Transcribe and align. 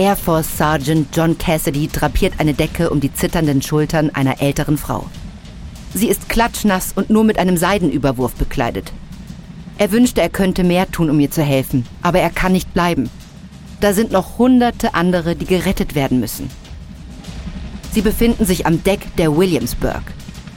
Air 0.00 0.16
Force 0.16 0.56
Sergeant 0.56 1.14
John 1.14 1.36
Cassidy 1.36 1.86
drapiert 1.86 2.32
eine 2.38 2.54
Decke 2.54 2.88
um 2.88 3.00
die 3.00 3.12
zitternden 3.12 3.60
Schultern 3.60 4.08
einer 4.08 4.40
älteren 4.40 4.78
Frau. 4.78 5.04
Sie 5.92 6.08
ist 6.08 6.30
klatschnass 6.30 6.92
und 6.94 7.10
nur 7.10 7.22
mit 7.22 7.38
einem 7.38 7.58
Seidenüberwurf 7.58 8.34
bekleidet. 8.34 8.94
Er 9.76 9.92
wünschte, 9.92 10.22
er 10.22 10.30
könnte 10.30 10.64
mehr 10.64 10.90
tun, 10.90 11.10
um 11.10 11.20
ihr 11.20 11.30
zu 11.30 11.42
helfen, 11.42 11.84
aber 12.00 12.18
er 12.20 12.30
kann 12.30 12.52
nicht 12.52 12.72
bleiben. 12.72 13.10
Da 13.82 13.92
sind 13.92 14.10
noch 14.10 14.38
hunderte 14.38 14.94
andere, 14.94 15.36
die 15.36 15.44
gerettet 15.44 15.94
werden 15.94 16.18
müssen. 16.18 16.48
Sie 17.92 18.00
befinden 18.00 18.46
sich 18.46 18.64
am 18.64 18.82
Deck 18.82 19.00
der 19.18 19.36
Williamsburg, 19.36 20.02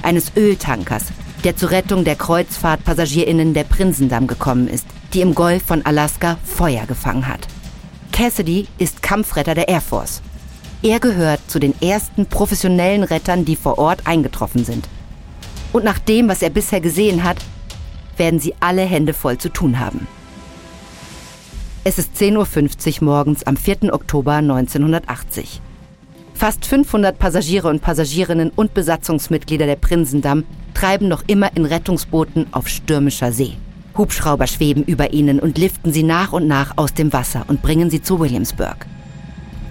eines 0.04 0.32
Öltankers, 0.38 1.08
der 1.44 1.58
zur 1.58 1.72
Rettung 1.72 2.06
der 2.06 2.16
Kreuzfahrtpassagierinnen 2.16 3.54
der 3.54 3.66
Prinsendamm 3.66 4.28
gekommen 4.28 4.70
ist, 4.70 4.88
die 5.14 5.20
im 5.20 5.36
Golf 5.36 5.64
von 5.64 5.86
Alaska 5.86 6.38
Feuer 6.46 6.86
gefangen 6.86 7.28
hat. 7.28 7.50
Cassidy 8.14 8.68
ist 8.78 9.02
Kampfretter 9.02 9.56
der 9.56 9.68
Air 9.68 9.82
Force. 9.82 10.22
Er 10.84 11.00
gehört 11.00 11.40
zu 11.48 11.58
den 11.58 11.74
ersten 11.82 12.28
professionellen 12.28 13.02
Rettern, 13.02 13.44
die 13.44 13.56
vor 13.56 13.80
Ort 13.80 14.06
eingetroffen 14.06 14.64
sind. 14.64 14.88
Und 15.74 15.84
nach 15.84 15.98
dem, 15.98 16.30
was 16.30 16.44
er 16.44 16.52
bisher 16.52 16.80
gesehen 16.80 17.24
hat, 17.24 17.38
werden 18.16 18.40
sie 18.40 18.54
alle 18.60 18.84
Hände 18.84 19.14
voll 19.14 19.40
zu 19.40 19.50
tun 19.50 19.80
haben. 19.80 20.08
Es 21.84 21.98
ist 21.98 22.16
10.50 22.16 23.02
Uhr 23.02 23.06
morgens 23.06 23.48
am 23.48 23.58
4. 23.58 23.92
Oktober 23.92 24.34
1980. 24.34 25.60
Fast 26.36 26.68
500 26.68 27.18
Passagiere 27.18 27.68
und 27.68 27.82
Passagierinnen 27.82 28.52
und 28.56 28.76
Besatzungsmitglieder 28.76 29.66
der 29.66 29.76
Prinsendamm 29.76 30.44
treiben 30.76 31.08
noch 31.08 31.24
immer 31.26 31.50
in 31.58 31.66
Rettungsbooten 31.66 32.46
auf 32.52 32.68
stürmischer 32.68 33.32
See. 33.32 33.54
Hubschrauber 33.98 34.48
schweben 34.48 34.84
über 34.84 35.14
ihnen 35.14 35.40
und 35.40 35.58
liften 35.58 35.94
sie 35.94 36.04
nach 36.04 36.34
und 36.34 36.48
nach 36.48 36.74
aus 36.78 36.94
dem 36.94 37.14
Wasser 37.14 37.46
und 37.48 37.62
bringen 37.62 37.90
sie 37.90 38.02
zu 38.02 38.20
Williamsburg. 38.20 38.86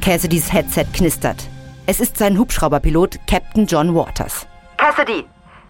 Cassidys 0.01 0.53
Headset 0.53 0.87
knistert. 0.93 1.49
Es 1.87 2.01
ist 2.01 2.17
sein 2.17 2.39
Hubschrauberpilot 2.39 3.19
Captain 3.27 3.67
John 3.67 3.95
Waters. 3.95 4.47
Cassidy, 4.77 5.25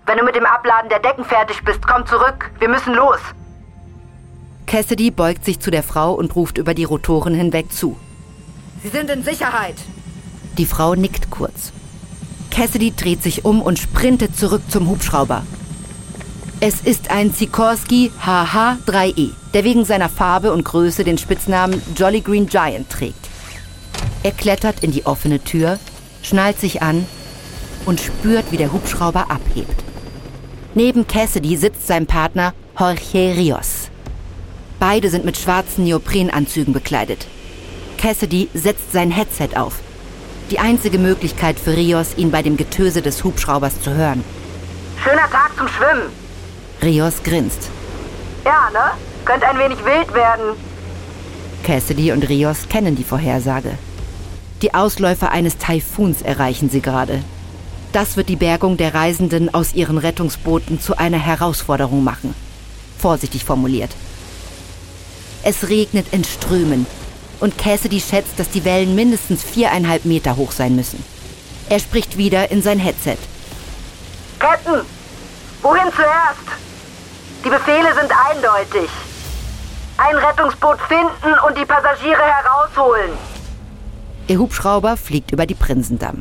wenn 0.07 0.19
du 0.19 0.25
mit 0.25 0.35
dem 0.35 0.47
Abladen 0.47 0.89
der 0.91 1.01
Decken 1.01 1.25
fertig 1.25 1.63
bist, 1.65 1.87
komm 1.87 2.07
zurück. 2.07 2.51
Wir 2.59 2.69
müssen 2.69 2.95
los. 2.95 3.19
Cassidy 4.67 5.11
beugt 5.11 5.45
sich 5.45 5.61
zu 5.61 5.71
der 5.71 5.83
Frau 5.83 6.15
und 6.15 6.35
ruft 6.35 6.59
über 6.59 6.75
die 6.75 6.85
Rotoren 6.85 7.35
hinweg 7.35 7.73
zu. 7.73 7.97
Sie 8.83 8.89
sind 8.89 9.11
in 9.11 9.23
Sicherheit. 9.23 9.77
Die 10.59 10.67
Frau 10.67 10.95
nickt 10.95 11.31
kurz. 11.31 11.73
Cassidy 12.51 12.93
dreht 12.95 13.23
sich 13.23 13.45
um 13.45 13.63
und 13.63 13.79
sprintet 13.79 14.37
zurück 14.37 14.63
zum 14.69 14.89
Hubschrauber. 14.89 15.43
Es 16.65 16.81
ist 16.81 17.11
ein 17.11 17.33
Sikorsky 17.33 18.13
HH-3E, 18.25 19.31
der 19.53 19.65
wegen 19.65 19.85
seiner 19.85 20.09
Farbe 20.09 20.53
und 20.53 20.65
Größe 20.65 21.03
den 21.03 21.19
Spitznamen 21.19 21.83
Jolly 21.97 22.21
Green 22.21 22.47
Giant 22.47 22.89
trägt. 22.89 23.29
Er 24.23 24.31
klettert 24.31 24.85
in 24.85 24.93
die 24.93 25.05
offene 25.05 25.43
Tür, 25.43 25.81
schnallt 26.23 26.61
sich 26.61 26.81
an 26.81 27.05
und 27.85 28.01
spürt, 28.01 28.53
wie 28.53 28.59
der 28.59 28.73
Hubschrauber 28.73 29.29
abhebt. 29.29 29.83
Neben 30.77 31.09
Cassidy 31.09 31.57
sitzt 31.57 31.89
sein 31.89 32.07
Partner 32.07 32.55
Jorge 32.79 33.35
Rios. 33.37 33.91
Beide 34.79 35.11
sind 35.11 35.25
mit 35.25 35.39
schwarzen 35.39 35.83
Neoprenanzügen 35.83 36.73
bekleidet. 36.73 37.27
Cassidy 37.99 38.49
setzt 38.55 38.93
sein 38.93 39.11
Headset 39.11 39.57
auf. 39.57 39.81
Die 40.53 40.61
einzige 40.61 41.01
Möglichkeit 41.01 41.59
für 41.59 41.77
Rios, 41.77 42.17
ihn 42.17 42.31
bei 42.31 42.43
dem 42.43 42.57
Getöse 42.57 43.03
des 43.03 43.25
Hubschraubers 43.25 43.81
zu 43.81 43.93
hören. 43.93 44.23
Schöner 45.03 45.29
Tag 45.29 45.57
zum 45.59 45.67
Schwimmen. 45.67 46.22
Rios 46.83 47.23
grinst. 47.23 47.71
Ja, 48.45 48.69
ne? 48.73 48.93
Könnte 49.25 49.47
ein 49.47 49.59
wenig 49.59 49.79
wild 49.85 50.13
werden. 50.15 50.57
Cassidy 51.63 52.11
und 52.11 52.29
Rios 52.29 52.69
kennen 52.69 52.97
die 52.97 53.05
Vorhersage. 53.05 53.79
Die 54.63 54.75
Ausläufer 54.75 55.31
eines 55.31 55.59
Taifuns 55.59 56.23
erreichen 56.23 56.71
sie 56.71 56.81
gerade. 56.81 57.23
Das 57.93 58.17
wird 58.17 58.29
die 58.29 58.37
Bergung 58.37 58.77
der 58.77 58.95
Reisenden 58.95 59.53
aus 59.55 59.75
ihren 59.75 59.99
Rettungsbooten 59.99 60.81
zu 60.81 60.97
einer 60.97 61.19
Herausforderung 61.19 62.03
machen. 62.03 62.35
Vorsichtig 62.99 63.45
formuliert. 63.45 63.91
Es 65.45 65.69
regnet 65.69 66.07
in 66.13 66.25
Strömen 66.25 66.87
und 67.39 67.59
Cassidy 67.59 68.01
schätzt, 68.01 68.39
dass 68.39 68.51
die 68.51 68.65
Wellen 68.65 68.95
mindestens 68.95 69.43
viereinhalb 69.43 70.05
Meter 70.05 70.37
hoch 70.37 70.53
sein 70.53 70.75
müssen. 70.75 71.05
Er 71.69 71.79
spricht 71.79 72.17
wieder 72.17 72.51
in 72.51 72.63
sein 72.63 72.79
Headset. 72.79 73.19
Captain, 74.39 74.83
wohin 75.63 75.93
zuerst? 75.95 76.72
Die 77.45 77.51
Befehle 77.51 77.93
sind 77.95 78.13
eindeutig. 78.31 78.89
Ein 79.97 80.17
Rettungsboot 80.17 80.79
finden 80.83 81.39
und 81.47 81.59
die 81.59 81.65
Passagiere 81.65 82.23
herausholen. 82.23 83.11
Ihr 84.29 84.39
Hubschrauber 84.39 84.97
fliegt 84.97 85.33
über 85.33 85.45
die 85.47 85.57
Prinsendamm. 85.57 86.21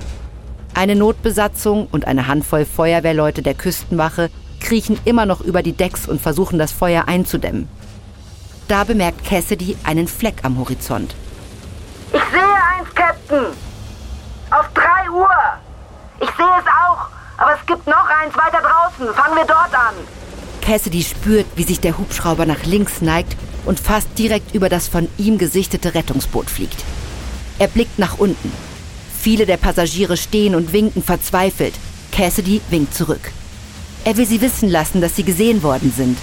Eine 0.74 0.96
Notbesatzung 0.96 1.88
und 1.92 2.08
eine 2.08 2.28
Handvoll 2.28 2.66
Feuerwehrleute 2.66 3.44
der 3.44 3.54
Küstenwache 3.54 4.32
kriechen 4.60 5.00
immer 5.06 5.28
noch 5.28 5.42
über 5.42 5.62
die 5.62 5.74
Decks 5.74 6.08
und 6.08 6.22
versuchen 6.22 6.58
das 6.58 6.72
Feuer 6.72 7.08
einzudämmen. 7.08 7.70
Da 8.68 8.84
bemerkt 8.84 9.24
Cassidy 9.24 9.78
einen 9.84 10.08
Fleck 10.08 10.44
am 10.44 10.58
Horizont. 10.58 11.14
Ich 12.14 12.24
sehe 12.32 12.42
eins, 12.42 12.96
Captain. 12.96 13.46
Auf 14.50 14.68
drei 14.74 15.10
Uhr. 15.12 15.30
Ich 16.20 16.30
sehe 16.30 16.46
es 16.60 16.68
auch, 16.68 17.08
aber 17.38 17.54
es 17.60 17.66
gibt 17.68 17.86
noch 17.86 18.10
eins 18.22 18.36
weiter 18.36 18.62
draußen. 18.62 19.14
Fangen 19.14 19.36
wir 19.36 19.46
dort 19.46 19.74
an. 19.74 19.96
Cassidy 20.62 21.04
spürt, 21.04 21.46
wie 21.56 21.64
sich 21.64 21.80
der 21.80 21.98
Hubschrauber 21.98 22.46
nach 22.46 22.64
links 22.64 23.02
neigt 23.02 23.36
und 23.66 23.80
fast 23.80 24.08
direkt 24.18 24.56
über 24.56 24.70
das 24.70 24.88
von 24.88 25.08
ihm 25.18 25.38
gesichtete 25.38 25.94
Rettungsboot 25.94 26.50
fliegt. 26.50 26.84
Er 27.60 27.68
blickt 27.68 28.00
nach 28.00 28.18
unten. 28.18 28.52
Viele 29.20 29.46
der 29.46 29.58
Passagiere 29.58 30.18
stehen 30.18 30.56
und 30.56 30.74
winken 30.74 31.04
verzweifelt. 31.04 31.74
Cassidy 32.12 32.62
winkt 32.70 32.94
zurück. 32.94 33.32
Er 34.04 34.18
will 34.18 34.26
sie 34.26 34.42
wissen 34.42 34.70
lassen, 34.70 35.02
dass 35.02 35.16
sie 35.16 35.24
gesehen 35.24 35.62
worden 35.62 35.94
sind. 35.96 36.18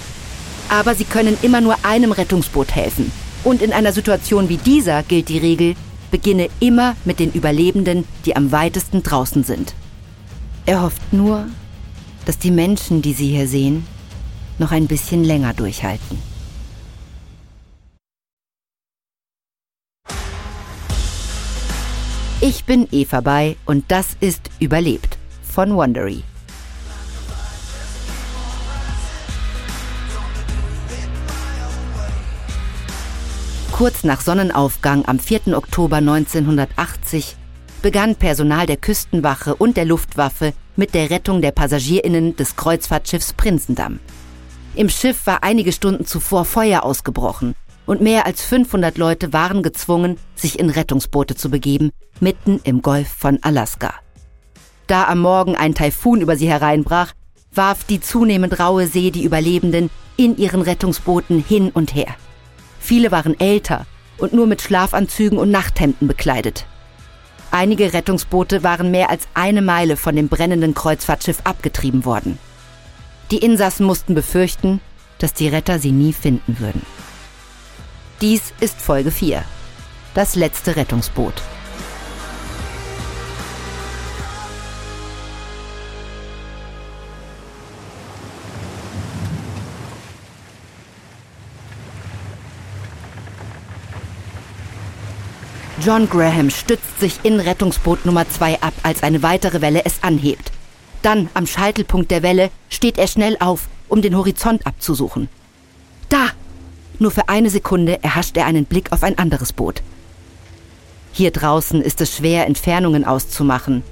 Aber 0.67 0.95
sie 0.95 1.05
können 1.05 1.37
immer 1.41 1.61
nur 1.61 1.75
einem 1.83 2.11
Rettungsboot 2.11 2.75
helfen. 2.75 3.11
Und 3.43 3.61
in 3.61 3.71
einer 3.71 3.93
Situation 3.93 4.49
wie 4.49 4.57
dieser 4.57 5.01
gilt 5.03 5.29
die 5.29 5.37
Regel, 5.37 5.75
beginne 6.11 6.49
immer 6.59 6.95
mit 7.05 7.19
den 7.19 7.31
Überlebenden, 7.31 8.05
die 8.25 8.35
am 8.35 8.51
weitesten 8.51 9.01
draußen 9.01 9.43
sind. 9.43 9.73
Er 10.65 10.81
hofft 10.81 11.13
nur, 11.13 11.47
dass 12.25 12.37
die 12.37 12.51
Menschen, 12.51 13.01
die 13.01 13.13
Sie 13.13 13.29
hier 13.29 13.47
sehen, 13.47 13.87
noch 14.59 14.71
ein 14.71 14.87
bisschen 14.87 15.23
länger 15.23 15.53
durchhalten. 15.53 16.17
Ich 22.41 22.63
bin 22.63 22.87
Eva 22.91 23.19
Bay 23.19 23.57
und 23.65 23.83
das 23.89 24.15
ist 24.21 24.49
Überlebt 24.59 25.17
von 25.43 25.75
Wondery. 25.75 26.23
Kurz 33.73 34.03
nach 34.03 34.21
Sonnenaufgang 34.21 35.05
am 35.05 35.19
4. 35.19 35.57
Oktober 35.57 35.97
1980 35.97 37.35
begann 37.81 38.15
Personal 38.15 38.65
der 38.65 38.77
Küstenwache 38.77 39.55
und 39.55 39.77
der 39.77 39.85
Luftwaffe 39.85 40.53
mit 40.75 40.93
der 40.93 41.09
Rettung 41.09 41.41
der 41.41 41.51
Passagierinnen 41.51 42.35
des 42.35 42.55
Kreuzfahrtschiffs 42.55 43.33
Prinzendamm. 43.33 43.99
Im 44.79 44.87
Schiff 44.87 45.25
war 45.25 45.43
einige 45.43 45.73
Stunden 45.73 46.05
zuvor 46.05 46.45
Feuer 46.45 46.83
ausgebrochen 46.83 47.53
und 47.85 47.99
mehr 47.99 48.25
als 48.25 48.41
500 48.45 48.97
Leute 48.97 49.33
waren 49.33 49.61
gezwungen, 49.61 50.15
sich 50.35 50.57
in 50.57 50.69
Rettungsboote 50.69 51.35
zu 51.35 51.49
begeben, 51.49 51.91
mitten 52.21 52.61
im 52.63 52.81
Golf 52.81 53.09
von 53.09 53.39
Alaska. 53.41 53.93
Da 54.87 55.03
am 55.09 55.19
Morgen 55.19 55.57
ein 55.57 55.75
Taifun 55.75 56.21
über 56.21 56.37
sie 56.37 56.47
hereinbrach, 56.47 57.11
warf 57.53 57.83
die 57.83 57.99
zunehmend 57.99 58.57
raue 58.57 58.87
See 58.87 59.11
die 59.11 59.25
Überlebenden 59.25 59.89
in 60.15 60.37
ihren 60.37 60.61
Rettungsbooten 60.61 61.43
hin 61.43 61.71
und 61.73 61.93
her. 61.93 62.15
Viele 62.79 63.11
waren 63.11 63.37
älter 63.37 63.85
und 64.17 64.31
nur 64.31 64.47
mit 64.47 64.61
Schlafanzügen 64.61 65.39
und 65.39 65.51
Nachthemden 65.51 66.07
bekleidet. 66.07 66.65
Einige 67.51 67.91
Rettungsboote 67.91 68.63
waren 68.63 68.91
mehr 68.91 69.09
als 69.09 69.27
eine 69.33 69.61
Meile 69.61 69.97
von 69.97 70.15
dem 70.15 70.29
brennenden 70.29 70.73
Kreuzfahrtschiff 70.73 71.41
abgetrieben 71.43 72.05
worden. 72.05 72.39
Die 73.31 73.37
Insassen 73.37 73.85
mussten 73.85 74.15
befürchten, 74.15 74.81
dass 75.19 75.33
die 75.33 75.47
Retter 75.47 75.77
sie 75.77 75.91
nie 75.91 76.13
finden 76.13 76.59
würden. 76.59 76.81
Dies 78.21 78.53
ist 78.59 78.81
Folge 78.81 79.11
4. 79.11 79.43
Das 80.15 80.35
letzte 80.35 80.75
Rettungsboot. 80.75 81.35
John 95.85 96.09
Graham 96.09 96.49
stützt 96.49 96.99
sich 96.99 97.19
in 97.23 97.39
Rettungsboot 97.39 98.05
Nummer 98.05 98.27
2 98.27 98.61
ab, 98.61 98.73
als 98.83 99.03
eine 99.03 99.23
weitere 99.23 99.61
Welle 99.61 99.85
es 99.85 100.03
anhebt. 100.03 100.51
Dann, 101.01 101.29
am 101.33 101.47
Scheitelpunkt 101.47 102.11
der 102.11 102.23
Welle, 102.23 102.49
steht 102.69 102.97
er 102.97 103.07
schnell 103.07 103.37
auf, 103.39 103.67
um 103.87 104.01
den 104.01 104.15
Horizont 104.15 104.65
abzusuchen. 104.65 105.29
Da! 106.09 106.29
Nur 107.01 107.11
für 107.11 107.29
eine 107.29 107.49
Sekunde 107.49 108.03
erhascht 108.03 108.35
er 108.35 108.45
einen 108.45 108.65
Blick 108.65 108.91
auf 108.91 109.03
ein 109.03 109.17
anderes 109.17 109.53
Boot. 109.53 109.81
Hier 111.13 111.31
draußen 111.31 111.81
ist 111.81 112.01
es 112.01 112.17
schwer, 112.17 112.45
Entfernungen 112.45 113.05
auszumachen, 113.05 113.83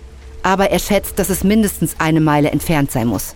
aber 0.44 0.72
er 0.72 0.80
schätzt, 0.80 1.18
dass 1.18 1.30
es 1.30 1.44
mindestens 1.44 1.96
eine 2.00 2.20
Meile 2.20 2.52
entfernt 2.52 2.92
sein 2.92 3.08
muss. 3.08 3.36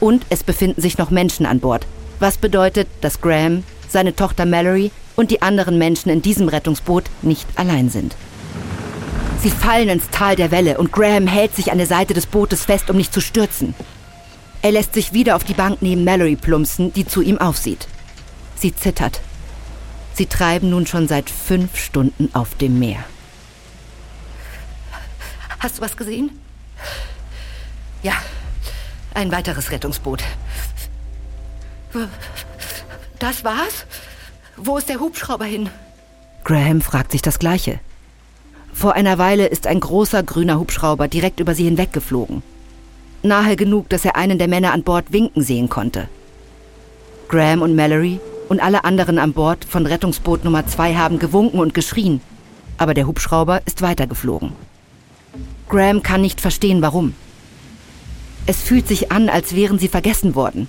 Und 0.00 0.26
es 0.28 0.44
befinden 0.44 0.82
sich 0.82 0.98
noch 0.98 1.10
Menschen 1.10 1.46
an 1.46 1.60
Bord, 1.60 1.86
was 2.20 2.36
bedeutet, 2.36 2.88
dass 3.00 3.20
Graham, 3.22 3.64
seine 3.88 4.14
Tochter 4.14 4.44
Mallory 4.44 4.90
und 5.16 5.30
die 5.30 5.40
anderen 5.42 5.78
Menschen 5.78 6.10
in 6.10 6.20
diesem 6.20 6.48
Rettungsboot 6.48 7.04
nicht 7.22 7.46
allein 7.56 7.88
sind. 7.88 8.14
Sie 9.42 9.50
fallen 9.50 9.88
ins 9.88 10.10
Tal 10.10 10.34
der 10.34 10.50
Welle 10.50 10.78
und 10.78 10.92
Graham 10.92 11.26
hält 11.26 11.54
sich 11.54 11.70
an 11.70 11.78
der 11.78 11.86
Seite 11.86 12.14
des 12.14 12.26
Bootes 12.26 12.64
fest, 12.64 12.90
um 12.90 12.96
nicht 12.96 13.12
zu 13.12 13.20
stürzen. 13.20 13.74
Er 14.62 14.72
lässt 14.72 14.94
sich 14.94 15.12
wieder 15.12 15.36
auf 15.36 15.44
die 15.44 15.54
Bank 15.54 15.82
neben 15.82 16.04
Mallory 16.04 16.36
plumpsen, 16.36 16.92
die 16.92 17.06
zu 17.06 17.22
ihm 17.22 17.38
aufsieht. 17.38 17.86
Sie 18.56 18.74
zittert. 18.74 19.20
Sie 20.14 20.26
treiben 20.26 20.70
nun 20.70 20.86
schon 20.86 21.06
seit 21.08 21.30
fünf 21.30 21.76
Stunden 21.76 22.30
auf 22.32 22.54
dem 22.54 22.78
Meer. 22.78 23.04
Hast 25.60 25.78
du 25.78 25.82
was 25.82 25.96
gesehen? 25.96 26.30
Ja, 28.02 28.14
ein 29.14 29.30
weiteres 29.30 29.70
Rettungsboot. 29.70 30.24
Das 33.18 33.44
war's? 33.44 33.86
Wo 34.56 34.78
ist 34.78 34.88
der 34.88 35.00
Hubschrauber 35.00 35.44
hin? 35.44 35.70
Graham 36.44 36.80
fragt 36.80 37.12
sich 37.12 37.22
das 37.22 37.38
Gleiche. 37.38 37.80
Vor 38.76 38.92
einer 38.92 39.16
Weile 39.16 39.46
ist 39.46 39.66
ein 39.66 39.80
großer 39.80 40.22
grüner 40.22 40.60
Hubschrauber 40.60 41.08
direkt 41.08 41.40
über 41.40 41.54
sie 41.54 41.64
hinweggeflogen. 41.64 42.42
Nahe 43.22 43.56
genug, 43.56 43.88
dass 43.88 44.04
er 44.04 44.16
einen 44.16 44.36
der 44.36 44.48
Männer 44.48 44.74
an 44.74 44.82
Bord 44.82 45.14
winken 45.14 45.42
sehen 45.42 45.70
konnte. 45.70 46.08
Graham 47.28 47.62
und 47.62 47.74
Mallory 47.74 48.20
und 48.50 48.60
alle 48.60 48.84
anderen 48.84 49.18
an 49.18 49.32
Bord 49.32 49.64
von 49.64 49.86
Rettungsboot 49.86 50.44
Nummer 50.44 50.66
2 50.66 50.94
haben 50.94 51.18
gewunken 51.18 51.58
und 51.58 51.72
geschrien, 51.72 52.20
aber 52.76 52.92
der 52.92 53.06
Hubschrauber 53.06 53.62
ist 53.64 53.80
weitergeflogen. 53.80 54.52
Graham 55.70 56.02
kann 56.02 56.20
nicht 56.20 56.42
verstehen, 56.42 56.82
warum. 56.82 57.14
Es 58.44 58.60
fühlt 58.60 58.86
sich 58.86 59.10
an, 59.10 59.30
als 59.30 59.56
wären 59.56 59.78
sie 59.78 59.88
vergessen 59.88 60.34
worden. 60.34 60.68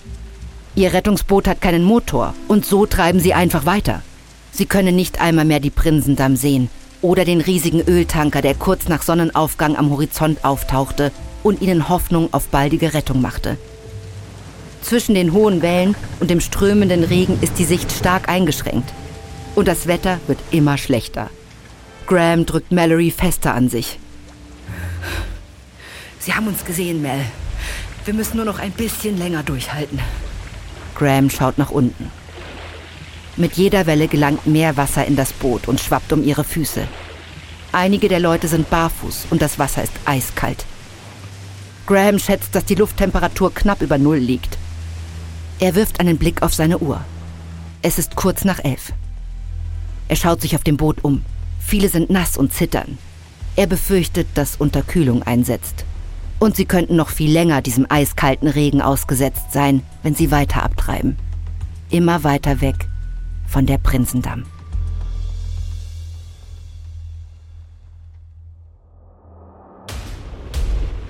Ihr 0.75 0.93
Rettungsboot 0.93 1.45
hat 1.45 1.59
keinen 1.59 1.83
Motor 1.83 2.35
und 2.47 2.65
so 2.65 2.85
treiben 2.85 3.19
sie 3.19 3.33
einfach 3.33 3.65
weiter. 3.65 4.01
Sie 4.53 4.65
können 4.65 4.95
nicht 4.95 5.19
einmal 5.19 5.43
mehr 5.43 5.59
die 5.59 5.71
Prinsendamm 5.71 6.37
sehen 6.37 6.69
oder 7.01 7.25
den 7.25 7.41
riesigen 7.41 7.81
Öltanker, 7.81 8.41
der 8.41 8.55
kurz 8.55 8.87
nach 8.87 9.01
Sonnenaufgang 9.01 9.75
am 9.75 9.89
Horizont 9.89 10.43
auftauchte 10.43 11.11
und 11.43 11.61
ihnen 11.61 11.89
Hoffnung 11.89 12.33
auf 12.33 12.47
baldige 12.47 12.93
Rettung 12.93 13.21
machte. 13.21 13.57
Zwischen 14.81 15.15
den 15.15 15.33
hohen 15.33 15.61
Wellen 15.61 15.95
und 16.19 16.29
dem 16.29 16.39
strömenden 16.39 17.03
Regen 17.03 17.37
ist 17.41 17.59
die 17.59 17.65
Sicht 17.65 17.91
stark 17.91 18.29
eingeschränkt. 18.29 18.93
Und 19.55 19.67
das 19.67 19.87
Wetter 19.87 20.19
wird 20.27 20.39
immer 20.51 20.77
schlechter. 20.77 21.29
Graham 22.05 22.45
drückt 22.45 22.71
Mallory 22.71 23.11
fester 23.11 23.53
an 23.53 23.69
sich. 23.69 23.99
Sie 26.19 26.33
haben 26.33 26.47
uns 26.47 26.63
gesehen, 26.63 27.01
Mel. 27.01 27.25
Wir 28.05 28.13
müssen 28.13 28.37
nur 28.37 28.45
noch 28.45 28.59
ein 28.59 28.71
bisschen 28.71 29.17
länger 29.17 29.43
durchhalten. 29.43 29.99
Graham 30.95 31.29
schaut 31.29 31.57
nach 31.57 31.71
unten. 31.71 32.11
Mit 33.39 33.53
jeder 33.53 33.85
Welle 33.85 34.07
gelangt 34.07 34.47
mehr 34.47 34.77
Wasser 34.77 35.05
in 35.05 35.15
das 35.15 35.31
Boot 35.31 35.67
und 35.67 35.79
schwappt 35.79 36.11
um 36.11 36.23
ihre 36.23 36.43
Füße. 36.43 36.87
Einige 37.71 38.07
der 38.07 38.19
Leute 38.19 38.47
sind 38.47 38.67
barfuß 38.71 39.27
und 39.29 39.43
das 39.43 39.59
Wasser 39.59 39.83
ist 39.83 39.93
eiskalt. 40.05 40.65
Graham 41.85 42.17
schätzt, 42.17 42.55
dass 42.55 42.65
die 42.65 42.73
Lufttemperatur 42.73 43.53
knapp 43.53 43.83
über 43.83 43.99
Null 43.99 44.17
liegt. 44.17 44.57
Er 45.59 45.75
wirft 45.75 45.99
einen 45.99 46.17
Blick 46.17 46.41
auf 46.41 46.55
seine 46.55 46.79
Uhr. 46.79 47.05
Es 47.83 47.99
ist 47.99 48.15
kurz 48.15 48.43
nach 48.43 48.63
elf. 48.63 48.91
Er 50.07 50.15
schaut 50.15 50.41
sich 50.41 50.55
auf 50.55 50.63
dem 50.63 50.77
Boot 50.77 51.03
um. 51.03 51.23
Viele 51.59 51.89
sind 51.89 52.09
nass 52.09 52.37
und 52.37 52.53
zittern. 52.53 52.97
Er 53.55 53.67
befürchtet, 53.67 54.27
dass 54.33 54.55
Unterkühlung 54.55 55.21
einsetzt. 55.21 55.85
Und 56.39 56.55
sie 56.55 56.65
könnten 56.65 56.95
noch 56.95 57.09
viel 57.09 57.31
länger 57.31 57.61
diesem 57.61 57.85
eiskalten 57.87 58.47
Regen 58.47 58.81
ausgesetzt 58.81 59.51
sein, 59.53 59.83
wenn 60.01 60.15
sie 60.15 60.31
weiter 60.31 60.63
abtreiben. 60.63 61.17
Immer 61.91 62.23
weiter 62.23 62.61
weg 62.61 62.87
von 63.47 63.65
der 63.65 63.77
Prinzendamm. 63.77 64.43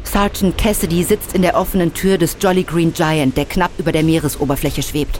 Sergeant 0.03 0.57
Cassidy 0.57 1.03
sitzt 1.03 1.33
in 1.33 1.41
der 1.41 1.55
offenen 1.55 1.93
Tür 1.93 2.17
des 2.17 2.37
Jolly 2.39 2.63
Green 2.63 2.93
Giant, 2.93 3.37
der 3.37 3.45
knapp 3.45 3.71
über 3.77 3.91
der 3.91 4.03
Meeresoberfläche 4.03 4.81
schwebt. 4.81 5.19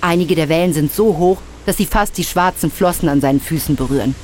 Einige 0.00 0.34
der 0.34 0.48
Wellen 0.48 0.72
sind 0.72 0.92
so 0.92 1.16
hoch, 1.16 1.38
dass 1.66 1.76
sie 1.76 1.86
fast 1.86 2.16
die 2.16 2.24
schwarzen 2.24 2.70
Flossen 2.70 3.08
an 3.08 3.20
seinen 3.20 3.40
Füßen 3.40 3.76
berühren. 3.76 4.14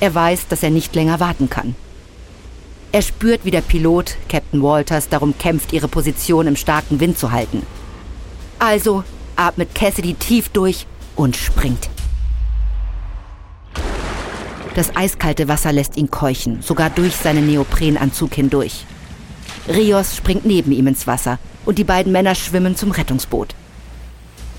Er 0.00 0.14
weiß, 0.14 0.48
dass 0.48 0.62
er 0.62 0.70
nicht 0.70 0.94
länger 0.94 1.20
warten 1.20 1.50
kann. 1.50 1.74
Er 2.92 3.02
spürt, 3.02 3.44
wie 3.44 3.50
der 3.50 3.60
Pilot, 3.60 4.16
Captain 4.28 4.62
Walters, 4.62 5.08
darum 5.08 5.36
kämpft, 5.38 5.72
ihre 5.72 5.88
Position 5.88 6.46
im 6.46 6.56
starken 6.56 6.98
Wind 6.98 7.18
zu 7.18 7.30
halten. 7.30 7.62
Also 8.58 9.04
atmet 9.36 9.74
Cassidy 9.74 10.14
tief 10.14 10.48
durch 10.48 10.86
und 11.14 11.36
springt. 11.36 11.88
Das 14.74 14.94
eiskalte 14.94 15.48
Wasser 15.48 15.72
lässt 15.72 15.96
ihn 15.96 16.10
keuchen, 16.10 16.60
sogar 16.60 16.90
durch 16.90 17.16
seinen 17.16 17.46
Neoprenanzug 17.46 18.34
hindurch. 18.34 18.84
Rios 19.68 20.16
springt 20.16 20.44
neben 20.44 20.70
ihm 20.70 20.86
ins 20.86 21.06
Wasser 21.06 21.38
und 21.64 21.78
die 21.78 21.84
beiden 21.84 22.12
Männer 22.12 22.34
schwimmen 22.34 22.76
zum 22.76 22.90
Rettungsboot. 22.90 23.54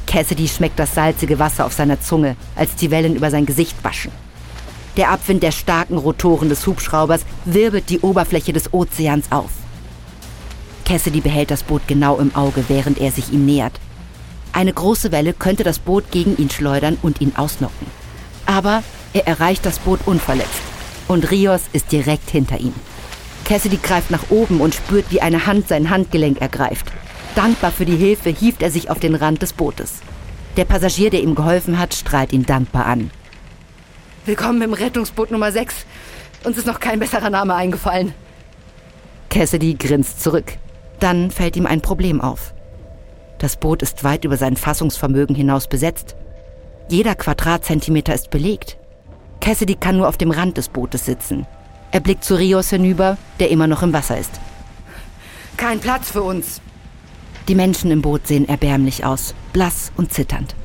Cassidy 0.07 0.47
schmeckt 0.47 0.80
das 0.80 0.95
salzige 0.95 1.38
Wasser 1.38 1.65
auf 1.65 1.73
seiner 1.73 2.01
Zunge, 2.01 2.35
als 2.56 2.75
die 2.75 2.89
Wellen 2.89 3.15
über 3.15 3.30
sein 3.30 3.45
Gesicht 3.45 3.75
waschen. 3.83 4.12
Der 4.95 5.12
Abwind 5.12 5.44
der 5.44 5.51
starken 5.51 5.97
Rotoren 5.97 6.50
des 6.50 6.65
Hubschraubers 6.65 7.21
wirbelt 7.45 7.89
die 7.89 8.00
Oberfläche 8.00 8.53
des 8.53 8.73
Ozeans 8.73 9.31
auf. 9.31 9.51
Cassidy 10.85 11.21
behält 11.21 11.51
das 11.51 11.62
Boot 11.63 11.83
genau 11.88 12.18
im 12.18 12.33
Auge, 12.35 12.63
während 12.69 12.97
er 12.97 13.12
sich 13.12 13.31
ihm 13.31 13.45
nähert. 13.45 13.80
Eine 14.53 14.73
große 14.73 15.11
Welle 15.11 15.33
könnte 15.33 15.63
das 15.63 15.79
Boot 15.79 16.11
gegen 16.11 16.38
ihn 16.38 16.49
schleudern 16.49 16.97
und 17.01 17.21
ihn 17.21 17.33
ausnocken. 17.35 17.88
Aber 18.45 18.83
er 19.13 19.27
erreicht 19.27 19.65
das 19.65 19.79
Boot 19.79 19.99
unverletzt. 20.05 20.61
Und 21.07 21.31
Rios 21.31 21.61
ist 21.73 21.91
direkt 21.91 22.29
hinter 22.29 22.59
ihm. 22.59 22.73
Cassidy 23.45 23.77
greift 23.77 24.11
nach 24.11 24.29
oben 24.29 24.59
und 24.59 24.75
spürt, 24.75 25.05
wie 25.09 25.21
eine 25.21 25.45
Hand 25.45 25.69
sein 25.69 25.89
Handgelenk 25.89 26.41
ergreift. 26.41 26.91
Dankbar 27.35 27.71
für 27.71 27.85
die 27.85 27.95
Hilfe 27.95 28.29
hieft 28.29 28.61
er 28.61 28.71
sich 28.71 28.89
auf 28.89 28.99
den 28.99 29.16
Rand 29.16 29.42
des 29.42 29.54
Bootes. 29.54 30.01
Der 30.57 30.66
Passagier, 30.66 31.11
der 31.11 31.21
ihm 31.21 31.35
geholfen 31.35 31.77
hat, 31.77 31.94
strahlt 31.94 32.33
ihn 32.33 32.45
dankbar 32.45 32.87
an. 32.87 33.11
Willkommen 34.25 34.61
im 34.63 34.73
Rettungsboot 34.73 35.31
Nummer 35.31 35.51
6. 35.51 35.85
Uns 36.44 36.57
ist 36.57 36.68
noch 36.68 36.80
kein 36.80 36.99
besserer 36.99 37.30
Name 37.30 37.54
eingefallen. 37.56 38.13
Cassidy 39.30 39.75
grinst 39.75 40.21
zurück. 40.21 40.54
Dann 40.99 41.31
fällt 41.31 41.56
ihm 41.56 41.68
ein 41.68 41.81
Problem 41.81 42.19
auf. 42.19 42.54
Das 43.39 43.56
Boot 43.56 43.81
ist 43.81 44.03
weit 44.03 44.25
über 44.25 44.37
sein 44.37 44.56
Fassungsvermögen 44.56 45.35
hinaus 45.35 45.67
besetzt. 45.67 46.15
Jeder 46.89 47.15
Quadratzentimeter 47.15 48.13
ist 48.13 48.29
belegt. 48.29 48.77
Cassidy 49.41 49.75
kann 49.75 49.97
nur 49.97 50.07
auf 50.07 50.17
dem 50.17 50.31
Rand 50.31 50.57
des 50.57 50.69
Bootes 50.69 51.06
sitzen. 51.06 51.45
Er 51.91 51.99
blickt 51.99 52.23
zu 52.23 52.35
Rios 52.35 52.69
hinüber, 52.69 53.17
der 53.39 53.49
immer 53.49 53.67
noch 53.67 53.83
im 53.83 53.94
Wasser 53.94 54.17
ist. 54.17 54.31
Kein 55.56 55.79
Platz 55.79 56.11
für 56.11 56.23
uns. 56.23 56.61
Die 57.47 57.56
Menschen 57.56 57.91
im 57.91 58.01
Boot 58.01 58.27
sehen 58.27 58.49
erbärmlich 58.49 59.06
aus, 59.06 59.33
blass 59.53 59.91
und 59.95 60.11
zitternd. 60.11 60.56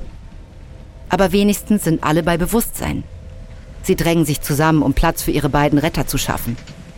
Aber 1.09 1.33
wenigstens 1.33 1.85
sind 1.85 2.03
alle 2.03 2.23
bei 2.23 2.37
Bewusstsein. 2.37 3.05
Sie 3.83 3.97
drängen 3.97 4.25
sich 4.25 4.41
zusammen, 4.41 4.83
um 4.83 4.95
Platz 4.95 5.23
für 5.23 5.31
ihre 5.31 5.49
beiden 5.49 5.79
Retter 5.79 6.07
zu 6.07 6.19
schaffen. 6.19 6.57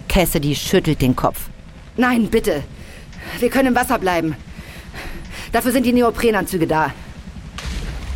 Cassidy 0.08 0.54
schüttelt 0.54 1.02
den 1.02 1.16
Kopf. 1.16 1.48
Nein, 1.96 2.28
bitte. 2.28 2.62
Wir 3.40 3.50
können 3.50 3.68
im 3.68 3.74
Wasser 3.74 3.98
bleiben. 3.98 4.36
Dafür 5.54 5.70
sind 5.70 5.86
die 5.86 5.92
Neoprenanzüge 5.92 6.66
da. 6.66 6.92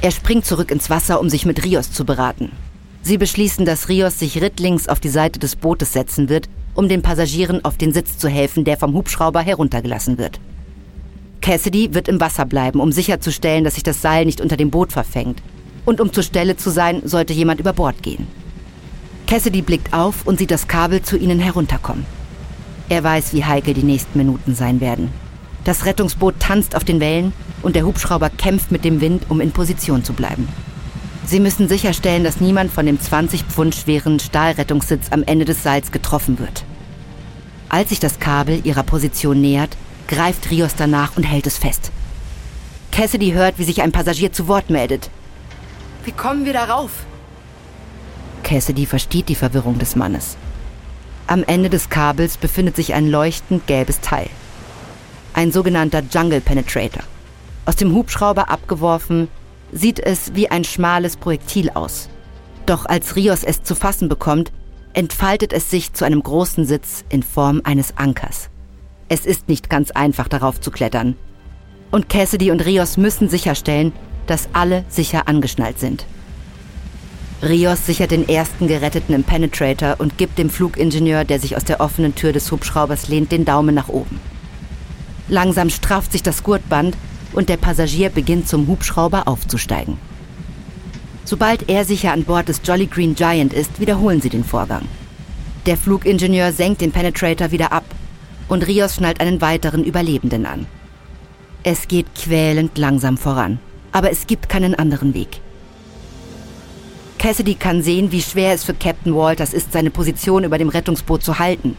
Er 0.00 0.10
springt 0.10 0.44
zurück 0.44 0.72
ins 0.72 0.90
Wasser, 0.90 1.20
um 1.20 1.28
sich 1.28 1.46
mit 1.46 1.64
Rios 1.64 1.92
zu 1.92 2.04
beraten. 2.04 2.50
Sie 3.02 3.16
beschließen, 3.16 3.64
dass 3.64 3.88
Rios 3.88 4.18
sich 4.18 4.42
rittlings 4.42 4.88
auf 4.88 4.98
die 4.98 5.08
Seite 5.08 5.38
des 5.38 5.54
Bootes 5.54 5.92
setzen 5.92 6.28
wird, 6.28 6.48
um 6.74 6.88
den 6.88 7.00
Passagieren 7.00 7.64
auf 7.64 7.76
den 7.76 7.92
Sitz 7.92 8.18
zu 8.18 8.28
helfen, 8.28 8.64
der 8.64 8.76
vom 8.76 8.92
Hubschrauber 8.92 9.40
heruntergelassen 9.40 10.18
wird. 10.18 10.40
Cassidy 11.40 11.94
wird 11.94 12.08
im 12.08 12.20
Wasser 12.20 12.44
bleiben, 12.44 12.80
um 12.80 12.90
sicherzustellen, 12.90 13.62
dass 13.62 13.74
sich 13.74 13.84
das 13.84 14.02
Seil 14.02 14.24
nicht 14.24 14.40
unter 14.40 14.56
dem 14.56 14.70
Boot 14.70 14.90
verfängt. 14.90 15.40
Und 15.84 16.00
um 16.00 16.12
zur 16.12 16.24
Stelle 16.24 16.56
zu 16.56 16.70
sein, 16.70 17.02
sollte 17.04 17.34
jemand 17.34 17.60
über 17.60 17.72
Bord 17.72 18.02
gehen. 18.02 18.26
Cassidy 19.28 19.62
blickt 19.62 19.94
auf 19.94 20.26
und 20.26 20.40
sieht 20.40 20.50
das 20.50 20.66
Kabel 20.66 21.02
zu 21.02 21.16
ihnen 21.16 21.38
herunterkommen. 21.38 22.04
Er 22.88 23.04
weiß, 23.04 23.32
wie 23.32 23.44
heikel 23.44 23.74
die 23.74 23.84
nächsten 23.84 24.18
Minuten 24.18 24.56
sein 24.56 24.80
werden. 24.80 25.12
Das 25.68 25.84
Rettungsboot 25.84 26.40
tanzt 26.40 26.74
auf 26.74 26.84
den 26.84 26.98
Wellen 26.98 27.34
und 27.60 27.76
der 27.76 27.84
Hubschrauber 27.84 28.30
kämpft 28.30 28.72
mit 28.72 28.86
dem 28.86 29.02
Wind, 29.02 29.24
um 29.28 29.42
in 29.42 29.50
Position 29.50 30.02
zu 30.02 30.14
bleiben. 30.14 30.48
Sie 31.26 31.40
müssen 31.40 31.68
sicherstellen, 31.68 32.24
dass 32.24 32.40
niemand 32.40 32.72
von 32.72 32.86
dem 32.86 32.98
20 32.98 33.42
Pfund 33.42 33.74
schweren 33.74 34.18
Stahlrettungssitz 34.18 35.08
am 35.10 35.22
Ende 35.24 35.44
des 35.44 35.62
Seils 35.62 35.92
getroffen 35.92 36.38
wird. 36.38 36.64
Als 37.68 37.90
sich 37.90 38.00
das 38.00 38.18
Kabel 38.18 38.62
ihrer 38.64 38.82
Position 38.82 39.42
nähert, 39.42 39.76
greift 40.06 40.50
Rios 40.50 40.74
danach 40.74 41.18
und 41.18 41.24
hält 41.24 41.46
es 41.46 41.58
fest. 41.58 41.90
Cassidy 42.90 43.32
hört, 43.32 43.58
wie 43.58 43.64
sich 43.64 43.82
ein 43.82 43.92
Passagier 43.92 44.32
zu 44.32 44.48
Wort 44.48 44.70
meldet. 44.70 45.10
Wie 46.06 46.12
kommen 46.12 46.46
wir 46.46 46.54
darauf? 46.54 47.04
Cassidy 48.42 48.86
versteht 48.86 49.28
die 49.28 49.34
Verwirrung 49.34 49.78
des 49.78 49.96
Mannes. 49.96 50.38
Am 51.26 51.44
Ende 51.44 51.68
des 51.68 51.90
Kabels 51.90 52.38
befindet 52.38 52.74
sich 52.74 52.94
ein 52.94 53.06
leuchtend 53.06 53.66
gelbes 53.66 54.00
Teil. 54.00 54.30
Ein 55.34 55.52
sogenannter 55.52 56.02
Jungle 56.10 56.40
Penetrator. 56.40 57.02
Aus 57.64 57.76
dem 57.76 57.94
Hubschrauber 57.94 58.50
abgeworfen, 58.50 59.28
sieht 59.72 60.00
es 60.00 60.34
wie 60.34 60.50
ein 60.50 60.64
schmales 60.64 61.16
Projektil 61.16 61.70
aus. 61.70 62.08
Doch 62.66 62.86
als 62.86 63.16
Rios 63.16 63.44
es 63.44 63.62
zu 63.62 63.74
fassen 63.74 64.08
bekommt, 64.08 64.52
entfaltet 64.94 65.52
es 65.52 65.70
sich 65.70 65.92
zu 65.92 66.04
einem 66.04 66.22
großen 66.22 66.64
Sitz 66.64 67.04
in 67.08 67.22
Form 67.22 67.60
eines 67.64 67.96
Ankers. 67.96 68.50
Es 69.08 69.26
ist 69.26 69.48
nicht 69.48 69.70
ganz 69.70 69.90
einfach 69.90 70.28
darauf 70.28 70.60
zu 70.60 70.70
klettern. 70.70 71.16
Und 71.90 72.08
Cassidy 72.08 72.50
und 72.50 72.64
Rios 72.64 72.96
müssen 72.96 73.28
sicherstellen, 73.28 73.92
dass 74.26 74.48
alle 74.52 74.84
sicher 74.88 75.28
angeschnallt 75.28 75.78
sind. 75.78 76.06
Rios 77.42 77.86
sichert 77.86 78.10
den 78.10 78.28
ersten 78.28 78.66
Geretteten 78.66 79.14
im 79.14 79.22
Penetrator 79.22 79.96
und 79.98 80.18
gibt 80.18 80.38
dem 80.38 80.50
Flugingenieur, 80.50 81.24
der 81.24 81.38
sich 81.38 81.56
aus 81.56 81.64
der 81.64 81.80
offenen 81.80 82.14
Tür 82.14 82.32
des 82.32 82.50
Hubschraubers 82.50 83.08
lehnt, 83.08 83.30
den 83.30 83.44
Daumen 83.44 83.74
nach 83.74 83.88
oben. 83.88 84.20
Langsam 85.28 85.70
strafft 85.70 86.12
sich 86.12 86.22
das 86.22 86.42
Gurtband 86.42 86.96
und 87.32 87.48
der 87.48 87.56
Passagier 87.56 88.10
beginnt 88.10 88.48
zum 88.48 88.66
Hubschrauber 88.66 89.28
aufzusteigen. 89.28 89.98
Sobald 91.24 91.68
er 91.68 91.84
sicher 91.84 92.12
an 92.12 92.24
Bord 92.24 92.48
des 92.48 92.62
Jolly 92.64 92.86
Green 92.86 93.14
Giant 93.14 93.52
ist, 93.52 93.80
wiederholen 93.80 94.22
sie 94.22 94.30
den 94.30 94.44
Vorgang. 94.44 94.86
Der 95.66 95.76
Flugingenieur 95.76 96.52
senkt 96.52 96.80
den 96.80 96.92
Penetrator 96.92 97.50
wieder 97.50 97.72
ab 97.72 97.84
und 98.48 98.66
Rios 98.66 98.94
schnallt 98.94 99.20
einen 99.20 99.42
weiteren 99.42 99.84
Überlebenden 99.84 100.46
an. 100.46 100.66
Es 101.62 101.88
geht 101.88 102.06
quälend 102.14 102.78
langsam 102.78 103.18
voran, 103.18 103.58
aber 103.92 104.10
es 104.10 104.26
gibt 104.26 104.48
keinen 104.48 104.74
anderen 104.74 105.12
Weg. 105.12 105.40
Cassidy 107.18 107.56
kann 107.56 107.82
sehen, 107.82 108.12
wie 108.12 108.22
schwer 108.22 108.54
es 108.54 108.64
für 108.64 108.74
Captain 108.74 109.14
Walters 109.14 109.52
ist, 109.52 109.72
seine 109.72 109.90
Position 109.90 110.44
über 110.44 110.56
dem 110.56 110.68
Rettungsboot 110.68 111.22
zu 111.22 111.38
halten. 111.38 111.76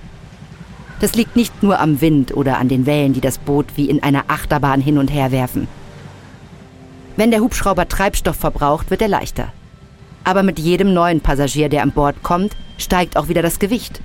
Das 0.99 1.15
liegt 1.15 1.35
nicht 1.35 1.63
nur 1.63 1.79
am 1.79 2.01
Wind 2.01 2.35
oder 2.35 2.57
an 2.57 2.67
den 2.67 2.85
Wellen, 2.85 3.13
die 3.13 3.21
das 3.21 3.37
Boot 3.37 3.65
wie 3.75 3.89
in 3.89 4.03
einer 4.03 4.25
Achterbahn 4.27 4.81
hin 4.81 4.97
und 4.97 5.09
her 5.09 5.31
werfen. 5.31 5.67
Wenn 7.15 7.31
der 7.31 7.41
Hubschrauber 7.41 7.87
Treibstoff 7.87 8.35
verbraucht, 8.35 8.91
wird 8.91 9.01
er 9.01 9.07
leichter. 9.07 9.51
Aber 10.23 10.43
mit 10.43 10.59
jedem 10.59 10.93
neuen 10.93 11.21
Passagier, 11.21 11.69
der 11.69 11.83
an 11.83 11.91
Bord 11.91 12.21
kommt, 12.23 12.55
steigt 12.77 13.17
auch 13.17 13.29
wieder 13.29 13.41
das 13.41 13.59
Gewicht. 13.59 14.01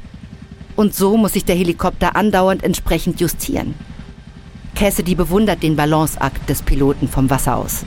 Und 0.76 0.94
so 0.94 1.16
muss 1.16 1.32
sich 1.32 1.44
der 1.44 1.56
Helikopter 1.56 2.16
andauernd 2.16 2.62
entsprechend 2.62 3.20
justieren. 3.20 3.74
Cassidy 4.74 5.14
bewundert 5.14 5.62
den 5.62 5.76
Balanceakt 5.76 6.48
des 6.48 6.62
Piloten 6.62 7.08
vom 7.08 7.30
Wasser 7.30 7.56
aus. 7.56 7.84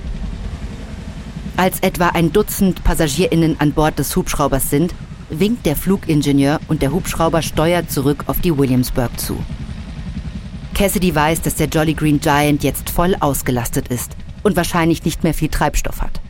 Als 1.58 1.80
etwa 1.82 2.10
ein 2.10 2.32
Dutzend 2.32 2.84
PassagierInnen 2.84 3.60
an 3.60 3.74
Bord 3.74 4.00
des 4.00 4.16
Hubschraubers 4.16 4.70
sind, 4.70 4.94
winkt 5.30 5.66
der 5.66 5.76
Flugingenieur 5.76 6.60
und 6.68 6.82
der 6.82 6.92
Hubschrauber 6.92 7.42
steuert 7.42 7.92
zurück 7.92 8.26
auf 8.28 8.40
die 8.40 8.58
Williamsburg 8.58 9.20
zu. 9.20 9.38
Cassidy 10.74 11.14
weiß, 11.14 11.42
dass 11.42 11.56
der 11.56 11.68
Jolly 11.68 11.94
Green 11.94 12.20
Giant 12.20 12.64
jetzt 12.64 12.90
voll 12.90 13.16
ausgelastet 13.20 13.88
ist 13.88 14.16
und 14.44 14.56
wahrscheinlich 14.56 15.04
nicht 15.04 15.24
mehr 15.24 15.34
viel 15.34 15.50
Treibstoff 15.50 16.02
hat. 16.02 16.22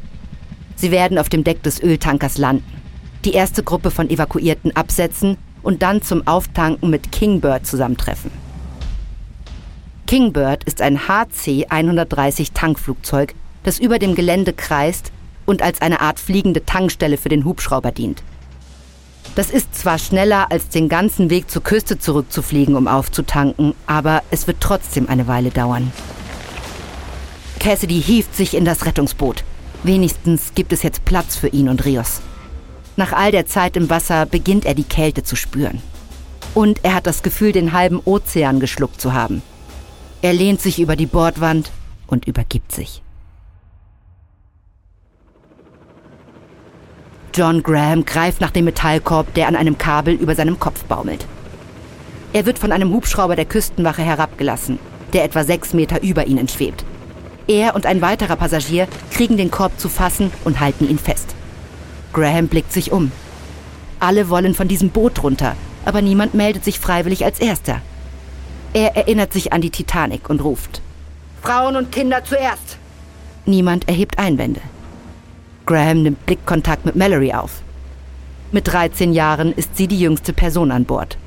Sie 0.76 0.92
werden 0.92 1.18
auf 1.18 1.30
dem 1.30 1.44
Deck 1.44 1.64
des 1.64 1.82
Öltankers 1.82 2.38
landen, 2.38 2.64
die 3.26 3.34
erste 3.34 3.64
Gruppe 3.64 3.92
von 3.92 4.10
Evakuierten 4.10 4.76
absetzen 4.76 5.38
und 5.64 5.82
dann 5.82 6.02
zum 6.02 6.26
Auftanken 6.28 6.90
mit 6.90 7.12
Kingbird 7.12 7.66
zusammentreffen. 7.66 8.32
Kingbird 10.06 10.64
ist 10.64 10.82
ein 10.82 10.98
HC-130 10.98 12.54
Tankflugzeug, 12.54 13.36
das 13.64 13.80
über 13.80 14.00
dem 14.00 14.16
Gelände 14.16 14.54
kreist 14.54 15.12
und 15.46 15.62
als 15.62 15.82
eine 15.82 16.00
Art 16.00 16.20
fliegende 16.20 16.66
Tankstelle 16.66 17.18
für 17.18 17.28
den 17.28 17.44
Hubschrauber 17.44 17.92
dient. 17.92 18.24
Das 19.36 19.52
ist 19.52 19.76
zwar 19.76 20.00
schneller, 20.00 20.52
als 20.52 20.70
den 20.70 20.90
ganzen 20.90 21.30
Weg 21.30 21.50
zur 21.50 21.64
Küste 21.64 22.00
zurückzufliegen, 22.00 22.76
um 22.76 22.88
aufzutanken, 22.88 23.76
aber 23.86 24.24
es 24.32 24.48
wird 24.48 24.58
trotzdem 24.60 25.08
eine 25.08 25.28
Weile 25.28 25.52
dauern. 25.52 25.92
Cassidy 27.60 28.02
hieft 28.02 28.36
sich 28.36 28.56
in 28.56 28.66
das 28.66 28.86
Rettungsboot. 28.86 29.44
Wenigstens 29.84 30.54
gibt 30.56 30.74
es 30.74 30.84
jetzt 30.84 31.06
Platz 31.06 31.36
für 31.36 31.50
ihn 31.50 31.70
und 31.70 31.86
Rios. 31.86 32.22
Nach 32.96 33.14
all 33.14 33.32
der 33.32 33.46
Zeit 33.46 33.78
im 33.78 33.90
Wasser 33.90 34.26
beginnt 34.26 34.66
er 34.66 34.74
die 34.74 34.84
Kälte 34.84 35.24
zu 35.24 35.36
spüren. 35.36 35.82
Und 36.56 36.84
er 36.84 36.96
hat 36.96 37.06
das 37.06 37.22
Gefühl, 37.22 37.52
den 37.52 37.74
halben 37.74 38.00
Ozean 38.04 38.60
geschluckt 38.60 39.00
zu 39.00 39.14
haben. 39.14 39.44
Er 40.24 40.34
lehnt 40.34 40.62
sich 40.62 40.80
über 40.80 40.96
die 40.96 41.06
Bordwand 41.06 41.72
und 42.08 42.26
übergibt 42.26 42.72
sich. 42.72 43.04
John 47.38 47.62
Graham 47.62 48.04
greift 48.04 48.42
nach 48.42 48.50
dem 48.50 48.66
Metallkorb, 48.66 49.32
der 49.36 49.48
an 49.48 49.56
einem 49.56 49.78
Kabel 49.78 50.16
über 50.16 50.34
seinem 50.34 50.60
Kopf 50.60 50.84
baumelt. 50.86 51.28
Er 52.34 52.48
wird 52.48 52.58
von 52.58 52.72
einem 52.72 52.92
Hubschrauber 52.92 53.36
der 53.36 53.46
Küstenwache 53.46 54.02
herabgelassen, 54.02 54.80
der 55.14 55.24
etwa 55.24 55.44
sechs 55.44 55.72
Meter 55.72 56.02
über 56.02 56.26
ihnen 56.26 56.48
schwebt. 56.48 56.84
Er 57.48 57.76
und 57.76 57.86
ein 57.86 58.02
weiterer 58.02 58.38
Passagier 58.38 58.88
kriegen 59.12 59.38
den 59.38 59.52
Korb 59.52 59.80
zu 59.80 59.88
fassen 59.88 60.32
und 60.46 60.60
halten 60.60 60.90
ihn 60.90 60.98
fest. 60.98 61.36
Graham 62.12 62.48
blickt 62.48 62.74
sich 62.74 62.92
um. 62.92 63.12
Alle 64.00 64.30
wollen 64.30 64.56
von 64.56 64.68
diesem 64.68 64.90
Boot 64.90 65.22
runter, 65.22 65.56
aber 65.86 66.02
niemand 66.02 66.34
meldet 66.34 66.64
sich 66.64 66.80
freiwillig 66.80 67.24
als 67.24 67.40
Erster. 67.40 67.84
Er 68.74 68.98
erinnert 68.98 69.32
sich 69.32 69.54
an 69.54 69.62
die 69.62 69.70
Titanic 69.70 70.28
und 70.28 70.44
ruft. 70.44 70.82
Frauen 71.44 71.76
und 71.76 71.92
Kinder 71.92 72.24
zuerst! 72.24 72.80
Niemand 73.46 73.88
erhebt 73.88 74.18
Einwände. 74.18 74.62
Graham 75.68 76.02
nimmt 76.02 76.26
Blickkontakt 76.26 76.86
mit 76.86 76.96
Mallory 76.96 77.34
auf. 77.34 77.62
Mit 78.54 78.70
13 78.70 79.12
Jahren 79.12 79.52
ist 79.52 79.76
sie 79.76 79.88
die 79.88 80.00
jüngste 80.00 80.32
Person 80.32 80.72
an 80.72 80.86
Bord. 80.86 81.18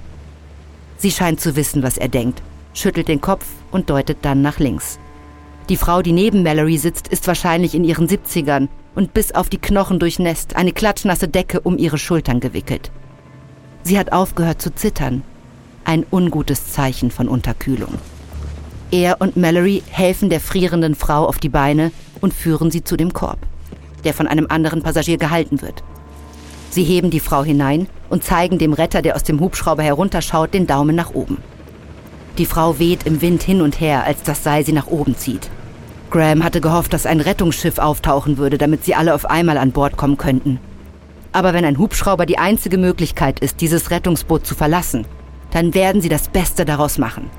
Sie 0.97 1.11
scheint 1.11 1.43
zu 1.43 1.57
wissen, 1.57 1.83
was 1.83 1.99
er 1.99 2.09
denkt, 2.09 2.43
schüttelt 2.73 3.09
den 3.09 3.21
Kopf 3.21 3.45
und 3.71 3.91
deutet 3.91 4.19
dann 4.23 4.41
nach 4.41 4.59
links. 4.59 4.99
Die 5.69 5.77
Frau, 5.77 6.01
die 6.01 6.13
neben 6.13 6.43
Mallory 6.43 6.79
sitzt, 6.79 7.09
ist 7.09 7.27
wahrscheinlich 7.27 7.75
in 7.75 7.85
ihren 7.85 8.09
70ern 8.09 8.69
und 8.95 9.13
bis 9.13 9.33
auf 9.33 9.51
die 9.51 9.59
Knochen 9.59 9.99
durchnässt, 9.99 10.57
eine 10.57 10.73
klatschnasse 10.73 11.29
Decke 11.29 11.61
um 11.61 11.77
ihre 11.77 11.99
Schultern 11.99 12.41
gewickelt. 12.41 12.91
Sie 13.83 13.99
hat 13.99 14.11
aufgehört 14.11 14.63
zu 14.63 14.75
zittern. 14.75 15.23
Ein 15.85 16.07
ungutes 16.11 16.73
Zeichen 16.73 17.11
von 17.11 17.29
Unterkühlung. 17.29 17.95
Er 18.91 19.21
und 19.21 19.37
Mallory 19.37 19.83
helfen 19.91 20.31
der 20.31 20.41
frierenden 20.41 20.95
Frau 20.95 21.27
auf 21.27 21.39
die 21.39 21.51
Beine 21.51 21.93
und 22.23 22.33
führen 22.33 22.71
sie 22.71 22.83
zu 22.83 22.97
dem 22.97 23.13
Korb 23.13 23.39
der 24.01 24.15
von 24.15 24.27
einem 24.27 24.47
anderen 24.49 24.83
Passagier 24.83 25.19
gehalten 25.19 25.63
wird. 25.63 25.83
Sie 26.71 26.85
heben 26.85 27.11
die 27.11 27.21
Frau 27.21 27.43
hinein 27.43 27.89
und 28.09 28.25
zeigen 28.25 28.59
dem 28.59 28.73
Retter, 28.73 29.03
der 29.03 29.17
aus 29.17 29.25
dem 29.25 29.41
Hubschrauber 29.41 29.83
herunterschaut, 29.83 30.55
den 30.55 30.67
Daumen 30.67 30.95
nach 30.95 31.11
oben. 31.11 31.39
Die 32.39 32.47
Frau 32.47 32.79
weht 32.79 33.07
im 33.07 33.21
Wind 33.23 33.43
hin 33.43 33.61
und 33.61 33.81
her, 33.81 34.05
als 34.05 34.23
das 34.23 34.45
Seil 34.45 34.65
sie 34.65 34.73
nach 34.73 34.87
oben 34.87 35.17
zieht. 35.17 35.51
Graham 36.11 36.43
hatte 36.43 36.61
gehofft, 36.61 36.93
dass 36.93 37.07
ein 37.07 37.21
Rettungsschiff 37.21 37.79
auftauchen 37.79 38.39
würde, 38.39 38.59
damit 38.59 38.85
sie 38.85 38.95
alle 38.95 39.15
auf 39.15 39.27
einmal 39.27 39.59
an 39.59 39.73
Bord 39.73 39.97
kommen 39.97 40.17
könnten. 40.17 40.59
Aber 41.33 41.53
wenn 41.55 41.65
ein 41.65 41.79
Hubschrauber 41.79 42.27
die 42.27 42.39
einzige 42.39 42.79
Möglichkeit 42.79 43.41
ist, 43.41 43.61
dieses 43.61 43.91
Rettungsboot 43.91 44.47
zu 44.47 44.55
verlassen, 44.55 45.07
dann 45.53 45.75
werden 45.75 46.01
sie 46.01 46.09
das 46.09 46.29
Beste 46.29 46.65
daraus 46.65 46.99
machen. 46.99 47.31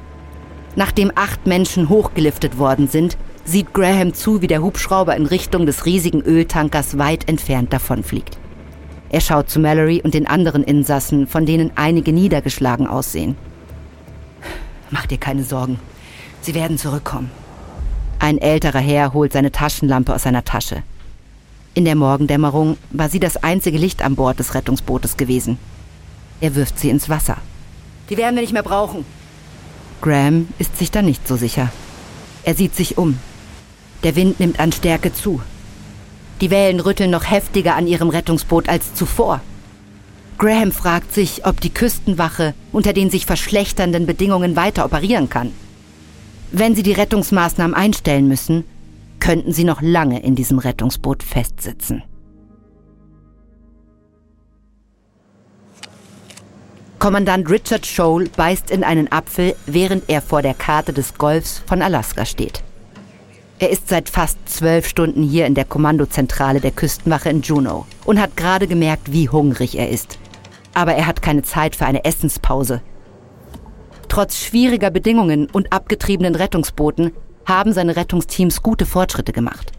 Nachdem 0.75 1.12
acht 1.15 1.48
Menschen 1.48 1.89
hochgeliftet 1.89 2.58
worden 2.58 2.88
sind, 2.88 3.18
sieht 3.45 3.74
Graham 3.74 4.13
zu, 4.13 4.41
wie 4.41 4.48
der 4.48 4.62
Hubschrauber 4.62 5.15
in 5.15 5.25
Richtung 5.25 5.65
des 5.65 5.86
riesigen 5.86 6.21
Öltankers 6.21 6.98
weit 6.98 7.27
entfernt 7.27 7.74
davonfliegt. 7.74 8.38
Er 9.10 9.21
schaut 9.21 9.50
zu 9.50 9.60
Mallory 9.60 10.01
und 10.03 10.13
den 10.13 10.27
anderen 10.27 10.63
Insassen, 10.63 11.27
von 11.27 11.45
denen 11.45 11.71
einige 11.75 12.13
niedergeschlagen 12.13 12.88
aussehen. 12.88 13.36
Mach 14.89 15.05
dir 15.05 15.17
keine 15.17 15.43
Sorgen. 15.43 15.79
Sie 16.41 16.53
werden 16.53 16.77
zurückkommen. 16.77 17.29
Ein 18.19 18.38
älterer 18.38 18.79
Herr 18.79 19.13
holt 19.13 19.33
seine 19.33 19.51
Taschenlampe 19.51 20.13
aus 20.13 20.24
seiner 20.24 20.45
Tasche. 20.45 20.83
In 21.74 21.86
der 21.86 21.95
Morgendämmerung 21.95 22.77
war 22.91 23.10
sie 23.10 23.19
das 23.19 23.38
einzige 23.38 23.77
Licht 23.77 24.01
an 24.01 24.15
Bord 24.15 24.39
des 24.39 24.53
Rettungsbootes 24.53 25.17
gewesen. 25.17 25.57
Er 26.39 26.55
wirft 26.55 26.79
sie 26.79 26.89
ins 26.89 27.10
Wasser. 27.10 27.38
Die 28.10 28.17
werden 28.17 28.36
wir 28.36 28.41
nicht 28.41 28.53
mehr 28.53 28.63
brauchen. 28.63 29.05
Graham 30.01 30.48
ist 30.60 30.77
sich 30.77 30.91
da 30.91 31.01
nicht 31.01 31.27
so 31.27 31.36
sicher. 31.36 31.71
Er 32.43 32.55
sieht 32.55 32.75
sich 32.75 32.98
um. 32.98 33.17
Der 34.03 34.15
Wind 34.15 34.39
nimmt 34.39 34.60
an 34.60 34.72
Stärke 34.72 35.13
zu. 35.13 35.41
Die 36.41 36.50
Wellen 36.50 36.79
rütteln 36.79 37.12
noch 37.12 37.29
heftiger 37.29 37.75
an 37.75 37.86
ihrem 37.86 38.10
Rettungsboot 38.10 38.67
als 38.67 38.96
zuvor. 38.96 39.41
Graham 40.39 40.72
fragt 40.72 41.13
sich, 41.13 41.46
ob 41.46 41.62
die 41.62 41.70
Küstenwache 41.70 42.55
unter 42.72 42.93
den 42.93 43.12
sich 43.12 43.27
verschlechternden 43.27 44.08
Bedingungen 44.08 44.55
weiter 44.55 44.86
operieren 44.86 45.29
kann. 45.29 45.51
Wenn 46.51 46.75
sie 46.75 46.81
die 46.81 46.93
Rettungsmaßnahmen 46.93 47.75
einstellen 47.75 48.27
müssen, 48.27 48.63
könnten 49.20 49.53
sie 49.53 49.63
noch 49.63 49.84
lange 49.84 50.22
in 50.24 50.34
diesem 50.34 50.58
Rettungsboot 50.58 51.22
festsitzen. 51.22 52.01
Kommandant 56.98 57.50
Richard 57.50 57.86
Scholl 57.86 58.29
beißt 58.36 58.72
in 58.72 58.84
einen 58.84 59.12
Apfel, 59.12 59.55
während 59.67 60.10
er 60.10 60.22
vor 60.22 60.41
der 60.41 60.53
Karte 60.55 60.91
des 60.91 61.15
Golfs 61.15 61.62
von 61.67 61.81
Alaska 61.84 62.25
steht. 62.25 62.63
Er 63.62 63.70
ist 63.70 63.89
seit 63.89 64.10
fast 64.10 64.39
zwölf 64.50 64.88
Stunden 64.88 65.22
hier 65.22 65.46
in 65.46 65.53
der 65.53 65.65
Kommandozentrale 65.65 66.60
der 66.62 66.72
Küstenwache 66.72 67.30
in 67.30 67.44
Juneau 67.44 67.86
und 68.06 68.20
hat 68.20 68.36
gerade 68.36 68.65
gemerkt, 68.65 69.12
wie 69.12 69.30
hungrig 69.30 69.77
er 69.77 69.88
ist. 69.88 70.18
Aber 70.74 70.96
er 70.96 71.06
hat 71.06 71.22
keine 71.22 71.44
Zeit 71.44 71.75
für 71.75 71.86
eine 71.86 72.03
Essenspause. 72.03 72.82
Trotz 74.10 74.38
schwieriger 74.38 74.89
Bedingungen 74.89 75.48
und 75.48 75.72
abgetriebenen 75.72 76.34
Rettungsbooten 76.34 77.12
haben 77.46 77.72
seine 77.72 77.96
Rettungsteams 77.96 78.63
gute 78.63 78.88
Fortschritte 78.88 79.32
gemacht. 79.32 79.72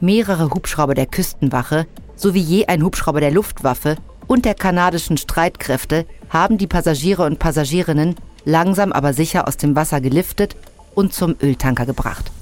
Mehrere 0.00 0.48
Hubschrauber 0.48 0.94
der 0.94 1.04
Küstenwache 1.04 1.86
sowie 2.16 2.40
je 2.40 2.66
ein 2.68 2.82
Hubschrauber 2.82 3.20
der 3.20 3.32
Luftwaffe 3.32 3.96
und 4.28 4.46
der 4.46 4.54
kanadischen 4.54 5.18
Streitkräfte 5.18 6.06
haben 6.30 6.56
die 6.56 6.66
Passagiere 6.66 7.26
und 7.26 7.38
Passagierinnen 7.38 8.14
langsam 8.46 8.92
aber 8.92 9.12
sicher 9.12 9.46
aus 9.46 9.58
dem 9.58 9.76
Wasser 9.76 10.00
geliftet 10.00 10.56
und 10.94 11.12
zum 11.12 11.36
Öltanker 11.42 11.84
gebracht. 11.84 12.32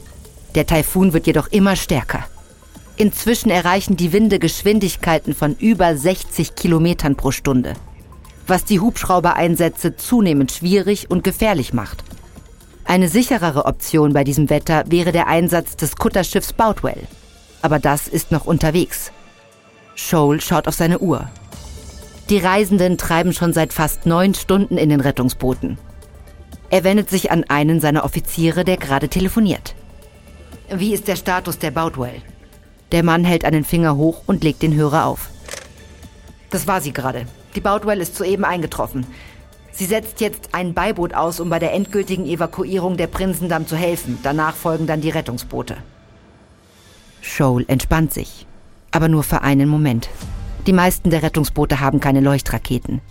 Der 0.54 0.66
Taifun 0.66 1.12
wird 1.12 1.26
jedoch 1.26 1.48
immer 1.48 1.76
stärker. 1.76 2.24
Inzwischen 2.96 3.50
erreichen 3.50 3.96
die 3.96 4.12
Winde 4.12 4.38
Geschwindigkeiten 4.38 5.34
von 5.34 5.56
über 5.56 5.96
60 5.96 6.54
Kilometern 6.54 7.16
pro 7.16 7.30
Stunde, 7.30 7.72
was 8.46 8.64
die 8.64 8.80
Hubschraubereinsätze 8.80 9.96
zunehmend 9.96 10.52
schwierig 10.52 11.10
und 11.10 11.24
gefährlich 11.24 11.72
macht. 11.72 12.04
Eine 12.84 13.08
sicherere 13.08 13.64
Option 13.64 14.12
bei 14.12 14.24
diesem 14.24 14.50
Wetter 14.50 14.84
wäre 14.88 15.12
der 15.12 15.26
Einsatz 15.26 15.76
des 15.76 15.96
Kutterschiffs 15.96 16.52
Boutwell. 16.52 17.06
Aber 17.62 17.78
das 17.78 18.08
ist 18.08 18.32
noch 18.32 18.44
unterwegs. 18.44 19.12
Scholl 19.94 20.40
schaut 20.40 20.68
auf 20.68 20.74
seine 20.74 20.98
Uhr. 20.98 21.30
Die 22.28 22.38
Reisenden 22.38 22.98
treiben 22.98 23.32
schon 23.32 23.52
seit 23.52 23.72
fast 23.72 24.04
neun 24.04 24.34
Stunden 24.34 24.76
in 24.76 24.90
den 24.90 25.00
Rettungsbooten. 25.00 25.78
Er 26.70 26.84
wendet 26.84 27.08
sich 27.08 27.30
an 27.30 27.44
einen 27.44 27.80
seiner 27.80 28.04
Offiziere, 28.04 28.64
der 28.64 28.76
gerade 28.76 29.08
telefoniert. 29.08 29.74
Wie 30.74 30.94
ist 30.94 31.06
der 31.06 31.16
Status 31.16 31.58
der 31.58 31.70
Boutwell? 31.70 32.22
Der 32.92 33.02
Mann 33.02 33.24
hält 33.24 33.44
einen 33.44 33.64
Finger 33.64 33.96
hoch 33.96 34.22
und 34.26 34.42
legt 34.42 34.62
den 34.62 34.74
Hörer 34.74 35.04
auf. 35.04 35.28
Das 36.48 36.66
war 36.66 36.80
sie 36.80 36.92
gerade. 36.92 37.26
Die 37.54 37.60
Boutwell 37.60 38.00
ist 38.00 38.16
soeben 38.16 38.44
eingetroffen. 38.44 39.06
Sie 39.70 39.84
setzt 39.84 40.20
jetzt 40.22 40.54
ein 40.54 40.72
Beiboot 40.72 41.12
aus, 41.12 41.40
um 41.40 41.50
bei 41.50 41.58
der 41.58 41.74
endgültigen 41.74 42.26
Evakuierung 42.26 42.96
der 42.96 43.06
Prinzendamm 43.06 43.66
zu 43.66 43.76
helfen. 43.76 44.18
Danach 44.22 44.54
folgen 44.54 44.86
dann 44.86 45.02
die 45.02 45.10
Rettungsboote. 45.10 45.76
Shoal 47.20 47.64
entspannt 47.68 48.14
sich. 48.14 48.46
Aber 48.92 49.08
nur 49.08 49.24
für 49.24 49.42
einen 49.42 49.68
Moment. 49.68 50.08
Die 50.66 50.72
meisten 50.72 51.10
der 51.10 51.22
Rettungsboote 51.22 51.80
haben 51.80 52.00
keine 52.00 52.20
Leuchtraketen. 52.20 53.02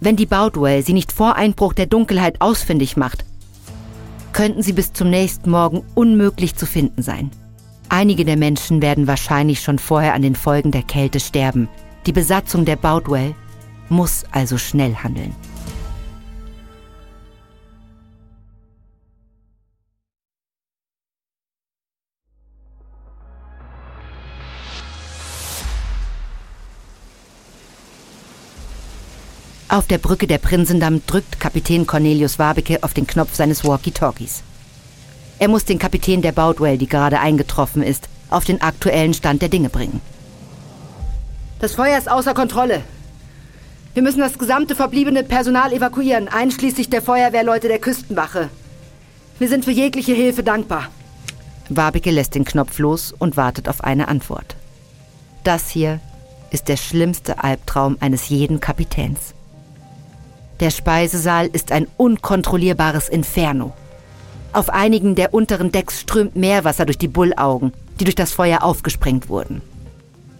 Wenn 0.00 0.16
die 0.16 0.26
Boutwell 0.26 0.82
sie 0.82 0.92
nicht 0.94 1.12
vor 1.12 1.36
Einbruch 1.36 1.74
der 1.74 1.86
Dunkelheit 1.86 2.40
ausfindig 2.40 2.96
macht, 2.96 3.24
könnten 4.32 4.62
sie 4.62 4.72
bis 4.72 4.92
zum 4.92 5.10
nächsten 5.10 5.50
Morgen 5.50 5.82
unmöglich 5.94 6.56
zu 6.56 6.66
finden 6.66 7.02
sein. 7.02 7.30
Einige 7.88 8.24
der 8.24 8.36
Menschen 8.36 8.82
werden 8.82 9.06
wahrscheinlich 9.06 9.60
schon 9.60 9.78
vorher 9.78 10.14
an 10.14 10.22
den 10.22 10.34
Folgen 10.34 10.70
der 10.70 10.82
Kälte 10.82 11.20
sterben. 11.20 11.68
Die 12.06 12.12
Besatzung 12.12 12.64
der 12.64 12.76
Boutwell 12.76 13.34
muss 13.88 14.24
also 14.30 14.58
schnell 14.58 14.94
handeln. 14.94 15.34
Auf 29.70 29.86
der 29.86 29.98
Brücke 29.98 30.26
der 30.26 30.38
Prinsendamm 30.38 31.02
drückt 31.06 31.40
Kapitän 31.40 31.86
Cornelius 31.86 32.38
Wabeke 32.38 32.82
auf 32.82 32.94
den 32.94 33.06
Knopf 33.06 33.34
seines 33.34 33.64
Walkie-Talkies. 33.64 34.42
Er 35.38 35.48
muss 35.48 35.66
den 35.66 35.78
Kapitän 35.78 36.22
der 36.22 36.32
Boutwell, 36.32 36.78
die 36.78 36.88
gerade 36.88 37.20
eingetroffen 37.20 37.82
ist, 37.82 38.08
auf 38.30 38.46
den 38.46 38.62
aktuellen 38.62 39.12
Stand 39.12 39.42
der 39.42 39.50
Dinge 39.50 39.68
bringen. 39.68 40.00
Das 41.60 41.74
Feuer 41.74 41.98
ist 41.98 42.10
außer 42.10 42.32
Kontrolle. 42.32 42.82
Wir 43.92 44.02
müssen 44.02 44.20
das 44.20 44.38
gesamte 44.38 44.74
verbliebene 44.74 45.22
Personal 45.22 45.72
evakuieren, 45.74 46.28
einschließlich 46.28 46.88
der 46.88 47.02
Feuerwehrleute 47.02 47.68
der 47.68 47.78
Küstenwache. 47.78 48.48
Wir 49.38 49.48
sind 49.50 49.66
für 49.66 49.70
jegliche 49.70 50.14
Hilfe 50.14 50.42
dankbar. 50.42 50.88
Wabeke 51.68 52.10
lässt 52.10 52.34
den 52.34 52.46
Knopf 52.46 52.78
los 52.78 53.12
und 53.18 53.36
wartet 53.36 53.68
auf 53.68 53.84
eine 53.84 54.08
Antwort. 54.08 54.56
Das 55.44 55.68
hier 55.68 56.00
ist 56.50 56.68
der 56.68 56.78
schlimmste 56.78 57.44
Albtraum 57.44 57.98
eines 58.00 58.30
jeden 58.30 58.60
Kapitäns. 58.60 59.34
Der 60.60 60.70
Speisesaal 60.70 61.46
ist 61.46 61.70
ein 61.70 61.86
unkontrollierbares 61.96 63.08
Inferno. 63.08 63.72
Auf 64.52 64.70
einigen 64.70 65.14
der 65.14 65.32
unteren 65.34 65.70
Decks 65.70 66.00
strömt 66.00 66.34
Meerwasser 66.34 66.84
durch 66.84 66.98
die 66.98 67.08
Bullaugen, 67.08 67.72
die 68.00 68.04
durch 68.04 68.16
das 68.16 68.32
Feuer 68.32 68.62
aufgesprengt 68.62 69.28
wurden. 69.28 69.62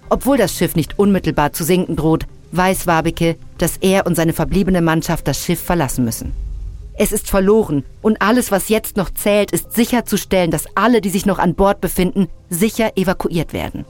Obwohl 0.09 0.39
das 0.39 0.55
Schiff 0.57 0.75
nicht 0.75 0.99
unmittelbar 0.99 1.53
zu 1.53 1.63
sinken 1.63 1.95
droht, 1.95 2.27
weiß 2.53 2.87
Wabeke, 2.87 3.37
dass 3.59 3.77
er 3.77 4.07
und 4.07 4.15
seine 4.15 4.33
verbliebene 4.33 4.81
Mannschaft 4.81 5.29
das 5.29 5.45
Schiff 5.45 5.63
verlassen 5.63 6.05
müssen. 6.05 6.33
Es 6.95 7.13
ist 7.13 7.31
verloren 7.31 7.85
und 8.03 8.21
alles, 8.21 8.51
was 8.51 8.69
jetzt 8.69 8.97
noch 8.97 9.11
zählt, 9.11 9.53
ist 9.53 9.73
sicherzustellen, 9.73 10.51
dass 10.51 10.65
alle, 10.75 11.01
die 11.01 11.11
sich 11.11 11.27
noch 11.27 11.39
an 11.39 11.55
Bord 11.55 11.81
befinden, 11.81 12.29
sicher 12.51 12.97
evakuiert 12.97 13.53
werden. 13.53 13.85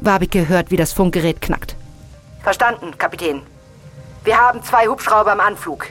Wabeke 0.00 0.48
hört, 0.48 0.70
wie 0.70 0.76
das 0.76 0.94
Funkgerät 0.94 1.42
knackt. 1.42 1.76
Verstanden, 2.42 2.96
Kapitän. 2.96 3.42
Wir 4.24 4.38
haben 4.38 4.62
zwei 4.62 4.86
Hubschrauber 4.86 5.34
im 5.34 5.40
Anflug. 5.40 5.86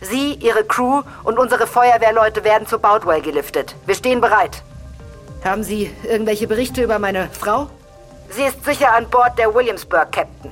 Sie, 0.00 0.34
Ihre 0.34 0.64
Crew 0.64 1.02
und 1.22 1.38
unsere 1.38 1.68
Feuerwehrleute 1.68 2.42
werden 2.42 2.66
zu 2.66 2.80
Boutwell 2.80 3.22
geliftet. 3.22 3.76
Wir 3.86 3.94
stehen 3.94 4.20
bereit. 4.20 4.64
Haben 5.44 5.62
Sie 5.62 5.90
irgendwelche 6.02 6.48
Berichte 6.48 6.82
über 6.82 6.98
meine 6.98 7.28
Frau? 7.30 7.70
Sie 8.30 8.42
ist 8.42 8.64
sicher 8.64 8.92
an 8.92 9.08
Bord 9.08 9.38
der 9.38 9.54
Williamsburg, 9.54 10.10
Captain. 10.10 10.50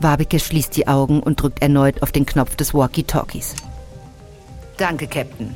Wabeke 0.00 0.40
schließt 0.40 0.74
die 0.74 0.88
Augen 0.88 1.22
und 1.22 1.40
drückt 1.42 1.60
erneut 1.60 2.02
auf 2.02 2.12
den 2.12 2.24
Knopf 2.24 2.56
des 2.56 2.72
Walkie-Talkies. 2.72 3.54
Danke, 4.78 5.06
Captain. 5.06 5.54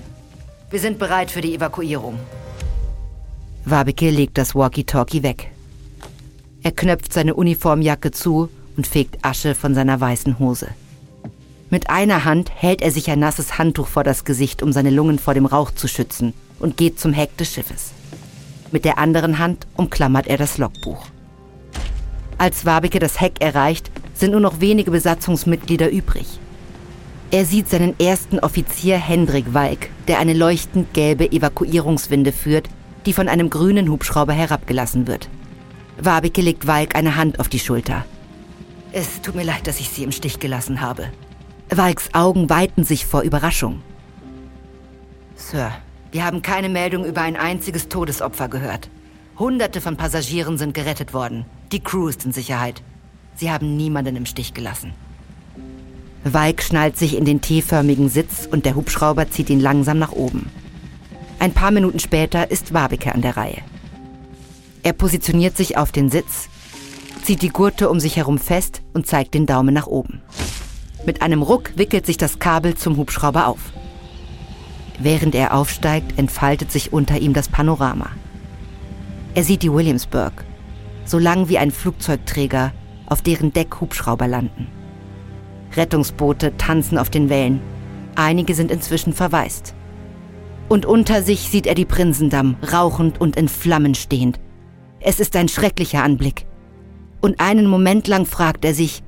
Wir 0.70 0.80
sind 0.80 0.98
bereit 0.98 1.30
für 1.30 1.40
die 1.40 1.54
Evakuierung. 1.54 2.20
Wabeke 3.64 4.10
legt 4.10 4.36
das 4.36 4.54
Walkie-Talkie 4.54 5.22
weg. 5.22 5.50
Er 6.62 6.72
knöpft 6.72 7.12
seine 7.12 7.34
Uniformjacke 7.34 8.10
zu 8.10 8.50
und 8.76 8.86
fegt 8.86 9.24
Asche 9.24 9.54
von 9.54 9.74
seiner 9.74 10.00
weißen 10.00 10.38
Hose. 10.38 10.68
Mit 11.68 11.90
einer 11.90 12.24
Hand 12.24 12.50
hält 12.54 12.80
er 12.80 12.92
sich 12.92 13.10
ein 13.10 13.18
nasses 13.18 13.58
Handtuch 13.58 13.88
vor 13.88 14.04
das 14.04 14.24
Gesicht, 14.24 14.62
um 14.62 14.72
seine 14.72 14.90
Lungen 14.90 15.18
vor 15.18 15.34
dem 15.34 15.46
Rauch 15.46 15.72
zu 15.72 15.88
schützen, 15.88 16.32
und 16.60 16.76
geht 16.76 17.00
zum 17.00 17.12
Heck 17.12 17.36
des 17.36 17.52
Schiffes. 17.52 17.92
Mit 18.70 18.84
der 18.84 18.98
anderen 18.98 19.38
Hand 19.38 19.66
umklammert 19.76 20.26
er 20.26 20.36
das 20.36 20.58
Logbuch. 20.58 21.06
Als 22.38 22.66
Wabeke 22.66 22.98
das 22.98 23.20
Heck 23.20 23.40
erreicht, 23.40 23.90
sind 24.14 24.32
nur 24.32 24.40
noch 24.40 24.60
wenige 24.60 24.90
Besatzungsmitglieder 24.90 25.90
übrig. 25.90 26.38
Er 27.30 27.44
sieht 27.44 27.68
seinen 27.68 27.98
ersten 27.98 28.38
Offizier 28.38 28.98
Hendrik 28.98 29.52
Walk, 29.52 29.90
der 30.06 30.18
eine 30.18 30.32
leuchtend 30.32 30.94
gelbe 30.94 31.30
Evakuierungswinde 31.30 32.32
führt, 32.32 32.68
die 33.04 33.12
von 33.12 33.28
einem 33.28 33.50
grünen 33.50 33.90
Hubschrauber 33.90 34.32
herabgelassen 34.32 35.06
wird. 35.06 35.28
Wabeke 35.98 36.42
legt 36.42 36.66
Walk 36.66 36.94
eine 36.94 37.16
Hand 37.16 37.40
auf 37.40 37.48
die 37.48 37.58
Schulter. 37.58 38.04
Es 38.92 39.20
tut 39.20 39.34
mir 39.34 39.44
leid, 39.44 39.66
dass 39.66 39.80
ich 39.80 39.90
Sie 39.90 40.04
im 40.04 40.12
Stich 40.12 40.38
gelassen 40.38 40.80
habe. 40.80 41.10
Walks 41.70 42.14
Augen 42.14 42.48
weiten 42.48 42.84
sich 42.84 43.06
vor 43.06 43.22
Überraschung. 43.22 43.82
Sir, 45.34 45.72
wir 46.12 46.24
haben 46.24 46.42
keine 46.42 46.68
Meldung 46.68 47.04
über 47.04 47.20
ein 47.22 47.36
einziges 47.36 47.88
Todesopfer 47.88 48.48
gehört. 48.48 48.88
Hunderte 49.38 49.80
von 49.80 49.96
Passagieren 49.96 50.56
sind 50.56 50.72
gerettet 50.72 51.12
worden. 51.12 51.44
Die 51.72 51.80
Crew 51.80 52.08
ist 52.08 52.24
in 52.24 52.32
Sicherheit. 52.32 52.82
Sie 53.34 53.50
haben 53.50 53.76
niemanden 53.76 54.16
im 54.16 54.24
Stich 54.24 54.54
gelassen. 54.54 54.94
Walk 56.24 56.62
schnallt 56.62 56.96
sich 56.96 57.16
in 57.16 57.24
den 57.24 57.40
T-förmigen 57.40 58.08
Sitz 58.08 58.48
und 58.50 58.64
der 58.64 58.74
Hubschrauber 58.74 59.30
zieht 59.30 59.50
ihn 59.50 59.60
langsam 59.60 59.98
nach 59.98 60.12
oben. 60.12 60.50
Ein 61.38 61.52
paar 61.52 61.70
Minuten 61.70 61.98
später 61.98 62.50
ist 62.50 62.72
Wabeke 62.72 63.14
an 63.14 63.20
der 63.20 63.36
Reihe. 63.36 63.58
Er 64.82 64.92
positioniert 64.92 65.56
sich 65.56 65.76
auf 65.76 65.92
den 65.92 66.10
Sitz, 66.10 66.48
zieht 67.26 67.42
die 67.42 67.48
Gurte 67.48 67.90
um 67.90 67.98
sich 67.98 68.18
herum 68.18 68.38
fest 68.38 68.82
und 68.94 69.08
zeigt 69.08 69.34
den 69.34 69.46
Daumen 69.46 69.74
nach 69.74 69.88
oben. 69.88 70.22
Mit 71.06 71.22
einem 71.22 71.42
Ruck 71.42 71.76
wickelt 71.76 72.06
sich 72.06 72.16
das 72.16 72.38
Kabel 72.38 72.76
zum 72.76 72.96
Hubschrauber 72.96 73.48
auf. 73.48 73.58
Während 75.00 75.34
er 75.34 75.52
aufsteigt, 75.52 76.20
entfaltet 76.20 76.70
sich 76.70 76.92
unter 76.92 77.18
ihm 77.18 77.32
das 77.32 77.48
Panorama. 77.48 78.10
Er 79.34 79.42
sieht 79.42 79.64
die 79.64 79.72
Williamsburg, 79.72 80.44
so 81.04 81.18
lang 81.18 81.48
wie 81.48 81.58
ein 81.58 81.72
Flugzeugträger, 81.72 82.72
auf 83.06 83.22
deren 83.22 83.52
Deck 83.52 83.80
Hubschrauber 83.80 84.28
landen. 84.28 84.68
Rettungsboote 85.74 86.56
tanzen 86.56 86.96
auf 86.96 87.10
den 87.10 87.28
Wellen. 87.28 87.60
Einige 88.14 88.54
sind 88.54 88.70
inzwischen 88.70 89.12
verwaist. 89.12 89.74
Und 90.68 90.86
unter 90.86 91.24
sich 91.24 91.40
sieht 91.40 91.66
er 91.66 91.74
die 91.74 91.86
Prinsendamm, 91.86 92.54
rauchend 92.72 93.20
und 93.20 93.34
in 93.34 93.48
Flammen 93.48 93.96
stehend. 93.96 94.38
Es 95.00 95.18
ist 95.18 95.34
ein 95.34 95.48
schrecklicher 95.48 96.04
Anblick 96.04 96.46
und 97.20 97.40
einen 97.40 97.66
Moment 97.66 98.08
lang 98.08 98.26
fragt 98.26 98.64
er 98.64 98.74
sich, 98.74 99.02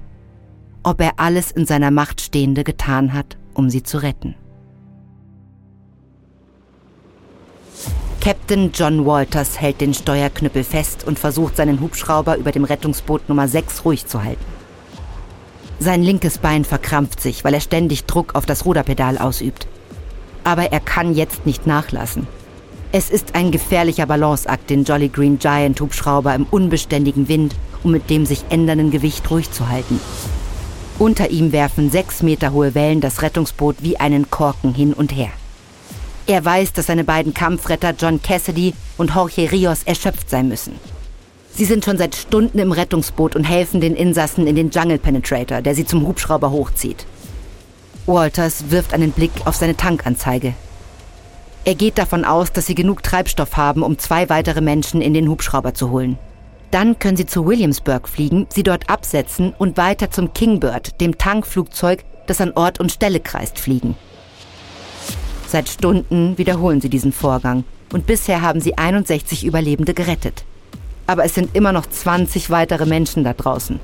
ob 0.82 1.00
er 1.00 1.12
alles 1.16 1.50
in 1.50 1.66
seiner 1.66 1.90
Macht 1.90 2.20
Stehende 2.20 2.64
getan 2.64 3.12
hat, 3.12 3.36
um 3.54 3.70
sie 3.70 3.82
zu 3.82 3.98
retten. 3.98 4.34
Captain 8.20 8.72
John 8.74 9.06
Walters 9.06 9.60
hält 9.60 9.80
den 9.80 9.94
Steuerknüppel 9.94 10.64
fest 10.64 11.06
und 11.06 11.18
versucht 11.18 11.56
seinen 11.56 11.80
Hubschrauber 11.80 12.36
über 12.36 12.52
dem 12.52 12.64
Rettungsboot 12.64 13.28
Nummer 13.28 13.48
6 13.48 13.84
ruhig 13.84 14.06
zu 14.06 14.22
halten. 14.22 14.44
Sein 15.78 16.02
linkes 16.02 16.38
Bein 16.38 16.64
verkrampft 16.64 17.20
sich, 17.20 17.44
weil 17.44 17.54
er 17.54 17.60
ständig 17.60 18.04
Druck 18.04 18.34
auf 18.34 18.44
das 18.44 18.64
Ruderpedal 18.64 19.16
ausübt. 19.18 19.68
Aber 20.42 20.72
er 20.72 20.80
kann 20.80 21.14
jetzt 21.14 21.46
nicht 21.46 21.66
nachlassen. 21.66 22.26
Es 22.90 23.10
ist 23.10 23.34
ein 23.34 23.52
gefährlicher 23.52 24.06
Balanceakt, 24.06 24.70
den 24.70 24.84
Jolly 24.84 25.08
Green 25.08 25.38
Giant 25.38 25.80
Hubschrauber 25.80 26.34
im 26.34 26.46
unbeständigen 26.50 27.28
Wind 27.28 27.54
um 27.84 27.92
mit 27.92 28.10
dem 28.10 28.26
sich 28.26 28.44
ändernden 28.50 28.90
Gewicht 28.90 29.30
ruhig 29.30 29.50
zu 29.50 29.68
halten. 29.68 30.00
Unter 30.98 31.30
ihm 31.30 31.52
werfen 31.52 31.90
sechs 31.90 32.22
Meter 32.22 32.52
hohe 32.52 32.74
Wellen 32.74 33.00
das 33.00 33.22
Rettungsboot 33.22 33.76
wie 33.80 33.98
einen 33.98 34.30
Korken 34.30 34.74
hin 34.74 34.92
und 34.92 35.14
her. 35.14 35.30
Er 36.26 36.44
weiß, 36.44 36.72
dass 36.72 36.86
seine 36.86 37.04
beiden 37.04 37.32
Kampfretter 37.32 37.94
John 37.98 38.20
Cassidy 38.20 38.74
und 38.96 39.14
Jorge 39.14 39.50
Rios 39.50 39.84
erschöpft 39.84 40.28
sein 40.28 40.48
müssen. 40.48 40.74
Sie 41.54 41.64
sind 41.64 41.84
schon 41.84 41.98
seit 41.98 42.14
Stunden 42.14 42.58
im 42.58 42.72
Rettungsboot 42.72 43.34
und 43.34 43.44
helfen 43.44 43.80
den 43.80 43.96
Insassen 43.96 44.46
in 44.46 44.54
den 44.54 44.70
Jungle 44.70 44.98
Penetrator, 44.98 45.62
der 45.62 45.74
sie 45.74 45.86
zum 45.86 46.06
Hubschrauber 46.06 46.50
hochzieht. 46.50 47.06
Walters 48.06 48.70
wirft 48.70 48.92
einen 48.92 49.12
Blick 49.12 49.32
auf 49.44 49.54
seine 49.54 49.76
Tankanzeige. 49.76 50.54
Er 51.64 51.74
geht 51.74 51.98
davon 51.98 52.24
aus, 52.24 52.52
dass 52.52 52.66
sie 52.66 52.74
genug 52.74 53.02
Treibstoff 53.02 53.56
haben, 53.56 53.82
um 53.82 53.98
zwei 53.98 54.28
weitere 54.28 54.60
Menschen 54.60 55.00
in 55.00 55.14
den 55.14 55.28
Hubschrauber 55.28 55.74
zu 55.74 55.90
holen. 55.90 56.18
Dann 56.70 56.98
können 56.98 57.16
sie 57.16 57.26
zu 57.26 57.46
Williamsburg 57.46 58.08
fliegen, 58.08 58.46
sie 58.50 58.62
dort 58.62 58.90
absetzen 58.90 59.54
und 59.58 59.76
weiter 59.76 60.10
zum 60.10 60.34
Kingbird, 60.34 61.00
dem 61.00 61.16
Tankflugzeug, 61.16 62.04
das 62.26 62.40
an 62.40 62.52
Ort 62.52 62.78
und 62.78 62.92
Stelle 62.92 63.20
kreist, 63.20 63.58
fliegen. 63.58 63.96
Seit 65.46 65.68
Stunden 65.70 66.36
wiederholen 66.36 66.82
sie 66.82 66.90
diesen 66.90 67.12
Vorgang 67.12 67.64
und 67.92 68.06
bisher 68.06 68.42
haben 68.42 68.60
sie 68.60 68.76
61 68.76 69.46
Überlebende 69.46 69.94
gerettet. 69.94 70.44
Aber 71.06 71.24
es 71.24 71.34
sind 71.34 71.56
immer 71.56 71.72
noch 71.72 71.86
20 71.86 72.50
weitere 72.50 72.84
Menschen 72.84 73.24
da 73.24 73.32
draußen. 73.32 73.80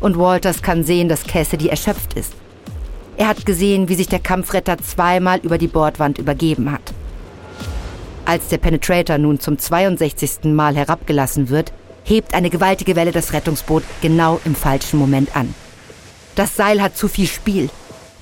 Und 0.00 0.18
Walters 0.18 0.62
kann 0.62 0.82
sehen, 0.82 1.08
dass 1.08 1.24
Cassidy 1.24 1.68
erschöpft 1.68 2.14
ist. 2.14 2.32
Er 3.16 3.28
hat 3.28 3.46
gesehen, 3.46 3.88
wie 3.88 3.94
sich 3.94 4.08
der 4.08 4.18
Kampfretter 4.18 4.78
zweimal 4.78 5.38
über 5.38 5.58
die 5.58 5.68
Bordwand 5.68 6.18
übergeben 6.18 6.72
hat. 6.72 6.92
Als 8.24 8.48
der 8.48 8.58
Penetrator 8.58 9.16
nun 9.16 9.38
zum 9.38 9.58
62. 9.58 10.44
Mal 10.44 10.74
herabgelassen 10.74 11.48
wird, 11.48 11.72
hebt 12.06 12.34
eine 12.34 12.50
gewaltige 12.50 12.96
Welle 12.96 13.12
das 13.12 13.32
Rettungsboot 13.32 13.82
genau 14.00 14.40
im 14.44 14.54
falschen 14.54 14.98
Moment 14.98 15.36
an. 15.36 15.54
Das 16.36 16.56
Seil 16.56 16.80
hat 16.80 16.96
zu 16.96 17.08
viel 17.08 17.26
Spiel 17.26 17.68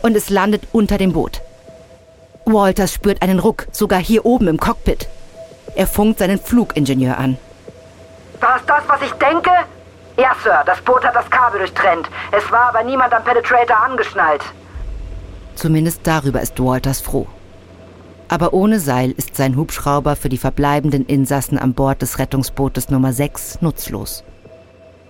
und 0.02 0.16
es 0.16 0.30
landet 0.30 0.62
unter 0.72 0.98
dem 0.98 1.12
Boot. 1.12 1.42
Walters 2.46 2.92
spürt 2.92 3.22
einen 3.22 3.38
Ruck, 3.38 3.66
sogar 3.72 4.00
hier 4.00 4.26
oben 4.26 4.48
im 4.48 4.58
Cockpit. 4.58 5.08
Er 5.76 5.86
funkt 5.86 6.18
seinen 6.18 6.38
Flugingenieur 6.38 7.18
an. 7.18 7.38
War 8.40 8.56
es 8.56 8.66
das, 8.66 8.82
was 8.86 9.02
ich 9.02 9.12
denke? 9.12 9.50
Ja, 10.16 10.36
Sir, 10.42 10.62
das 10.64 10.80
Boot 10.82 11.04
hat 11.04 11.14
das 11.14 11.28
Kabel 11.30 11.58
durchtrennt. 11.58 12.08
Es 12.30 12.50
war 12.52 12.68
aber 12.68 12.84
niemand 12.84 13.12
am 13.12 13.24
Penetrator 13.24 13.76
angeschnallt. 13.76 14.42
Zumindest 15.56 16.00
darüber 16.04 16.40
ist 16.40 16.58
Walters 16.60 17.00
froh. 17.00 17.26
Aber 18.34 18.52
ohne 18.52 18.80
Seil 18.80 19.12
ist 19.12 19.36
sein 19.36 19.54
Hubschrauber 19.54 20.16
für 20.16 20.28
die 20.28 20.38
verbleibenden 20.38 21.06
Insassen 21.06 21.56
an 21.56 21.72
Bord 21.72 22.02
des 22.02 22.18
Rettungsbootes 22.18 22.90
Nummer 22.90 23.12
6 23.12 23.62
nutzlos. 23.62 24.24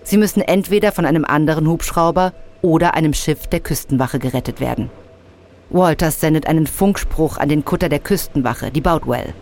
Sie 0.03 0.19
müssen 0.19 0.43
entweder 0.43 0.93
von 0.93 1.07
einem 1.07 1.25
anderen 1.25 1.67
Hubschrauber 1.67 2.35
oder 2.61 2.93
einem 2.93 3.15
Schiff 3.15 3.47
der 3.47 3.61
Küstenwache 3.61 4.19
gerettet 4.19 4.61
werden. 4.61 4.91
Walters 5.71 6.21
sendet 6.21 6.47
einen 6.47 6.67
Funkspruch 6.67 7.39
an 7.39 7.49
den 7.49 7.65
Kutter 7.65 7.89
der 7.89 8.01
Küstenwache, 8.01 8.71
die 8.71 8.83
Boutwell. 8.83 9.33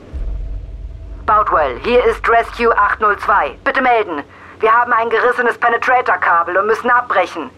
Boutwell, 1.26 1.80
hier 1.82 2.04
ist 2.04 2.22
Rescue 2.28 2.72
802. 2.78 3.56
Bitte 3.64 3.82
melden. 3.82 4.22
Wir 4.60 4.70
haben 4.70 4.92
ein 4.92 5.10
gerissenes 5.10 5.58
Penetrator-Kabel 5.58 6.56
und 6.56 6.68
müssen 6.68 6.88
abbrechen. 6.88 7.50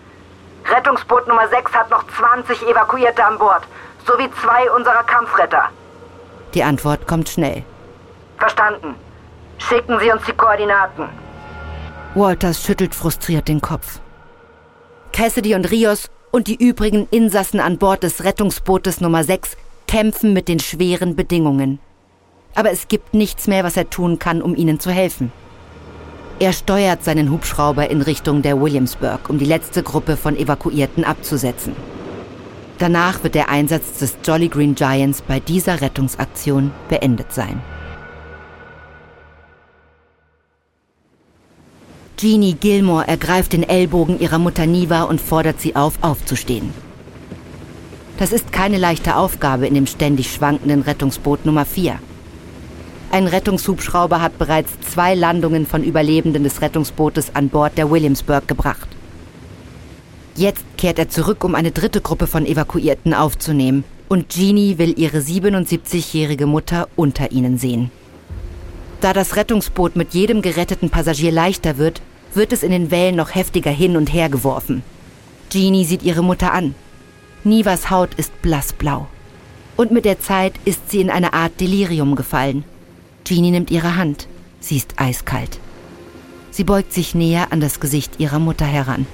Rettungsboot 0.75 1.29
Nummer 1.29 1.49
6 1.49 1.71
hat 1.75 1.91
noch 1.91 2.07
20 2.17 2.67
Evakuierte 2.67 3.23
an 3.23 3.37
Bord, 3.37 3.65
sowie 4.07 4.31
zwei 4.41 4.71
unserer 4.71 5.03
Kampfretter. 5.03 5.69
Die 6.55 6.63
Antwort 6.63 7.07
kommt 7.07 7.29
schnell. 7.29 7.65
Verstanden. 8.39 8.95
Schicken 9.59 9.99
Sie 10.01 10.11
uns 10.11 10.23
die 10.27 10.33
Koordinaten. 10.33 11.09
Walters 12.15 12.63
schüttelt 12.63 12.95
frustriert 12.95 13.49
den 13.49 13.61
Kopf. 13.61 14.01
Cassidy 15.13 15.55
und 15.55 15.71
Rios 15.71 16.11
und 16.31 16.47
die 16.47 16.57
übrigen 16.57 17.09
Insassen 17.11 17.61
an 17.61 17.79
Bord 17.79 18.03
des 18.03 18.25
Rettungsbootes 18.25 19.01
Nummer 19.01 19.25
6 19.25 19.57
kämpfen 19.87 20.33
mit 20.33 20.49
den 20.49 20.61
schweren 20.61 21.17
Bedingungen. 21.17 21.79
Aber 22.55 22.71
es 22.71 22.89
gibt 22.89 23.15
nichts 23.15 23.47
mehr, 23.47 23.65
was 23.65 23.77
er 23.77 23.91
tun 23.91 24.19
kann, 24.19 24.43
um 24.43 24.55
ihnen 24.55 24.79
zu 24.79 24.91
helfen. 24.91 25.33
Er 26.41 26.53
steuert 26.53 27.05
seinen 27.05 27.31
Hubschrauber 27.31 27.91
in 27.91 28.03
Richtung 28.03 28.43
der 28.43 28.61
Williamsburg, 28.61 29.29
um 29.29 29.39
die 29.39 29.45
letzte 29.45 29.83
Gruppe 29.83 30.17
von 30.17 30.37
Evakuierten 30.37 31.05
abzusetzen. 31.05 31.77
Danach 32.79 33.23
wird 33.23 33.35
der 33.35 33.49
Einsatz 33.49 33.99
des 33.99 34.17
Jolly 34.25 34.49
Green 34.49 34.75
Giants 34.75 35.23
bei 35.23 35.39
dieser 35.39 35.81
Rettungsaktion 35.81 36.73
beendet 36.89 37.33
sein. 37.33 37.63
Jeannie 42.17 42.55
Gilmore 42.55 43.07
ergreift 43.07 43.53
den 43.53 43.69
Ellbogen 43.69 44.19
ihrer 44.19 44.39
Mutter 44.39 44.67
Niva 44.67 45.03
und 45.03 45.21
fordert 45.21 45.61
sie 45.61 45.77
auf, 45.77 45.95
aufzustehen. 46.01 46.73
Das 48.19 48.33
ist 48.33 48.53
keine 48.53 48.79
leichte 48.79 49.17
Aufgabe 49.17 49.67
in 49.67 49.75
dem 49.75 49.87
ständig 49.87 50.33
schwankenden 50.33 50.83
Rettungsboot 50.83 51.45
Nummer 51.45 51.65
4. 51.65 51.99
Ein 53.11 53.27
Rettungshubschrauber 53.27 54.21
hat 54.21 54.39
bereits 54.39 54.73
zwei 54.93 55.15
Landungen 55.15 55.67
von 55.67 55.85
Überlebenden 55.85 56.45
des 56.45 56.63
Rettungsbootes 56.63 57.35
an 57.35 57.49
Bord 57.49 57.77
der 57.77 57.91
Williamsburg 57.91 58.49
gebracht. 58.49 58.89
Jetzt 60.37 60.65
kehrt 60.77 60.99
er 60.99 61.09
zurück, 61.09 61.45
um 61.45 61.55
eine 61.55 61.71
dritte 61.71 62.01
Gruppe 62.01 62.27
von 62.27 62.45
Evakuierten 62.45 63.15
aufzunehmen. 63.15 63.85
Und 64.09 64.35
Jeannie 64.35 64.79
will 64.79 64.99
ihre 64.99 65.19
77-jährige 65.19 66.47
Mutter 66.47 66.89
unter 66.97 67.33
ihnen 67.33 67.57
sehen. 67.57 67.91
Da 69.01 69.13
das 69.13 69.37
Rettungsboot 69.37 69.97
mit 69.97 70.13
jedem 70.13 70.43
geretteten 70.43 70.91
Passagier 70.91 71.31
leichter 71.31 71.79
wird, 71.79 72.03
wird 72.33 72.53
es 72.53 72.63
in 72.63 72.71
den 72.71 72.91
Wellen 72.91 73.17
noch 73.17 73.35
heftiger 73.35 73.71
hin 73.71 73.97
und 73.97 74.13
her 74.13 74.29
geworfen. 74.29 74.83
Jeannie 75.51 75.85
sieht 75.85 76.03
ihre 76.03 76.23
Mutter 76.23 76.53
an. 76.53 76.75
Nivas 77.45 77.91
Haut 77.91 78.15
ist 78.15 78.43
blassblau. 78.43 79.07
Und 79.77 79.91
mit 79.91 80.05
der 80.05 80.21
Zeit 80.21 80.55
ist 80.65 80.91
sie 80.91 81.01
in 81.01 81.11
eine 81.11 81.33
Art 81.33 81.61
Delirium 81.61 82.17
gefallen. 82.17 82.65
Jeannie 83.25 83.53
nimmt 83.53 83.71
ihre 83.71 83.97
Hand. 83.97 84.27
Sie 84.61 84.77
ist 84.77 84.95
eiskalt. 84.97 85.61
Sie 86.51 86.65
beugt 86.65 86.93
sich 86.93 87.15
näher 87.15 87.53
an 87.53 87.61
das 87.61 87.81
Gesicht 87.81 88.19
ihrer 88.19 88.39
Mutter 88.39 88.65
heran. 88.65 89.07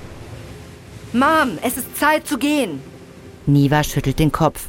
Mom, 1.13 1.59
es 1.63 1.77
ist 1.77 1.97
Zeit 1.97 2.27
zu 2.27 2.39
gehen. 2.39 2.81
Niva 3.47 3.83
schüttelt 3.83 4.19
den 4.19 4.31
Kopf. 4.31 4.69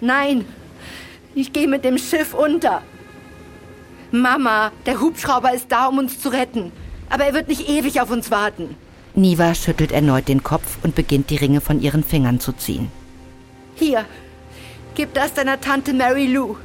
Nein, 0.00 0.44
ich 1.34 1.52
gehe 1.52 1.68
mit 1.68 1.84
dem 1.84 1.98
Schiff 1.98 2.34
unter. 2.34 2.82
Mama, 4.10 4.72
der 4.86 5.00
Hubschrauber 5.00 5.54
ist 5.54 5.70
da, 5.70 5.86
um 5.86 5.98
uns 5.98 6.20
zu 6.20 6.28
retten. 6.28 6.72
Aber 7.08 7.24
er 7.24 7.34
wird 7.34 7.48
nicht 7.48 7.68
ewig 7.68 8.00
auf 8.00 8.10
uns 8.10 8.30
warten. 8.30 8.76
Niva 9.14 9.54
schüttelt 9.54 9.92
erneut 9.92 10.28
den 10.28 10.42
Kopf 10.42 10.78
und 10.82 10.94
beginnt 10.94 11.30
die 11.30 11.36
Ringe 11.36 11.60
von 11.60 11.80
ihren 11.80 12.02
Fingern 12.02 12.40
zu 12.40 12.52
ziehen. 12.52 12.90
Hier, 13.76 14.04
gib 14.94 15.14
das 15.14 15.34
deiner 15.34 15.60
Tante 15.60 15.92
Mary 15.92 16.26
Lou. 16.26 16.56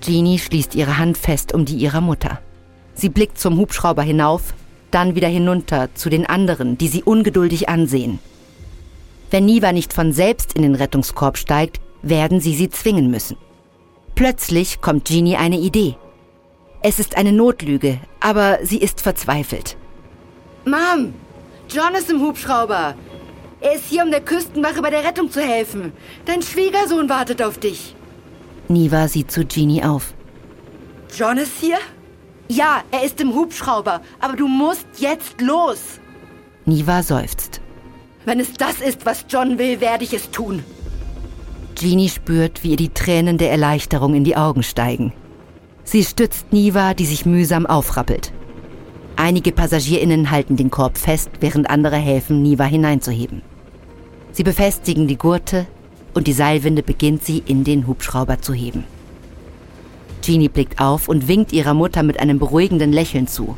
Jeannie 0.00 0.38
schließt 0.38 0.74
ihre 0.74 0.98
Hand 0.98 1.16
fest 1.16 1.54
um 1.54 1.64
die 1.64 1.76
ihrer 1.76 2.00
Mutter. 2.00 2.40
Sie 2.94 3.08
blickt 3.08 3.38
zum 3.38 3.58
Hubschrauber 3.58 4.02
hinauf, 4.02 4.54
dann 4.94 5.14
wieder 5.14 5.28
hinunter 5.28 5.88
zu 5.94 6.08
den 6.08 6.26
anderen, 6.26 6.78
die 6.78 6.88
sie 6.88 7.02
ungeduldig 7.02 7.68
ansehen. 7.68 8.20
Wenn 9.30 9.46
Niva 9.46 9.72
nicht 9.72 9.92
von 9.92 10.12
selbst 10.12 10.52
in 10.52 10.62
den 10.62 10.74
Rettungskorb 10.74 11.36
steigt, 11.36 11.80
werden 12.02 12.40
sie 12.40 12.54
sie 12.54 12.70
zwingen 12.70 13.10
müssen. 13.10 13.36
Plötzlich 14.14 14.80
kommt 14.80 15.08
Jeannie 15.08 15.36
eine 15.36 15.58
Idee. 15.58 15.96
Es 16.82 16.98
ist 16.98 17.16
eine 17.16 17.32
Notlüge, 17.32 17.98
aber 18.20 18.58
sie 18.62 18.78
ist 18.78 19.00
verzweifelt. 19.00 19.76
Mom, 20.64 21.14
John 21.68 21.94
ist 21.94 22.10
im 22.10 22.20
Hubschrauber. 22.20 22.94
Er 23.60 23.74
ist 23.74 23.86
hier, 23.88 24.04
um 24.04 24.10
der 24.10 24.20
Küstenwache 24.20 24.82
bei 24.82 24.90
der 24.90 25.04
Rettung 25.04 25.30
zu 25.30 25.40
helfen. 25.40 25.92
Dein 26.26 26.42
Schwiegersohn 26.42 27.08
wartet 27.08 27.42
auf 27.42 27.58
dich. 27.58 27.96
Niva 28.68 29.08
sieht 29.08 29.30
zu 29.30 29.46
Jeannie 29.48 29.82
auf. 29.82 30.14
John 31.16 31.38
ist 31.38 31.58
hier? 31.60 31.78
Ja, 32.48 32.82
er 32.90 33.04
ist 33.04 33.20
im 33.20 33.34
Hubschrauber, 33.34 34.00
aber 34.20 34.36
du 34.36 34.48
musst 34.48 34.86
jetzt 34.98 35.40
los. 35.40 36.00
Niva 36.66 37.02
seufzt. 37.02 37.60
Wenn 38.24 38.40
es 38.40 38.52
das 38.54 38.80
ist, 38.80 39.06
was 39.06 39.24
John 39.28 39.58
will, 39.58 39.80
werde 39.80 40.04
ich 40.04 40.12
es 40.12 40.30
tun. 40.30 40.62
Jeannie 41.76 42.08
spürt, 42.08 42.62
wie 42.62 42.70
ihr 42.70 42.76
die 42.76 42.90
Tränen 42.90 43.38
der 43.38 43.50
Erleichterung 43.50 44.14
in 44.14 44.24
die 44.24 44.36
Augen 44.36 44.62
steigen. 44.62 45.12
Sie 45.84 46.04
stützt 46.04 46.52
Niva, 46.52 46.94
die 46.94 47.04
sich 47.04 47.26
mühsam 47.26 47.66
aufrappelt. 47.66 48.32
Einige 49.16 49.52
PassagierInnen 49.52 50.30
halten 50.30 50.56
den 50.56 50.70
Korb 50.70 50.98
fest, 50.98 51.30
während 51.40 51.68
andere 51.70 51.96
helfen, 51.96 52.42
Niva 52.42 52.64
hineinzuheben. 52.64 53.42
Sie 54.32 54.42
befestigen 54.42 55.06
die 55.06 55.18
Gurte 55.18 55.66
und 56.14 56.26
die 56.26 56.32
Seilwinde 56.32 56.82
beginnt 56.82 57.24
sie 57.24 57.42
in 57.46 57.64
den 57.64 57.86
Hubschrauber 57.86 58.40
zu 58.40 58.52
heben. 58.52 58.84
Jeannie 60.24 60.48
blickt 60.48 60.80
auf 60.80 61.08
und 61.08 61.28
winkt 61.28 61.52
ihrer 61.52 61.74
Mutter 61.74 62.02
mit 62.02 62.20
einem 62.20 62.38
beruhigenden 62.38 62.92
Lächeln 62.92 63.26
zu. 63.26 63.56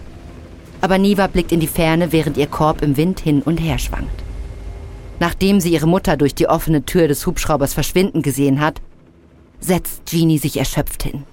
Aber 0.81 0.99
Niva 0.99 1.27
blickt 1.27 1.53
in 1.53 1.61
die 1.61 1.67
Ferne, 1.67 2.13
während 2.13 2.37
ihr 2.37 2.47
Korb 2.47 2.83
im 2.83 2.97
Wind 2.97 3.21
hin 3.21 3.43
und 3.43 3.59
her 3.59 3.79
schwankt. 3.79 4.23
Nachdem 5.19 5.61
sie 5.61 5.73
ihre 5.73 5.87
Mutter 5.87 6.17
durch 6.17 6.35
die 6.35 6.49
offene 6.49 6.85
Tür 6.85 7.09
des 7.09 7.27
Hubschraubers 7.27 7.73
verschwinden 7.73 8.23
gesehen 8.23 8.61
hat, 8.61 8.81
setzt 9.61 10.03
Jeannie 10.07 10.39
sich 10.39 10.59
erschöpft 10.59 11.03
hin. 11.03 11.25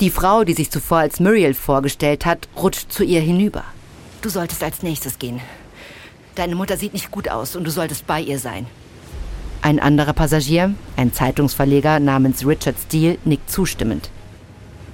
Die 0.00 0.10
Frau, 0.10 0.44
die 0.44 0.54
sich 0.54 0.70
zuvor 0.70 0.98
als 0.98 1.20
Muriel 1.20 1.54
vorgestellt 1.54 2.24
hat, 2.26 2.48
rutscht 2.56 2.90
zu 2.90 3.04
ihr 3.04 3.20
hinüber. 3.20 3.64
Du 4.22 4.28
solltest 4.28 4.62
als 4.62 4.82
nächstes 4.82 5.18
gehen. 5.18 5.40
Deine 6.34 6.54
Mutter 6.54 6.76
sieht 6.76 6.94
nicht 6.94 7.10
gut 7.10 7.28
aus 7.28 7.54
und 7.54 7.64
du 7.64 7.70
solltest 7.70 8.06
bei 8.06 8.20
ihr 8.20 8.38
sein. 8.38 8.66
Ein 9.64 9.80
anderer 9.80 10.12
Passagier, 10.12 10.74
ein 10.94 11.14
Zeitungsverleger 11.14 11.98
namens 11.98 12.46
Richard 12.46 12.76
Steele, 12.78 13.16
nickt 13.24 13.50
zustimmend. 13.50 14.10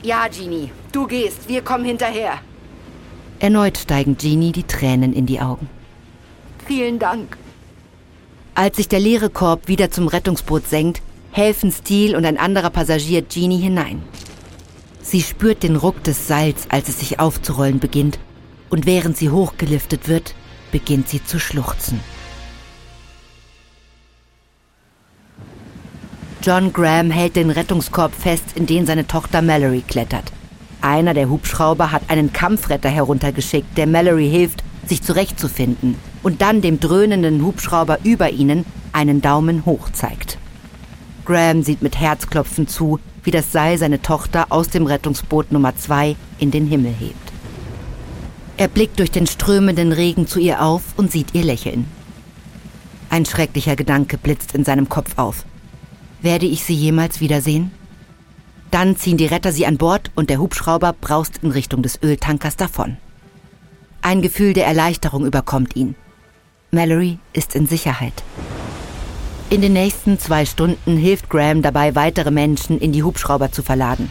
Ja, 0.00 0.28
Jeannie, 0.30 0.70
du 0.92 1.08
gehst, 1.08 1.48
wir 1.48 1.62
kommen 1.62 1.84
hinterher. 1.84 2.34
Erneut 3.40 3.78
steigen 3.78 4.16
Jeannie 4.16 4.52
die 4.52 4.62
Tränen 4.62 5.12
in 5.12 5.26
die 5.26 5.40
Augen. 5.40 5.68
Vielen 6.68 7.00
Dank. 7.00 7.36
Als 8.54 8.76
sich 8.76 8.86
der 8.86 9.00
leere 9.00 9.28
Korb 9.28 9.66
wieder 9.66 9.90
zum 9.90 10.06
Rettungsboot 10.06 10.68
senkt, 10.68 11.02
helfen 11.32 11.72
Steele 11.72 12.16
und 12.16 12.24
ein 12.24 12.38
anderer 12.38 12.70
Passagier 12.70 13.28
Jeannie 13.28 13.60
hinein. 13.60 14.00
Sie 15.02 15.22
spürt 15.22 15.64
den 15.64 15.74
Ruck 15.74 16.04
des 16.04 16.28
Seils, 16.28 16.66
als 16.68 16.88
es 16.88 17.00
sich 17.00 17.18
aufzurollen 17.18 17.80
beginnt, 17.80 18.20
und 18.68 18.86
während 18.86 19.16
sie 19.16 19.30
hochgeliftet 19.30 20.06
wird, 20.06 20.36
beginnt 20.70 21.08
sie 21.08 21.24
zu 21.24 21.40
schluchzen. 21.40 21.98
John 26.42 26.72
Graham 26.72 27.10
hält 27.10 27.36
den 27.36 27.50
Rettungskorb 27.50 28.14
fest, 28.14 28.44
in 28.54 28.64
den 28.64 28.86
seine 28.86 29.06
Tochter 29.06 29.42
Mallory 29.42 29.82
klettert. 29.86 30.32
Einer 30.80 31.12
der 31.12 31.28
Hubschrauber 31.28 31.92
hat 31.92 32.02
einen 32.08 32.32
Kampfretter 32.32 32.88
heruntergeschickt, 32.88 33.76
der 33.76 33.86
Mallory 33.86 34.30
hilft, 34.30 34.64
sich 34.86 35.02
zurechtzufinden 35.02 35.96
und 36.22 36.40
dann 36.40 36.62
dem 36.62 36.80
dröhnenden 36.80 37.44
Hubschrauber 37.44 37.98
über 38.04 38.30
ihnen 38.30 38.64
einen 38.92 39.20
Daumen 39.20 39.66
hoch 39.66 39.90
zeigt. 39.92 40.38
Graham 41.26 41.62
sieht 41.62 41.82
mit 41.82 42.00
Herzklopfen 42.00 42.66
zu, 42.66 42.98
wie 43.22 43.30
das 43.30 43.52
Seil 43.52 43.76
seine 43.76 44.00
Tochter 44.00 44.46
aus 44.48 44.70
dem 44.70 44.86
Rettungsboot 44.86 45.52
Nummer 45.52 45.76
2 45.76 46.16
in 46.38 46.50
den 46.50 46.66
Himmel 46.66 46.94
hebt. 46.98 47.32
Er 48.56 48.68
blickt 48.68 48.98
durch 48.98 49.10
den 49.10 49.26
strömenden 49.26 49.92
Regen 49.92 50.26
zu 50.26 50.38
ihr 50.40 50.62
auf 50.62 50.82
und 50.96 51.12
sieht 51.12 51.34
ihr 51.34 51.44
lächeln. 51.44 51.84
Ein 53.10 53.26
schrecklicher 53.26 53.76
Gedanke 53.76 54.16
blitzt 54.16 54.54
in 54.54 54.64
seinem 54.64 54.88
Kopf 54.88 55.18
auf. 55.18 55.44
Werde 56.22 56.46
ich 56.46 56.64
sie 56.64 56.74
jemals 56.74 57.20
wiedersehen? 57.20 57.70
Dann 58.70 58.96
ziehen 58.96 59.16
die 59.16 59.26
Retter 59.26 59.52
sie 59.52 59.66
an 59.66 59.78
Bord 59.78 60.10
und 60.14 60.30
der 60.30 60.38
Hubschrauber 60.38 60.92
braust 60.92 61.38
in 61.42 61.50
Richtung 61.50 61.82
des 61.82 62.02
Öltankers 62.02 62.56
davon. 62.56 62.98
Ein 64.02 64.22
Gefühl 64.22 64.52
der 64.52 64.66
Erleichterung 64.66 65.26
überkommt 65.26 65.76
ihn. 65.76 65.94
Mallory 66.70 67.18
ist 67.32 67.54
in 67.54 67.66
Sicherheit. 67.66 68.22
In 69.48 69.62
den 69.62 69.72
nächsten 69.72 70.18
zwei 70.18 70.46
Stunden 70.46 70.96
hilft 70.96 71.28
Graham 71.28 71.62
dabei, 71.62 71.96
weitere 71.96 72.30
Menschen 72.30 72.78
in 72.78 72.92
die 72.92 73.02
Hubschrauber 73.02 73.50
zu 73.50 73.62
verladen. 73.62 74.10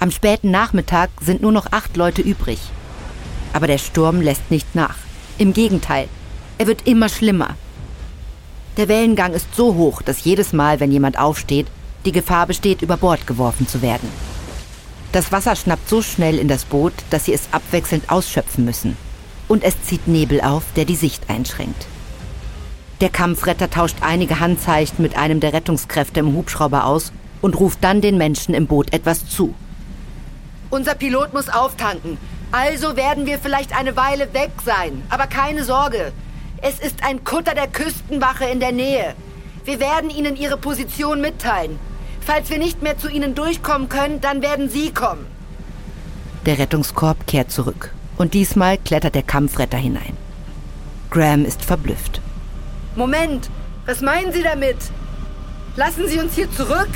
Am 0.00 0.10
späten 0.10 0.50
Nachmittag 0.50 1.10
sind 1.20 1.42
nur 1.42 1.52
noch 1.52 1.68
acht 1.70 1.96
Leute 1.96 2.22
übrig. 2.22 2.58
Aber 3.52 3.66
der 3.66 3.78
Sturm 3.78 4.20
lässt 4.20 4.50
nicht 4.50 4.74
nach. 4.74 4.96
Im 5.38 5.52
Gegenteil, 5.52 6.08
er 6.58 6.66
wird 6.66 6.86
immer 6.86 7.08
schlimmer. 7.08 7.54
Der 8.76 8.88
Wellengang 8.88 9.32
ist 9.32 9.54
so 9.54 9.74
hoch, 9.74 10.02
dass 10.02 10.24
jedes 10.24 10.52
Mal, 10.52 10.80
wenn 10.80 10.92
jemand 10.92 11.18
aufsteht, 11.18 11.66
die 12.04 12.12
Gefahr 12.12 12.46
besteht, 12.46 12.82
über 12.82 12.96
Bord 12.96 13.26
geworfen 13.26 13.66
zu 13.66 13.82
werden. 13.82 14.08
Das 15.12 15.32
Wasser 15.32 15.56
schnappt 15.56 15.88
so 15.88 16.02
schnell 16.02 16.38
in 16.38 16.46
das 16.46 16.64
Boot, 16.64 16.92
dass 17.10 17.24
sie 17.24 17.34
es 17.34 17.48
abwechselnd 17.50 18.10
ausschöpfen 18.10 18.64
müssen. 18.64 18.96
Und 19.48 19.64
es 19.64 19.82
zieht 19.82 20.06
Nebel 20.06 20.40
auf, 20.40 20.62
der 20.76 20.84
die 20.84 20.94
Sicht 20.94 21.28
einschränkt. 21.28 21.86
Der 23.00 23.08
Kampfretter 23.08 23.70
tauscht 23.70 23.96
einige 24.02 24.38
Handzeichen 24.38 25.02
mit 25.02 25.16
einem 25.16 25.40
der 25.40 25.52
Rettungskräfte 25.52 26.20
im 26.20 26.34
Hubschrauber 26.34 26.84
aus 26.84 27.12
und 27.40 27.58
ruft 27.58 27.82
dann 27.82 28.00
den 28.00 28.18
Menschen 28.18 28.54
im 28.54 28.66
Boot 28.66 28.92
etwas 28.92 29.28
zu. 29.28 29.54
Unser 30.70 30.94
Pilot 30.94 31.32
muss 31.32 31.48
auftanken. 31.48 32.18
Also 32.52 32.96
werden 32.96 33.26
wir 33.26 33.38
vielleicht 33.38 33.76
eine 33.76 33.96
Weile 33.96 34.32
weg 34.32 34.50
sein. 34.64 35.02
Aber 35.08 35.26
keine 35.26 35.64
Sorge. 35.64 36.12
Es 36.62 36.78
ist 36.78 37.02
ein 37.02 37.24
Kutter 37.24 37.54
der 37.54 37.68
Küstenwache 37.68 38.44
in 38.44 38.60
der 38.60 38.72
Nähe. 38.72 39.14
Wir 39.64 39.80
werden 39.80 40.10
Ihnen 40.10 40.36
Ihre 40.36 40.58
Position 40.58 41.20
mitteilen. 41.20 41.78
Falls 42.20 42.50
wir 42.50 42.58
nicht 42.58 42.82
mehr 42.82 42.98
zu 42.98 43.08
Ihnen 43.08 43.34
durchkommen 43.34 43.88
können, 43.88 44.20
dann 44.20 44.42
werden 44.42 44.68
Sie 44.68 44.92
kommen. 44.92 45.26
Der 46.44 46.58
Rettungskorb 46.58 47.26
kehrt 47.26 47.50
zurück. 47.50 47.92
Und 48.18 48.34
diesmal 48.34 48.76
klettert 48.76 49.14
der 49.14 49.22
Kampfretter 49.22 49.78
hinein. 49.78 50.16
Graham 51.10 51.44
ist 51.46 51.64
verblüfft. 51.64 52.20
Moment, 52.94 53.48
was 53.86 54.02
meinen 54.02 54.32
Sie 54.32 54.42
damit? 54.42 54.76
Lassen 55.76 56.06
Sie 56.08 56.18
uns 56.18 56.34
hier 56.34 56.50
zurück? 56.52 56.90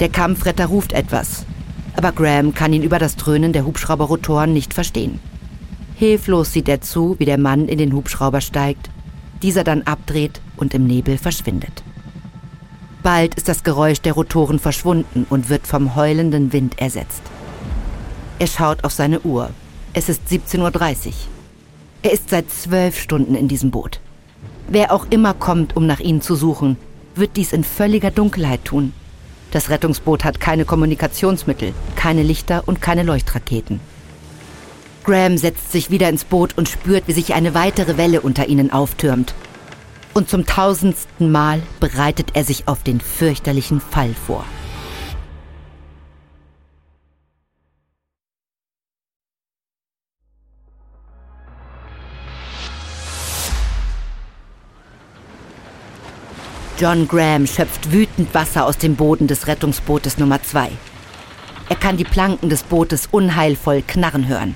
Der 0.00 0.08
Kampfretter 0.08 0.66
ruft 0.66 0.94
etwas, 0.94 1.44
aber 1.94 2.12
Graham 2.12 2.54
kann 2.54 2.72
ihn 2.72 2.82
über 2.82 2.98
das 2.98 3.16
Dröhnen 3.16 3.52
der 3.52 3.66
Hubschrauberrotoren 3.66 4.52
nicht 4.52 4.72
verstehen. 4.72 5.20
Hilflos 6.00 6.54
sieht 6.54 6.66
er 6.66 6.80
zu, 6.80 7.16
wie 7.18 7.26
der 7.26 7.36
Mann 7.36 7.68
in 7.68 7.76
den 7.76 7.92
Hubschrauber 7.92 8.40
steigt, 8.40 8.88
dieser 9.42 9.64
dann 9.64 9.82
abdreht 9.82 10.40
und 10.56 10.72
im 10.72 10.86
Nebel 10.86 11.18
verschwindet. 11.18 11.82
Bald 13.02 13.34
ist 13.34 13.50
das 13.50 13.64
Geräusch 13.64 14.00
der 14.00 14.14
Rotoren 14.14 14.58
verschwunden 14.58 15.26
und 15.28 15.50
wird 15.50 15.66
vom 15.66 15.94
heulenden 15.96 16.54
Wind 16.54 16.80
ersetzt. 16.80 17.20
Er 18.38 18.46
schaut 18.46 18.82
auf 18.84 18.92
seine 18.92 19.20
Uhr. 19.20 19.50
Es 19.92 20.08
ist 20.08 20.22
17.30 20.30 21.06
Uhr. 21.08 21.12
Er 22.02 22.12
ist 22.12 22.30
seit 22.30 22.50
zwölf 22.50 22.98
Stunden 22.98 23.34
in 23.34 23.48
diesem 23.48 23.70
Boot. 23.70 24.00
Wer 24.68 24.94
auch 24.94 25.06
immer 25.10 25.34
kommt, 25.34 25.76
um 25.76 25.86
nach 25.86 26.00
ihnen 26.00 26.22
zu 26.22 26.34
suchen, 26.34 26.78
wird 27.14 27.36
dies 27.36 27.52
in 27.52 27.62
völliger 27.62 28.10
Dunkelheit 28.10 28.64
tun. 28.64 28.94
Das 29.50 29.68
Rettungsboot 29.68 30.24
hat 30.24 30.40
keine 30.40 30.64
Kommunikationsmittel, 30.64 31.74
keine 31.94 32.22
Lichter 32.22 32.62
und 32.64 32.80
keine 32.80 33.02
Leuchtraketen. 33.02 33.80
Graham 35.10 35.38
setzt 35.38 35.72
sich 35.72 35.90
wieder 35.90 36.08
ins 36.08 36.22
Boot 36.22 36.56
und 36.56 36.68
spürt, 36.68 37.08
wie 37.08 37.12
sich 37.12 37.34
eine 37.34 37.52
weitere 37.52 37.96
Welle 37.96 38.20
unter 38.20 38.46
ihnen 38.46 38.72
auftürmt. 38.72 39.34
Und 40.14 40.30
zum 40.30 40.46
tausendsten 40.46 41.32
Mal 41.32 41.62
bereitet 41.80 42.28
er 42.34 42.44
sich 42.44 42.68
auf 42.68 42.84
den 42.84 43.00
fürchterlichen 43.00 43.80
Fall 43.80 44.14
vor. 44.14 44.44
John 56.78 57.08
Graham 57.08 57.48
schöpft 57.48 57.90
wütend 57.90 58.32
Wasser 58.32 58.64
aus 58.64 58.78
dem 58.78 58.94
Boden 58.94 59.26
des 59.26 59.48
Rettungsbootes 59.48 60.18
Nummer 60.18 60.40
2. 60.40 60.70
Er 61.68 61.76
kann 61.76 61.96
die 61.96 62.04
Planken 62.04 62.48
des 62.48 62.62
Bootes 62.62 63.08
unheilvoll 63.10 63.82
knarren 63.82 64.28
hören. 64.28 64.54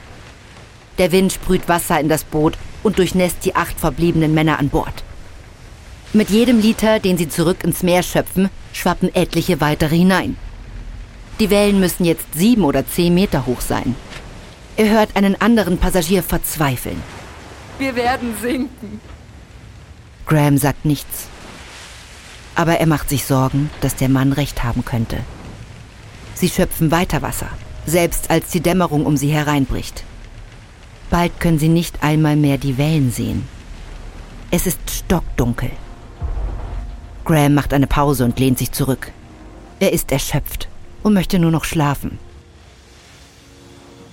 Der 0.98 1.12
Wind 1.12 1.32
sprüht 1.32 1.68
Wasser 1.68 1.98
in 2.00 2.08
das 2.08 2.24
Boot 2.24 2.56
und 2.82 2.98
durchnässt 2.98 3.44
die 3.44 3.56
acht 3.56 3.78
verbliebenen 3.78 4.34
Männer 4.34 4.58
an 4.58 4.68
Bord. 4.68 5.02
Mit 6.12 6.30
jedem 6.30 6.60
Liter, 6.60 7.00
den 7.00 7.18
sie 7.18 7.28
zurück 7.28 7.64
ins 7.64 7.82
Meer 7.82 8.04
schöpfen, 8.04 8.48
schwappen 8.72 9.12
etliche 9.14 9.60
weitere 9.60 9.96
hinein. 9.96 10.36
Die 11.40 11.50
Wellen 11.50 11.80
müssen 11.80 12.04
jetzt 12.04 12.26
sieben 12.34 12.62
oder 12.62 12.86
zehn 12.86 13.14
Meter 13.14 13.46
hoch 13.46 13.60
sein. 13.60 13.96
Er 14.76 14.90
hört 14.90 15.16
einen 15.16 15.40
anderen 15.40 15.78
Passagier 15.78 16.22
verzweifeln. 16.22 17.02
Wir 17.78 17.96
werden 17.96 18.36
sinken. 18.40 19.00
Graham 20.26 20.58
sagt 20.58 20.84
nichts. 20.84 21.26
Aber 22.54 22.78
er 22.78 22.86
macht 22.86 23.08
sich 23.08 23.24
Sorgen, 23.24 23.70
dass 23.80 23.96
der 23.96 24.08
Mann 24.08 24.32
recht 24.32 24.62
haben 24.62 24.84
könnte. 24.84 25.18
Sie 26.34 26.48
schöpfen 26.48 26.92
weiter 26.92 27.22
Wasser, 27.22 27.48
selbst 27.86 28.30
als 28.30 28.50
die 28.50 28.60
Dämmerung 28.60 29.06
um 29.06 29.16
sie 29.16 29.30
hereinbricht. 29.30 30.04
Bald 31.14 31.38
können 31.38 31.60
sie 31.60 31.68
nicht 31.68 32.02
einmal 32.02 32.34
mehr 32.34 32.58
die 32.58 32.76
Wellen 32.76 33.12
sehen. 33.12 33.46
Es 34.50 34.66
ist 34.66 34.80
stockdunkel. 34.90 35.70
Graham 37.24 37.54
macht 37.54 37.72
eine 37.72 37.86
Pause 37.86 38.24
und 38.24 38.40
lehnt 38.40 38.58
sich 38.58 38.72
zurück. 38.72 39.12
Er 39.78 39.92
ist 39.92 40.10
erschöpft 40.10 40.68
und 41.04 41.14
möchte 41.14 41.38
nur 41.38 41.52
noch 41.52 41.62
schlafen. 41.62 42.18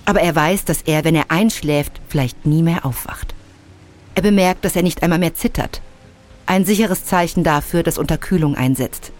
Aber 0.04 0.20
er 0.20 0.36
weiß, 0.36 0.64
dass 0.64 0.82
er, 0.82 1.02
wenn 1.02 1.16
er 1.16 1.32
einschläft, 1.32 2.00
vielleicht 2.06 2.46
nie 2.46 2.62
mehr 2.62 2.86
aufwacht. 2.86 3.34
Er 4.14 4.22
bemerkt, 4.22 4.64
dass 4.64 4.76
er 4.76 4.84
nicht 4.84 5.02
einmal 5.02 5.18
mehr 5.18 5.34
zittert 5.34 5.82
ein 6.46 6.64
sicheres 6.64 7.04
Zeichen 7.04 7.42
dafür, 7.42 7.82
dass 7.82 7.98
Unterkühlung 7.98 8.54
einsetzt. 8.54 9.10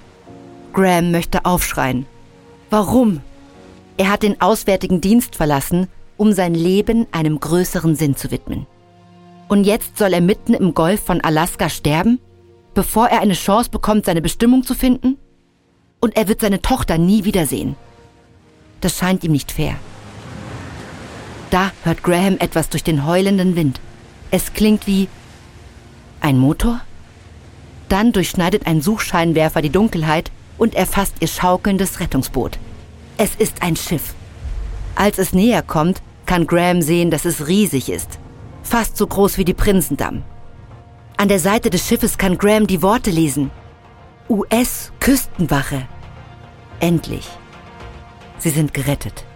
Graham 0.72 1.10
möchte 1.10 1.46
aufschreien. 1.46 2.06
Warum? 2.70 3.22
Er 3.96 4.10
hat 4.12 4.22
den 4.22 4.40
Auswärtigen 4.40 5.00
Dienst 5.00 5.34
verlassen, 5.34 5.88
um 6.22 6.32
sein 6.32 6.54
Leben 6.54 7.08
einem 7.10 7.40
größeren 7.40 7.96
Sinn 7.96 8.14
zu 8.14 8.30
widmen. 8.30 8.68
Und 9.48 9.64
jetzt 9.64 9.98
soll 9.98 10.12
er 10.12 10.20
mitten 10.20 10.54
im 10.54 10.72
Golf 10.72 11.02
von 11.02 11.20
Alaska 11.20 11.68
sterben, 11.68 12.20
bevor 12.74 13.08
er 13.08 13.22
eine 13.22 13.34
Chance 13.34 13.70
bekommt, 13.70 14.04
seine 14.04 14.22
Bestimmung 14.22 14.62
zu 14.62 14.76
finden? 14.76 15.18
Und 15.98 16.16
er 16.16 16.28
wird 16.28 16.40
seine 16.40 16.62
Tochter 16.62 16.96
nie 16.96 17.24
wiedersehen. 17.24 17.74
Das 18.80 18.96
scheint 18.96 19.24
ihm 19.24 19.32
nicht 19.32 19.50
fair. 19.50 19.74
Da 21.50 21.72
hört 21.82 22.04
Graham 22.04 22.36
etwas 22.38 22.68
durch 22.68 22.84
den 22.84 23.04
heulenden 23.04 23.56
Wind. 23.56 23.80
Es 24.30 24.52
klingt 24.52 24.86
wie 24.86 25.08
ein 26.20 26.38
Motor? 26.38 26.82
Dann 27.88 28.12
durchschneidet 28.12 28.68
ein 28.68 28.80
Suchscheinwerfer 28.80 29.60
die 29.60 29.70
Dunkelheit 29.70 30.30
und 30.56 30.76
erfasst 30.76 31.16
ihr 31.18 31.26
schaukelndes 31.26 31.98
Rettungsboot. 31.98 32.60
Es 33.16 33.34
ist 33.34 33.60
ein 33.60 33.74
Schiff. 33.74 34.14
Als 34.94 35.18
es 35.18 35.32
näher 35.32 35.62
kommt, 35.62 36.00
kann 36.32 36.46
Graham 36.46 36.80
sehen, 36.80 37.10
dass 37.10 37.26
es 37.26 37.46
riesig 37.46 37.90
ist. 37.90 38.18
Fast 38.62 38.96
so 38.96 39.06
groß 39.06 39.36
wie 39.36 39.44
die 39.44 39.52
Prinzendamm. 39.52 40.22
An 41.18 41.28
der 41.28 41.38
Seite 41.38 41.68
des 41.68 41.86
Schiffes 41.86 42.16
kann 42.16 42.38
Graham 42.38 42.66
die 42.66 42.80
Worte 42.80 43.10
lesen. 43.10 43.50
US-Küstenwache. 44.30 45.86
Endlich. 46.80 47.28
Sie 48.38 48.48
sind 48.48 48.72
gerettet. 48.72 49.26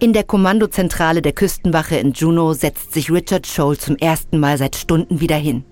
In 0.00 0.12
der 0.12 0.24
Kommandozentrale 0.24 1.22
der 1.22 1.32
Küstenwache 1.32 1.98
in 1.98 2.14
Juneau 2.14 2.54
setzt 2.54 2.92
sich 2.92 3.12
Richard 3.12 3.46
Scholl 3.46 3.78
zum 3.78 3.94
ersten 3.94 4.40
Mal 4.40 4.58
seit 4.58 4.74
Stunden 4.74 5.20
wieder 5.20 5.36
hin. 5.36 5.64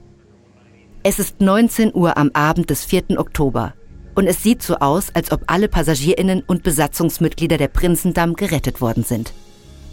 Es 1.02 1.18
ist 1.18 1.40
19 1.40 1.92
Uhr 1.92 2.16
am 2.16 2.30
Abend 2.34 2.70
des 2.70 2.84
4. 2.84 3.18
Oktober 3.18 3.74
und 4.14 4.26
es 4.26 4.42
sieht 4.42 4.62
so 4.62 4.76
aus, 4.76 5.14
als 5.14 5.32
ob 5.32 5.42
alle 5.46 5.68
Passagierinnen 5.68 6.42
und 6.46 6.62
Besatzungsmitglieder 6.62 7.58
der 7.58 7.68
Prinzendamm 7.68 8.34
gerettet 8.34 8.80
worden 8.80 9.04
sind. 9.04 9.32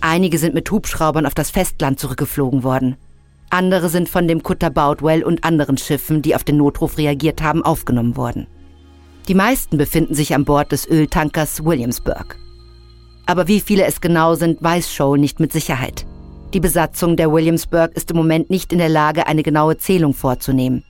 Einige 0.01 0.37
sind 0.37 0.53
mit 0.53 0.69
Hubschraubern 0.69 1.25
auf 1.25 1.33
das 1.33 1.49
Festland 1.49 1.99
zurückgeflogen 1.99 2.63
worden. 2.63 2.97
Andere 3.49 3.89
sind 3.89 4.09
von 4.09 4.27
dem 4.27 4.43
Kutter 4.43 4.69
Boutwell 4.69 5.23
und 5.23 5.43
anderen 5.43 5.77
Schiffen, 5.77 6.21
die 6.21 6.35
auf 6.35 6.43
den 6.43 6.57
Notruf 6.57 6.97
reagiert 6.97 7.41
haben, 7.41 7.63
aufgenommen 7.63 8.17
worden. 8.17 8.47
Die 9.27 9.33
meisten 9.33 9.77
befinden 9.77 10.13
sich 10.13 10.35
an 10.35 10.45
Bord 10.45 10.71
des 10.71 10.87
Öltankers 10.87 11.63
Williamsburg. 11.63 12.37
Aber 13.25 13.47
wie 13.47 13.59
viele 13.59 13.85
es 13.85 14.01
genau 14.01 14.35
sind, 14.35 14.61
weiß 14.61 14.93
Scholl 14.93 15.17
nicht 15.17 15.39
mit 15.39 15.51
Sicherheit. 15.51 16.05
Die 16.53 16.59
Besatzung 16.59 17.17
der 17.17 17.31
Williamsburg 17.31 17.91
ist 17.95 18.11
im 18.11 18.17
Moment 18.17 18.49
nicht 18.49 18.71
in 18.71 18.79
der 18.79 18.89
Lage, 18.89 19.27
eine 19.27 19.43
genaue 19.43 19.77
Zählung 19.77 20.13
vorzunehmen. 20.13 20.83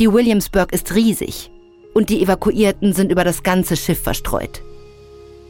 Die 0.00 0.12
Williamsburg 0.12 0.72
ist 0.72 0.94
riesig 0.94 1.50
und 1.94 2.10
die 2.10 2.22
Evakuierten 2.22 2.92
sind 2.92 3.10
über 3.10 3.24
das 3.24 3.42
ganze 3.42 3.76
Schiff 3.76 4.02
verstreut. 4.02 4.62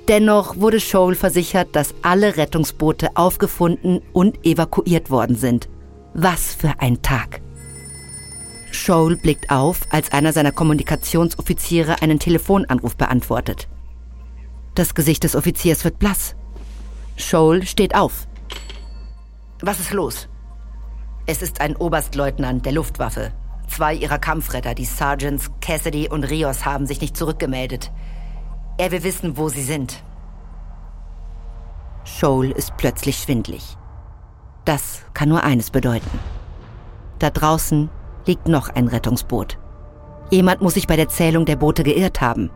Dennoch 0.09 0.57
wurde 0.57 0.81
Scholl 0.81 1.15
versichert, 1.15 1.69
dass 1.73 1.95
alle 2.03 2.37
Rettungsboote 2.37 3.17
aufgefunden 3.17 4.03
und 4.13 4.45
evakuiert 4.45 5.11
worden 5.11 5.37
sind. 5.37 5.69
Was 6.15 6.55
für 6.55 6.75
ein 6.79 7.03
Tag! 7.03 7.41
Scholl 8.73 9.17
blickt 9.17 9.51
auf, 9.51 9.81
als 9.91 10.13
einer 10.13 10.33
seiner 10.33 10.53
Kommunikationsoffiziere 10.53 12.03
einen 12.03 12.19
Telefonanruf 12.19 12.97
beantwortet. 12.97 13.69
Das 14.75 14.95
Gesicht 14.95 15.25
des 15.25 15.37
Offiziers 15.37 15.85
wird 15.85 15.99
blass. 15.99 16.35
Scholl 17.17 17.65
steht 17.67 17.95
auf. 17.95 18.27
Was 19.61 19.81
ist 19.81 19.93
los? 19.93 20.29
Es 21.27 21.43
ist 21.43 21.61
ein 21.61 21.77
Oberstleutnant 21.77 22.65
der 22.65 22.73
Luftwaffe. 22.73 23.33
Zwei 23.71 23.95
ihrer 23.95 24.19
Kampfretter, 24.19 24.75
die 24.75 24.85
Sergeants 24.85 25.51
Cassidy 25.61 26.09
und 26.09 26.25
Rios, 26.25 26.65
haben 26.65 26.87
sich 26.87 27.01
nicht 27.01 27.17
zurückgemeldet. 27.17 27.93
Er 28.79 28.91
will 28.91 29.05
wissen, 29.05 29.37
wo 29.37 29.49
sie 29.49 29.63
sind. 29.63 30.03
Scholl 32.05 32.51
ist 32.51 32.77
plötzlich 32.77 33.17
schwindlig. 33.19 33.77
Das 34.65 35.03
kann 35.15 35.29
nur 35.29 35.45
eines 35.45 35.71
bedeuten. 35.71 36.19
Da 37.21 37.31
draußen 37.31 37.91
liegt 38.27 38.49
noch 38.49 38.71
ein 38.71 38.89
Rettungsboot. 38.89 39.59
Jemand 40.31 40.63
muss 40.63 40.75
sich 40.75 40.87
bei 40.87 40.97
der 40.97 41.09
Zählung 41.09 41.45
der 41.45 41.57
Boote 41.57 41.85
geirrt 41.85 42.21
haben. 42.21 42.51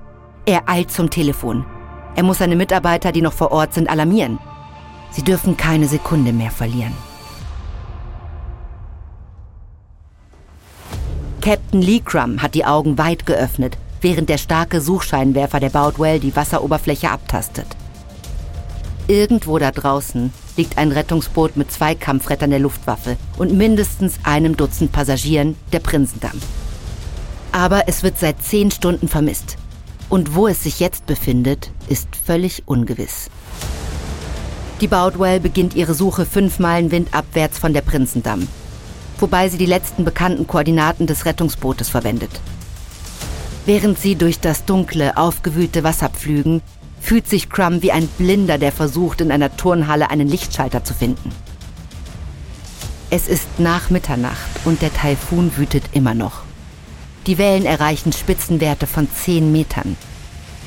Er 0.46 0.68
eilt 0.68 0.90
zum 0.90 1.11
Telefon. 1.11 1.64
Er 2.16 2.24
muss 2.24 2.38
seine 2.38 2.57
Mitarbeiter, 2.57 3.12
die 3.12 3.22
noch 3.22 3.33
vor 3.33 3.53
Ort 3.53 3.72
sind, 3.72 3.88
alarmieren. 3.88 4.38
Sie 5.11 5.22
dürfen 5.22 5.57
keine 5.57 5.87
Sekunde 5.87 6.33
mehr 6.33 6.50
verlieren. 6.50 6.94
Captain 11.44 11.83
Lee 11.83 12.00
Crum 12.00 12.40
hat 12.40 12.54
die 12.54 12.64
Augen 12.64 12.96
weit 12.96 13.26
geöffnet, 13.26 13.76
während 14.00 14.30
der 14.30 14.38
starke 14.38 14.80
Suchscheinwerfer 14.80 15.61
der 15.61 15.68
Boutwell 15.68 16.18
die 16.18 16.35
Wasseroberfläche 16.35 17.11
abtastet. 17.11 17.66
Irgendwo 19.09 19.59
da 19.59 19.70
draußen 19.70 20.33
liegt 20.57 20.78
ein 20.78 20.90
Rettungsboot 20.90 21.59
mit 21.59 21.70
zwei 21.70 21.94
Kampfrettern 21.94 22.48
der 22.48 22.61
Luftwaffe 22.61 23.18
und 23.37 23.52
mindestens 23.52 24.20
einem 24.22 24.57
Dutzend 24.57 24.92
Passagieren 24.92 25.54
der 25.70 25.80
Prinzendamm. 25.80 26.40
Aber 27.52 27.88
es 27.88 28.02
wird 28.02 28.18
seit 28.18 28.42
zehn 28.42 28.70
Stunden 28.70 29.09
vermisst. 29.09 29.59
Und 30.09 30.35
wo 30.35 30.48
es 30.48 30.62
sich 30.62 30.80
jetzt 30.80 31.04
befindet, 31.04 31.72
ist 31.88 32.09
völlig 32.16 32.62
ungewiss. 32.64 33.28
Die 34.80 34.88
Boutwell 34.88 35.40
beginnt 35.40 35.74
ihre 35.74 35.92
Suche 35.92 36.24
fünf 36.24 36.59
Meilen 36.59 36.90
windabwärts 36.90 37.59
von 37.59 37.74
der 37.74 37.83
Prinzendamm, 37.83 38.48
wobei 39.24 39.48
sie 39.48 39.56
die 39.56 39.64
letzten 39.64 40.04
bekannten 40.04 40.46
Koordinaten 40.46 41.06
des 41.06 41.24
Rettungsbootes 41.24 41.88
verwendet. 41.88 42.30
Während 43.64 43.98
sie 43.98 44.16
durch 44.16 44.38
das 44.38 44.66
dunkle, 44.66 45.16
aufgewühlte 45.16 45.82
Wasser 45.82 46.10
pflügen, 46.10 46.60
fühlt 47.00 47.26
sich 47.26 47.48
Crumb 47.48 47.82
wie 47.82 47.90
ein 47.90 48.06
Blinder, 48.06 48.58
der 48.58 48.70
versucht, 48.70 49.22
in 49.22 49.32
einer 49.32 49.56
Turnhalle 49.56 50.10
einen 50.10 50.28
Lichtschalter 50.28 50.84
zu 50.84 50.92
finden. 50.92 51.30
Es 53.08 53.26
ist 53.26 53.48
nach 53.56 53.88
Mitternacht 53.88 54.60
und 54.66 54.82
der 54.82 54.92
Taifun 54.92 55.56
wütet 55.56 55.84
immer 55.92 56.12
noch. 56.12 56.42
Die 57.26 57.38
Wellen 57.38 57.64
erreichen 57.64 58.12
Spitzenwerte 58.12 58.87
von 58.87 59.08
10 59.10 59.50
Metern. 59.50 59.96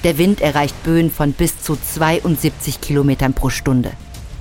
Der 0.04 0.18
Wind 0.18 0.42
erreicht 0.42 0.82
Böen 0.82 1.12
von 1.12 1.34
bis 1.34 1.62
zu 1.62 1.76
72 1.76 2.82
Kilometern 2.82 3.36
pro 3.36 3.52
Stunde. 3.52 3.92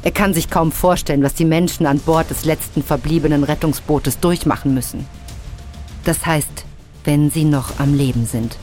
Er 0.06 0.12
kann 0.12 0.34
sich 0.34 0.50
kaum 0.50 0.70
vorstellen, 0.70 1.24
was 1.24 1.34
die 1.34 1.44
Menschen 1.44 1.84
an 1.84 1.98
Bord 1.98 2.30
des 2.30 2.44
letzten 2.44 2.84
verbliebenen 2.84 3.42
Rettungsbootes 3.42 4.20
durchmachen 4.20 4.72
müssen. 4.72 5.04
Das 6.04 6.24
heißt, 6.24 6.64
wenn 7.02 7.28
sie 7.32 7.42
noch 7.42 7.80
am 7.80 7.92
Leben 7.92 8.24
sind. 8.24 8.56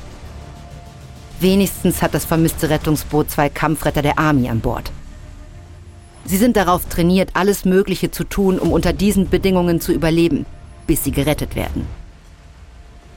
Wenigstens 1.41 2.01
hat 2.01 2.13
das 2.13 2.23
vermisste 2.23 2.69
Rettungsboot 2.69 3.29
zwei 3.29 3.49
Kampfretter 3.49 4.01
der 4.01 4.19
Army 4.19 4.47
an 4.47 4.61
Bord. 4.61 4.93
Sie 6.23 6.37
sind 6.37 6.55
darauf 6.55 6.85
trainiert, 6.85 7.31
alles 7.33 7.65
Mögliche 7.65 8.09
zu 8.09 8.23
tun, 8.23 8.57
um 8.57 8.71
unter 8.71 8.93
diesen 8.93 9.27
Bedingungen 9.29 9.81
zu 9.81 9.91
überleben, 9.91 10.45
bis 10.87 11.03
sie 11.03 11.11
gerettet 11.11 11.57
werden. 11.57 11.85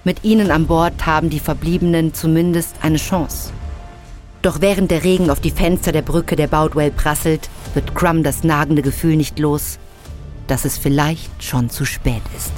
Mit 0.02 0.24
ihnen 0.24 0.50
an 0.50 0.66
Bord 0.66 1.06
haben 1.06 1.30
die 1.30 1.38
Verbliebenen 1.38 2.12
zumindest 2.12 2.74
eine 2.82 2.98
Chance. 2.98 3.52
Doch 4.46 4.60
während 4.60 4.92
der 4.92 5.02
Regen 5.02 5.28
auf 5.28 5.40
die 5.40 5.50
Fenster 5.50 5.90
der 5.90 6.02
Brücke 6.02 6.36
der 6.36 6.46
Boutwell 6.46 6.92
prasselt, 6.92 7.50
wird 7.74 7.96
Crumb 7.96 8.22
das 8.22 8.44
nagende 8.44 8.80
Gefühl 8.80 9.16
nicht 9.16 9.40
los, 9.40 9.80
dass 10.46 10.64
es 10.64 10.78
vielleicht 10.78 11.42
schon 11.42 11.68
zu 11.68 11.84
spät 11.84 12.22
ist. 12.36 12.52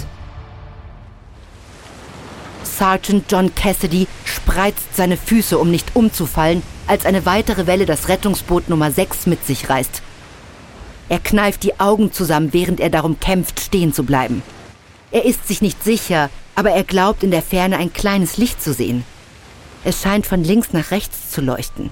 Sergeant 2.62 3.24
John 3.32 3.54
Cassidy 3.54 4.06
spreizt 4.26 4.96
seine 4.96 5.16
Füße, 5.16 5.56
um 5.56 5.70
nicht 5.70 5.96
umzufallen, 5.96 6.62
als 6.86 7.06
eine 7.06 7.24
weitere 7.24 7.66
Welle 7.66 7.86
das 7.86 8.08
Rettungsboot 8.08 8.68
Nummer 8.68 8.90
6 8.90 9.24
mit 9.24 9.46
sich 9.46 9.70
reißt. 9.70 10.02
Er 11.08 11.20
kneift 11.20 11.62
die 11.62 11.80
Augen 11.80 12.12
zusammen, 12.12 12.52
während 12.52 12.80
er 12.80 12.90
darum 12.90 13.18
kämpft, 13.18 13.60
stehen 13.60 13.94
zu 13.94 14.04
bleiben. 14.04 14.42
Er 15.10 15.24
ist 15.24 15.48
sich 15.48 15.62
nicht 15.62 15.82
sicher, 15.82 16.28
aber 16.54 16.72
er 16.72 16.84
glaubt 16.84 17.22
in 17.22 17.30
der 17.30 17.40
Ferne 17.40 17.78
ein 17.78 17.94
kleines 17.94 18.36
Licht 18.36 18.62
zu 18.62 18.74
sehen. 18.74 19.04
Es 19.88 20.02
scheint 20.02 20.26
von 20.26 20.44
links 20.44 20.74
nach 20.74 20.90
rechts 20.90 21.30
zu 21.30 21.40
leuchten. 21.40 21.90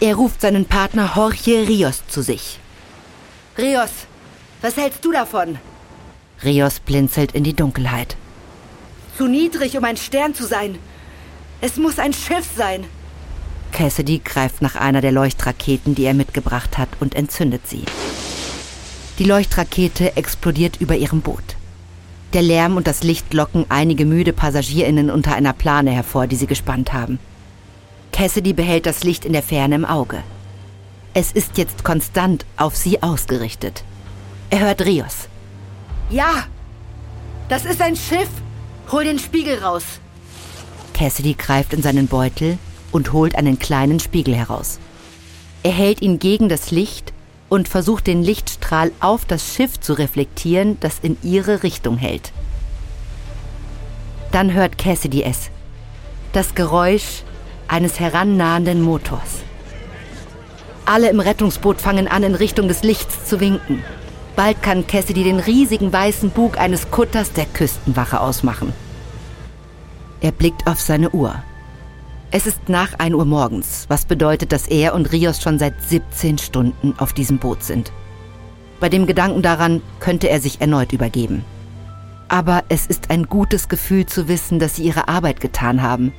Er 0.00 0.14
ruft 0.14 0.40
seinen 0.40 0.64
Partner 0.64 1.12
Jorge 1.14 1.68
Rios 1.68 2.02
zu 2.08 2.22
sich. 2.22 2.58
Rios, 3.58 3.90
was 4.62 4.78
hältst 4.78 5.04
du 5.04 5.12
davon? 5.12 5.58
Rios 6.42 6.80
blinzelt 6.80 7.32
in 7.32 7.44
die 7.44 7.52
Dunkelheit. 7.52 8.16
Zu 9.18 9.26
niedrig, 9.26 9.76
um 9.76 9.84
ein 9.84 9.98
Stern 9.98 10.34
zu 10.34 10.46
sein. 10.46 10.78
Es 11.60 11.76
muss 11.76 11.98
ein 11.98 12.14
Schiff 12.14 12.48
sein. 12.56 12.86
Cassidy 13.72 14.22
greift 14.24 14.62
nach 14.62 14.76
einer 14.76 15.02
der 15.02 15.12
Leuchtraketen, 15.12 15.94
die 15.94 16.04
er 16.04 16.14
mitgebracht 16.14 16.78
hat, 16.78 16.88
und 16.98 17.14
entzündet 17.14 17.68
sie. 17.68 17.84
Die 19.18 19.24
Leuchtrakete 19.24 20.16
explodiert 20.16 20.80
über 20.80 20.96
ihrem 20.96 21.20
Boot. 21.20 21.56
Der 22.32 22.42
Lärm 22.42 22.76
und 22.76 22.86
das 22.86 23.02
Licht 23.02 23.34
locken 23.34 23.66
einige 23.68 24.06
müde 24.06 24.32
Passagierinnen 24.32 25.10
unter 25.10 25.34
einer 25.34 25.52
Plane 25.52 25.90
hervor, 25.90 26.26
die 26.26 26.36
sie 26.36 26.46
gespannt 26.46 26.92
haben. 26.94 27.18
Cassidy 28.10 28.54
behält 28.54 28.86
das 28.86 29.04
Licht 29.04 29.26
in 29.26 29.34
der 29.34 29.42
Ferne 29.42 29.74
im 29.74 29.84
Auge. 29.84 30.22
Es 31.12 31.32
ist 31.32 31.58
jetzt 31.58 31.84
konstant 31.84 32.46
auf 32.56 32.74
sie 32.74 33.02
ausgerichtet. 33.02 33.84
Er 34.48 34.60
hört 34.60 34.84
Rios. 34.84 35.28
Ja, 36.08 36.46
das 37.50 37.66
ist 37.66 37.82
ein 37.82 37.96
Schiff. 37.96 38.28
Hol 38.90 39.04
den 39.04 39.18
Spiegel 39.18 39.58
raus. 39.58 39.84
Cassidy 40.94 41.34
greift 41.34 41.74
in 41.74 41.82
seinen 41.82 42.06
Beutel 42.06 42.56
und 42.92 43.12
holt 43.12 43.34
einen 43.34 43.58
kleinen 43.58 44.00
Spiegel 44.00 44.34
heraus. 44.34 44.78
Er 45.62 45.72
hält 45.72 46.00
ihn 46.00 46.18
gegen 46.18 46.48
das 46.48 46.70
Licht 46.70 47.12
und 47.52 47.68
versucht 47.68 48.06
den 48.06 48.22
Lichtstrahl 48.22 48.92
auf 49.00 49.26
das 49.26 49.54
Schiff 49.54 49.78
zu 49.78 49.92
reflektieren, 49.92 50.78
das 50.80 51.00
in 51.02 51.18
ihre 51.22 51.62
Richtung 51.62 51.98
hält. 51.98 52.32
Dann 54.30 54.54
hört 54.54 54.78
Cassidy 54.78 55.22
es. 55.22 55.50
Das 56.32 56.54
Geräusch 56.54 57.24
eines 57.68 58.00
herannahenden 58.00 58.80
Motors. 58.80 59.42
Alle 60.86 61.10
im 61.10 61.20
Rettungsboot 61.20 61.78
fangen 61.78 62.08
an, 62.08 62.22
in 62.22 62.34
Richtung 62.34 62.68
des 62.68 62.84
Lichts 62.84 63.26
zu 63.26 63.38
winken. 63.38 63.84
Bald 64.34 64.62
kann 64.62 64.86
Cassidy 64.86 65.22
den 65.22 65.38
riesigen 65.38 65.92
weißen 65.92 66.30
Bug 66.30 66.56
eines 66.56 66.90
Kutters 66.90 67.34
der 67.34 67.44
Küstenwache 67.44 68.18
ausmachen. 68.18 68.72
Er 70.22 70.32
blickt 70.32 70.66
auf 70.66 70.80
seine 70.80 71.10
Uhr. 71.10 71.34
Es 72.34 72.46
ist 72.46 72.70
nach 72.70 72.94
1 72.98 73.14
Uhr 73.14 73.26
morgens, 73.26 73.84
was 73.88 74.06
bedeutet, 74.06 74.52
dass 74.52 74.66
er 74.66 74.94
und 74.94 75.12
Rios 75.12 75.42
schon 75.42 75.58
seit 75.58 75.74
17 75.82 76.38
Stunden 76.38 76.94
auf 76.96 77.12
diesem 77.12 77.36
Boot 77.36 77.62
sind. 77.62 77.92
Bei 78.80 78.88
dem 78.88 79.06
Gedanken 79.06 79.42
daran 79.42 79.82
könnte 80.00 80.30
er 80.30 80.40
sich 80.40 80.58
erneut 80.62 80.94
übergeben. 80.94 81.44
Aber 82.28 82.64
es 82.70 82.86
ist 82.86 83.10
ein 83.10 83.24
gutes 83.24 83.68
Gefühl 83.68 84.06
zu 84.06 84.28
wissen, 84.28 84.58
dass 84.58 84.76
sie 84.76 84.84
ihre 84.84 85.08
Arbeit 85.08 85.42
getan 85.42 85.82
haben. 85.82 86.14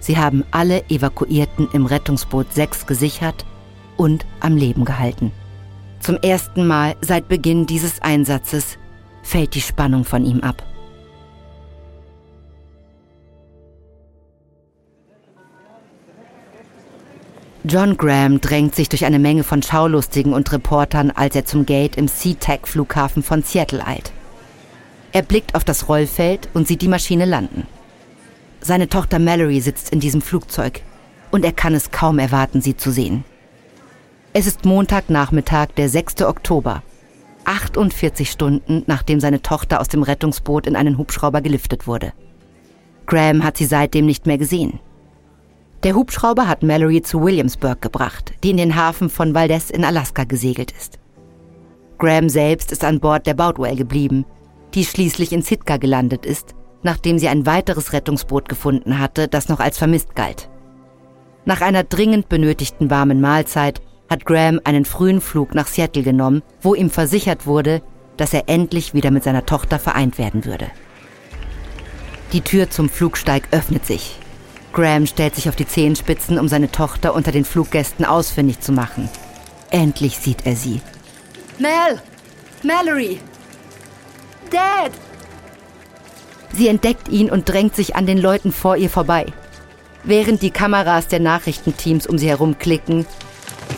Sie 0.00 0.18
haben 0.18 0.44
alle 0.50 0.84
Evakuierten 0.90 1.68
im 1.72 1.86
Rettungsboot 1.86 2.52
6 2.52 2.84
gesichert 2.84 3.46
und 3.96 4.26
am 4.40 4.54
Leben 4.54 4.84
gehalten. 4.84 5.32
Zum 6.00 6.16
ersten 6.16 6.66
Mal 6.66 6.94
seit 7.00 7.26
Beginn 7.26 7.64
dieses 7.64 8.02
Einsatzes 8.02 8.76
fällt 9.22 9.54
die 9.54 9.62
Spannung 9.62 10.04
von 10.04 10.26
ihm 10.26 10.40
ab. 10.40 10.62
John 17.64 17.96
Graham 17.96 18.40
drängt 18.40 18.76
sich 18.76 18.88
durch 18.88 19.04
eine 19.04 19.18
Menge 19.18 19.42
von 19.42 19.62
Schaulustigen 19.62 20.32
und 20.32 20.52
Reportern, 20.52 21.10
als 21.10 21.34
er 21.34 21.44
zum 21.44 21.66
Gate 21.66 21.96
im 21.96 22.06
SeaTac-Flughafen 22.06 23.22
von 23.22 23.42
Seattle 23.42 23.84
eilt. 23.84 24.12
Er 25.12 25.22
blickt 25.22 25.54
auf 25.54 25.64
das 25.64 25.88
Rollfeld 25.88 26.48
und 26.54 26.68
sieht 26.68 26.82
die 26.82 26.88
Maschine 26.88 27.24
landen. 27.24 27.66
Seine 28.60 28.88
Tochter 28.88 29.18
Mallory 29.18 29.60
sitzt 29.60 29.90
in 29.90 29.98
diesem 29.98 30.22
Flugzeug 30.22 30.82
und 31.30 31.44
er 31.44 31.52
kann 31.52 31.74
es 31.74 31.90
kaum 31.90 32.18
erwarten, 32.18 32.60
sie 32.60 32.76
zu 32.76 32.92
sehen. 32.92 33.24
Es 34.32 34.46
ist 34.46 34.64
Montagnachmittag, 34.64 35.68
der 35.76 35.88
6. 35.88 36.22
Oktober, 36.22 36.82
48 37.44 38.30
Stunden 38.30 38.84
nachdem 38.86 39.20
seine 39.20 39.42
Tochter 39.42 39.80
aus 39.80 39.88
dem 39.88 40.02
Rettungsboot 40.02 40.66
in 40.66 40.76
einen 40.76 40.96
Hubschrauber 40.96 41.40
geliftet 41.40 41.86
wurde. 41.86 42.12
Graham 43.06 43.42
hat 43.42 43.56
sie 43.56 43.64
seitdem 43.64 44.06
nicht 44.06 44.26
mehr 44.26 44.38
gesehen. 44.38 44.80
Der 45.84 45.94
Hubschrauber 45.94 46.48
hat 46.48 46.64
Mallory 46.64 47.02
zu 47.02 47.22
Williamsburg 47.22 47.80
gebracht, 47.80 48.32
die 48.42 48.50
in 48.50 48.56
den 48.56 48.74
Hafen 48.74 49.08
von 49.08 49.32
Valdez 49.32 49.70
in 49.70 49.84
Alaska 49.84 50.24
gesegelt 50.24 50.72
ist. 50.72 50.98
Graham 51.98 52.28
selbst 52.28 52.72
ist 52.72 52.84
an 52.84 52.98
Bord 52.98 53.26
der 53.28 53.34
Boutwell 53.34 53.76
geblieben, 53.76 54.24
die 54.74 54.84
schließlich 54.84 55.32
in 55.32 55.42
Sitka 55.42 55.76
gelandet 55.76 56.26
ist, 56.26 56.56
nachdem 56.82 57.18
sie 57.18 57.28
ein 57.28 57.46
weiteres 57.46 57.92
Rettungsboot 57.92 58.48
gefunden 58.48 58.98
hatte, 58.98 59.28
das 59.28 59.48
noch 59.48 59.60
als 59.60 59.78
vermisst 59.78 60.16
galt. 60.16 60.48
Nach 61.44 61.60
einer 61.60 61.84
dringend 61.84 62.28
benötigten 62.28 62.90
warmen 62.90 63.20
Mahlzeit 63.20 63.80
hat 64.10 64.24
Graham 64.24 64.60
einen 64.64 64.84
frühen 64.84 65.20
Flug 65.20 65.54
nach 65.54 65.68
Seattle 65.68 66.02
genommen, 66.02 66.42
wo 66.60 66.74
ihm 66.74 66.90
versichert 66.90 67.46
wurde, 67.46 67.82
dass 68.16 68.34
er 68.34 68.48
endlich 68.48 68.94
wieder 68.94 69.12
mit 69.12 69.22
seiner 69.22 69.46
Tochter 69.46 69.78
vereint 69.78 70.18
werden 70.18 70.44
würde. 70.44 70.66
Die 72.32 72.40
Tür 72.40 72.68
zum 72.68 72.88
Flugsteig 72.88 73.48
öffnet 73.52 73.86
sich. 73.86 74.18
Graham 74.78 75.06
stellt 75.06 75.34
sich 75.34 75.48
auf 75.48 75.56
die 75.56 75.66
Zehenspitzen, 75.66 76.38
um 76.38 76.46
seine 76.46 76.70
Tochter 76.70 77.12
unter 77.12 77.32
den 77.32 77.44
Fluggästen 77.44 78.04
ausfindig 78.04 78.60
zu 78.60 78.70
machen. 78.70 79.08
Endlich 79.70 80.18
sieht 80.18 80.46
er 80.46 80.54
sie. 80.54 80.80
Mel! 81.58 82.00
Mallory! 82.62 83.18
Dad! 84.52 84.92
Sie 86.52 86.68
entdeckt 86.68 87.08
ihn 87.08 87.28
und 87.28 87.48
drängt 87.48 87.74
sich 87.74 87.96
an 87.96 88.06
den 88.06 88.18
Leuten 88.18 88.52
vor 88.52 88.76
ihr 88.76 88.88
vorbei. 88.88 89.26
Während 90.04 90.42
die 90.42 90.52
Kameras 90.52 91.08
der 91.08 91.18
Nachrichtenteams 91.18 92.06
um 92.06 92.16
sie 92.16 92.28
herum 92.28 92.56
klicken, 92.60 93.04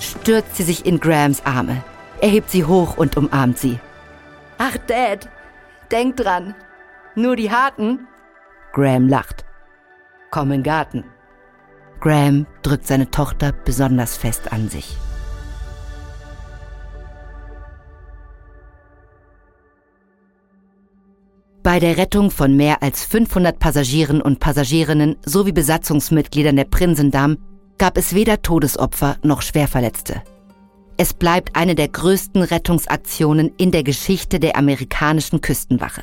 stürzt 0.02 0.56
sie 0.56 0.64
sich 0.64 0.84
in 0.84 1.00
Grahams 1.00 1.46
Arme. 1.46 1.82
Er 2.20 2.28
hebt 2.28 2.50
sie 2.50 2.66
hoch 2.66 2.98
und 2.98 3.16
umarmt 3.16 3.58
sie. 3.58 3.80
Ach, 4.58 4.76
Dad, 4.86 5.30
denk 5.90 6.18
dran. 6.18 6.54
Nur 7.14 7.36
die 7.36 7.50
Harten? 7.50 8.06
Graham 8.74 9.08
lacht. 9.08 9.46
Komm 10.30 10.52
in 10.52 10.62
Garten. 10.62 11.04
Graham 12.00 12.46
drückt 12.62 12.86
seine 12.86 13.10
Tochter 13.10 13.52
besonders 13.52 14.16
fest 14.16 14.52
an 14.52 14.68
sich. 14.68 14.96
Bei 21.62 21.78
der 21.78 21.98
Rettung 21.98 22.30
von 22.30 22.56
mehr 22.56 22.82
als 22.82 23.04
500 23.04 23.58
Passagieren 23.58 24.22
und 24.22 24.40
Passagierinnen 24.40 25.16
sowie 25.26 25.52
Besatzungsmitgliedern 25.52 26.56
der 26.56 26.64
Prinsendamm 26.64 27.36
gab 27.76 27.98
es 27.98 28.14
weder 28.14 28.40
Todesopfer 28.40 29.16
noch 29.22 29.42
Schwerverletzte. 29.42 30.22
Es 30.96 31.12
bleibt 31.12 31.56
eine 31.56 31.74
der 31.74 31.88
größten 31.88 32.42
Rettungsaktionen 32.42 33.52
in 33.56 33.72
der 33.72 33.82
Geschichte 33.82 34.38
der 34.38 34.56
amerikanischen 34.56 35.40
Küstenwache. 35.40 36.02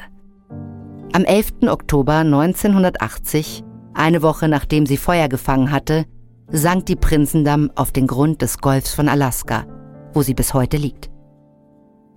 Am 1.13 1.23
11. 1.23 1.53
Oktober 1.67 2.17
1980, 2.17 3.63
eine 3.97 4.21
Woche 4.21 4.47
nachdem 4.47 4.85
sie 4.85 4.97
Feuer 4.97 5.27
gefangen 5.27 5.71
hatte, 5.71 6.05
sank 6.49 6.85
die 6.85 6.95
Prinzendamm 6.95 7.71
auf 7.75 7.91
den 7.91 8.07
Grund 8.07 8.41
des 8.41 8.59
Golfs 8.59 8.93
von 8.93 9.09
Alaska, 9.09 9.65
wo 10.13 10.21
sie 10.21 10.33
bis 10.33 10.53
heute 10.53 10.77
liegt. 10.77 11.09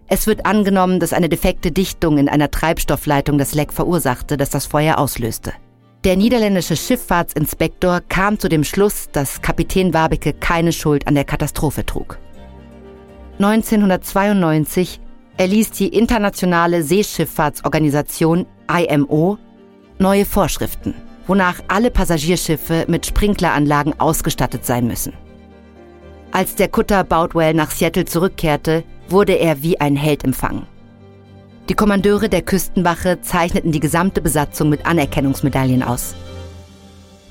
Es 0.07 0.27
wird 0.27 0.45
angenommen, 0.45 0.99
dass 0.99 1.13
eine 1.13 1.29
defekte 1.29 1.71
Dichtung 1.71 2.19
in 2.19 2.29
einer 2.29 2.51
Treibstoffleitung 2.51 3.39
das 3.39 3.55
Leck 3.55 3.73
verursachte, 3.73 4.37
das 4.37 4.51
das 4.51 4.67
Feuer 4.67 4.99
auslöste. 4.99 5.53
Der 6.03 6.17
niederländische 6.17 6.77
Schifffahrtsinspektor 6.77 8.01
kam 8.09 8.39
zu 8.39 8.49
dem 8.49 8.65
Schluss, 8.65 9.09
dass 9.13 9.43
Kapitän 9.43 9.93
Wabeke 9.95 10.33
keine 10.33 10.73
Schuld 10.73 11.07
an 11.07 11.15
der 11.15 11.25
Katastrophe 11.25 11.85
trug. 11.85 12.19
1992 13.39 15.01
erließ 15.37 15.71
die 15.73 15.89
Internationale 15.89 16.83
Seeschifffahrtsorganisation 16.83 18.47
IMO 18.69 19.39
neue 19.99 20.25
Vorschriften, 20.25 20.95
wonach 21.27 21.61
alle 21.69 21.91
Passagierschiffe 21.91 22.85
mit 22.89 23.07
Sprinkleranlagen 23.07 23.99
ausgestattet 23.99 24.65
sein 24.65 24.87
müssen. 24.87 25.13
Als 26.33 26.55
der 26.55 26.69
Kutter 26.69 27.05
Boutwell 27.05 27.55
nach 27.55 27.71
Seattle 27.71 28.05
zurückkehrte, 28.05 28.85
wurde 29.09 29.35
er 29.35 29.63
wie 29.63 29.81
ein 29.81 29.97
Held 29.97 30.25
empfangen. 30.25 30.67
Die 31.69 31.75
Kommandeure 31.75 32.29
der 32.29 32.43
Küstenwache 32.43 33.21
zeichneten 33.21 33.73
die 33.73 33.81
gesamte 33.81 34.21
Besatzung 34.21 34.69
mit 34.69 34.87
Anerkennungsmedaillen 34.87 35.83
aus. 35.83 36.15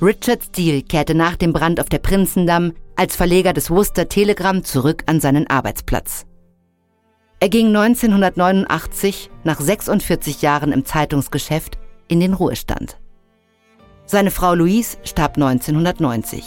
Richard 0.01 0.43
Steele 0.43 0.81
kehrte 0.81 1.13
nach 1.13 1.35
dem 1.35 1.51
Brand 1.51 1.81
auf 1.81 1.89
der 1.89 1.99
Prinzendamm 1.99 2.73
als 2.95 3.15
Verleger 3.15 3.51
des 3.53 3.69
Worcester 3.69 4.07
Telegram 4.07 4.63
zurück 4.63 5.03
an 5.07 5.19
seinen 5.19 5.49
Arbeitsplatz. 5.49 6.25
Er 7.41 7.49
ging 7.49 7.67
1989, 7.67 9.29
nach 9.43 9.59
46 9.59 10.41
Jahren 10.41 10.73
im 10.73 10.83
Zeitungsgeschäft, 10.83 11.77
in 12.07 12.19
den 12.19 12.33
Ruhestand. 12.33 12.97
Seine 14.11 14.31
Frau 14.31 14.55
Louise 14.55 14.97
starb 15.03 15.35
1990. 15.35 16.43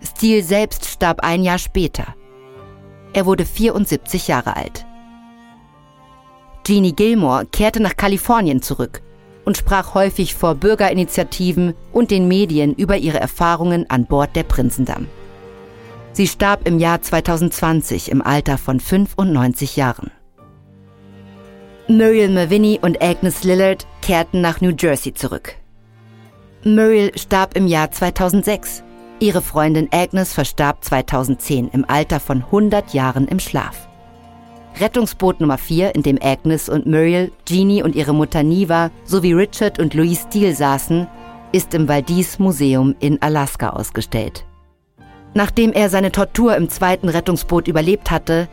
Steele 0.00 0.44
selbst 0.44 0.84
starb 0.86 1.24
ein 1.24 1.42
Jahr 1.42 1.58
später. 1.58 2.14
Er 3.12 3.26
wurde 3.26 3.44
74 3.44 4.28
Jahre 4.28 4.54
alt. 4.54 4.86
Jeannie 6.64 6.94
Gilmore 6.94 7.46
kehrte 7.46 7.82
nach 7.82 7.96
Kalifornien 7.96 8.62
zurück 8.62 9.02
und 9.44 9.56
sprach 9.56 9.94
häufig 9.94 10.36
vor 10.36 10.54
Bürgerinitiativen 10.54 11.74
und 11.92 12.12
den 12.12 12.28
Medien 12.28 12.74
über 12.74 12.96
ihre 12.96 13.18
Erfahrungen 13.18 13.90
an 13.90 14.06
Bord 14.06 14.36
der 14.36 14.44
Prinzendamm. 14.44 15.08
Sie 16.12 16.28
starb 16.28 16.64
im 16.64 16.78
Jahr 16.78 17.02
2020 17.02 18.08
im 18.12 18.22
Alter 18.22 18.56
von 18.56 18.78
95 18.78 19.74
Jahren. 19.74 20.12
Muriel 21.88 22.30
Maviney 22.30 22.78
und 22.80 23.02
Agnes 23.02 23.42
Lillard 23.42 23.84
kehrten 24.00 24.40
nach 24.40 24.60
New 24.60 24.72
Jersey 24.78 25.12
zurück. 25.12 25.56
Muriel 26.66 27.12
starb 27.18 27.58
im 27.58 27.66
Jahr 27.66 27.90
2006. 27.90 28.82
Ihre 29.20 29.42
Freundin 29.42 29.88
Agnes 29.92 30.32
verstarb 30.32 30.82
2010 30.82 31.68
im 31.68 31.84
Alter 31.86 32.20
von 32.20 32.42
100 32.42 32.94
Jahren 32.94 33.28
im 33.28 33.38
Schlaf. 33.38 33.86
Rettungsboot 34.80 35.40
Nummer 35.40 35.58
4, 35.58 35.94
in 35.94 36.02
dem 36.02 36.18
Agnes 36.22 36.70
und 36.70 36.86
Muriel, 36.86 37.32
Jeannie 37.46 37.82
und 37.82 37.94
ihre 37.94 38.14
Mutter 38.14 38.42
Niva 38.42 38.90
sowie 39.04 39.34
Richard 39.34 39.78
und 39.78 39.92
Louise 39.92 40.22
Steele 40.26 40.54
saßen, 40.54 41.06
ist 41.52 41.74
im 41.74 41.86
Valdez 41.86 42.38
Museum 42.38 42.96
in 42.98 43.20
Alaska 43.20 43.68
ausgestellt. 43.68 44.46
Nachdem 45.34 45.70
er 45.70 45.90
seine 45.90 46.12
Tortur 46.12 46.56
im 46.56 46.70
zweiten 46.70 47.10
Rettungsboot 47.10 47.68
überlebt 47.68 48.10
hatte, 48.10 48.48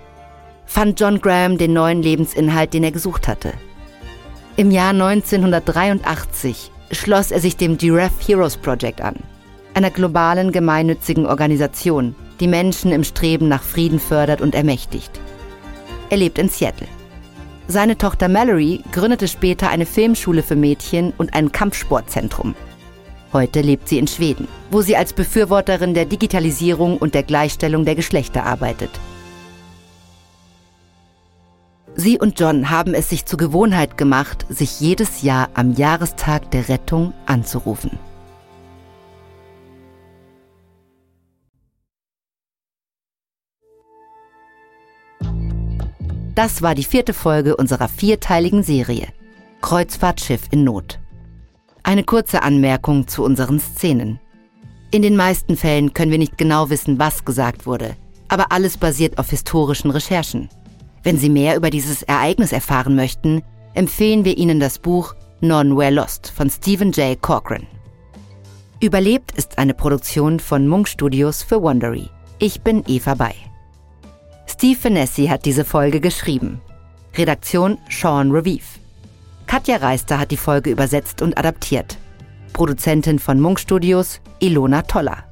fand 0.65 0.99
John 0.99 1.21
Graham 1.21 1.57
den 1.57 1.71
neuen 1.71 2.03
Lebensinhalt, 2.03 2.73
den 2.73 2.83
er 2.83 2.91
gesucht 2.91 3.29
hatte. 3.29 3.53
Im 4.57 4.69
Jahr 4.69 4.89
1983 4.89 6.71
schloss 6.91 7.31
er 7.31 7.39
sich 7.39 7.57
dem 7.57 7.77
Giraffe 7.77 8.25
Heroes 8.25 8.57
Project 8.57 9.01
an, 9.01 9.15
einer 9.73 9.89
globalen 9.89 10.51
gemeinnützigen 10.51 11.25
Organisation, 11.25 12.15
die 12.39 12.47
Menschen 12.47 12.91
im 12.91 13.03
Streben 13.03 13.47
nach 13.47 13.63
Frieden 13.63 13.99
fördert 13.99 14.41
und 14.41 14.55
ermächtigt. 14.55 15.19
Er 16.09 16.17
lebt 16.17 16.37
in 16.37 16.49
Seattle. 16.49 16.87
Seine 17.67 17.97
Tochter 17.97 18.27
Mallory 18.27 18.81
gründete 18.91 19.27
später 19.27 19.69
eine 19.69 19.85
Filmschule 19.85 20.43
für 20.43 20.55
Mädchen 20.55 21.13
und 21.17 21.33
ein 21.33 21.51
Kampfsportzentrum. 21.51 22.55
Heute 23.31 23.61
lebt 23.61 23.87
sie 23.87 23.97
in 23.97 24.07
Schweden, 24.07 24.47
wo 24.71 24.81
sie 24.81 24.97
als 24.97 25.13
Befürworterin 25.13 25.93
der 25.93 26.05
Digitalisierung 26.05 26.97
und 26.97 27.13
der 27.13 27.23
Gleichstellung 27.23 27.85
der 27.85 27.95
Geschlechter 27.95 28.45
arbeitet. 28.45 28.89
Sie 31.95 32.17
und 32.17 32.39
John 32.39 32.69
haben 32.69 32.93
es 32.93 33.09
sich 33.09 33.25
zur 33.25 33.37
Gewohnheit 33.37 33.97
gemacht, 33.97 34.45
sich 34.49 34.79
jedes 34.79 35.21
Jahr 35.23 35.49
am 35.53 35.73
Jahrestag 35.73 36.49
der 36.51 36.69
Rettung 36.69 37.13
anzurufen. 37.25 37.99
Das 46.33 46.61
war 46.61 46.75
die 46.75 46.85
vierte 46.85 47.13
Folge 47.13 47.57
unserer 47.57 47.89
vierteiligen 47.89 48.63
Serie 48.63 49.07
Kreuzfahrtschiff 49.61 50.43
in 50.49 50.63
Not. 50.63 50.97
Eine 51.83 52.03
kurze 52.03 52.41
Anmerkung 52.41 53.07
zu 53.07 53.23
unseren 53.23 53.59
Szenen. 53.59 54.19
In 54.91 55.01
den 55.01 55.15
meisten 55.15 55.55
Fällen 55.55 55.93
können 55.93 56.11
wir 56.11 56.17
nicht 56.17 56.37
genau 56.37 56.69
wissen, 56.69 56.99
was 56.99 57.25
gesagt 57.25 57.65
wurde, 57.65 57.95
aber 58.27 58.51
alles 58.51 58.77
basiert 58.77 59.19
auf 59.19 59.29
historischen 59.29 59.91
Recherchen. 59.91 60.49
Wenn 61.03 61.17
Sie 61.17 61.29
mehr 61.29 61.55
über 61.55 61.69
dieses 61.69 62.03
Ereignis 62.03 62.51
erfahren 62.51 62.95
möchten, 62.95 63.41
empfehlen 63.73 64.23
wir 64.25 64.37
Ihnen 64.37 64.59
das 64.59 64.77
Buch 64.77 65.15
Nowhere 65.39 65.89
Lost 65.89 66.31
von 66.35 66.49
Stephen 66.49 66.91
J. 66.91 67.19
Corcoran. 67.19 67.65
Überlebt 68.79 69.31
ist 69.31 69.57
eine 69.57 69.73
Produktion 69.73 70.39
von 70.39 70.67
Munk 70.67 70.87
Studios 70.87 71.41
für 71.41 71.61
Wondery. 71.61 72.09
Ich 72.37 72.61
bin 72.61 72.83
Eva 72.87 73.15
Bay. 73.15 73.33
Steve 74.47 74.79
Finessi 74.79 75.27
hat 75.27 75.45
diese 75.45 75.65
Folge 75.65 75.99
geschrieben. 75.99 76.61
Redaktion 77.15 77.79
Sean 77.89 78.31
Revive. 78.31 78.79
Katja 79.47 79.77
Reister 79.77 80.19
hat 80.19 80.31
die 80.31 80.37
Folge 80.37 80.69
übersetzt 80.69 81.21
und 81.21 81.37
adaptiert. 81.37 81.97
Produzentin 82.53 83.17
von 83.17 83.39
Munk 83.39 83.59
Studios 83.59 84.21
Ilona 84.39 84.83
Toller. 84.83 85.23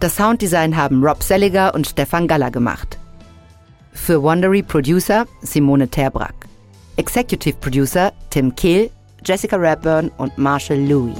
Das 0.00 0.16
Sounddesign 0.16 0.76
haben 0.76 1.04
Rob 1.04 1.22
Selliger 1.22 1.74
und 1.74 1.86
Stefan 1.86 2.26
Galler 2.26 2.50
gemacht. 2.50 2.98
Für 3.96 4.22
Wondery 4.22 4.62
Producer 4.62 5.26
Simone 5.42 5.88
Terbrack. 5.88 6.46
Executive 6.96 7.56
Producer 7.56 8.12
Tim 8.30 8.54
Kehl, 8.54 8.90
Jessica 9.24 9.56
Radburn 9.56 10.12
und 10.18 10.38
Marshall 10.38 10.78
Louis. 10.78 11.16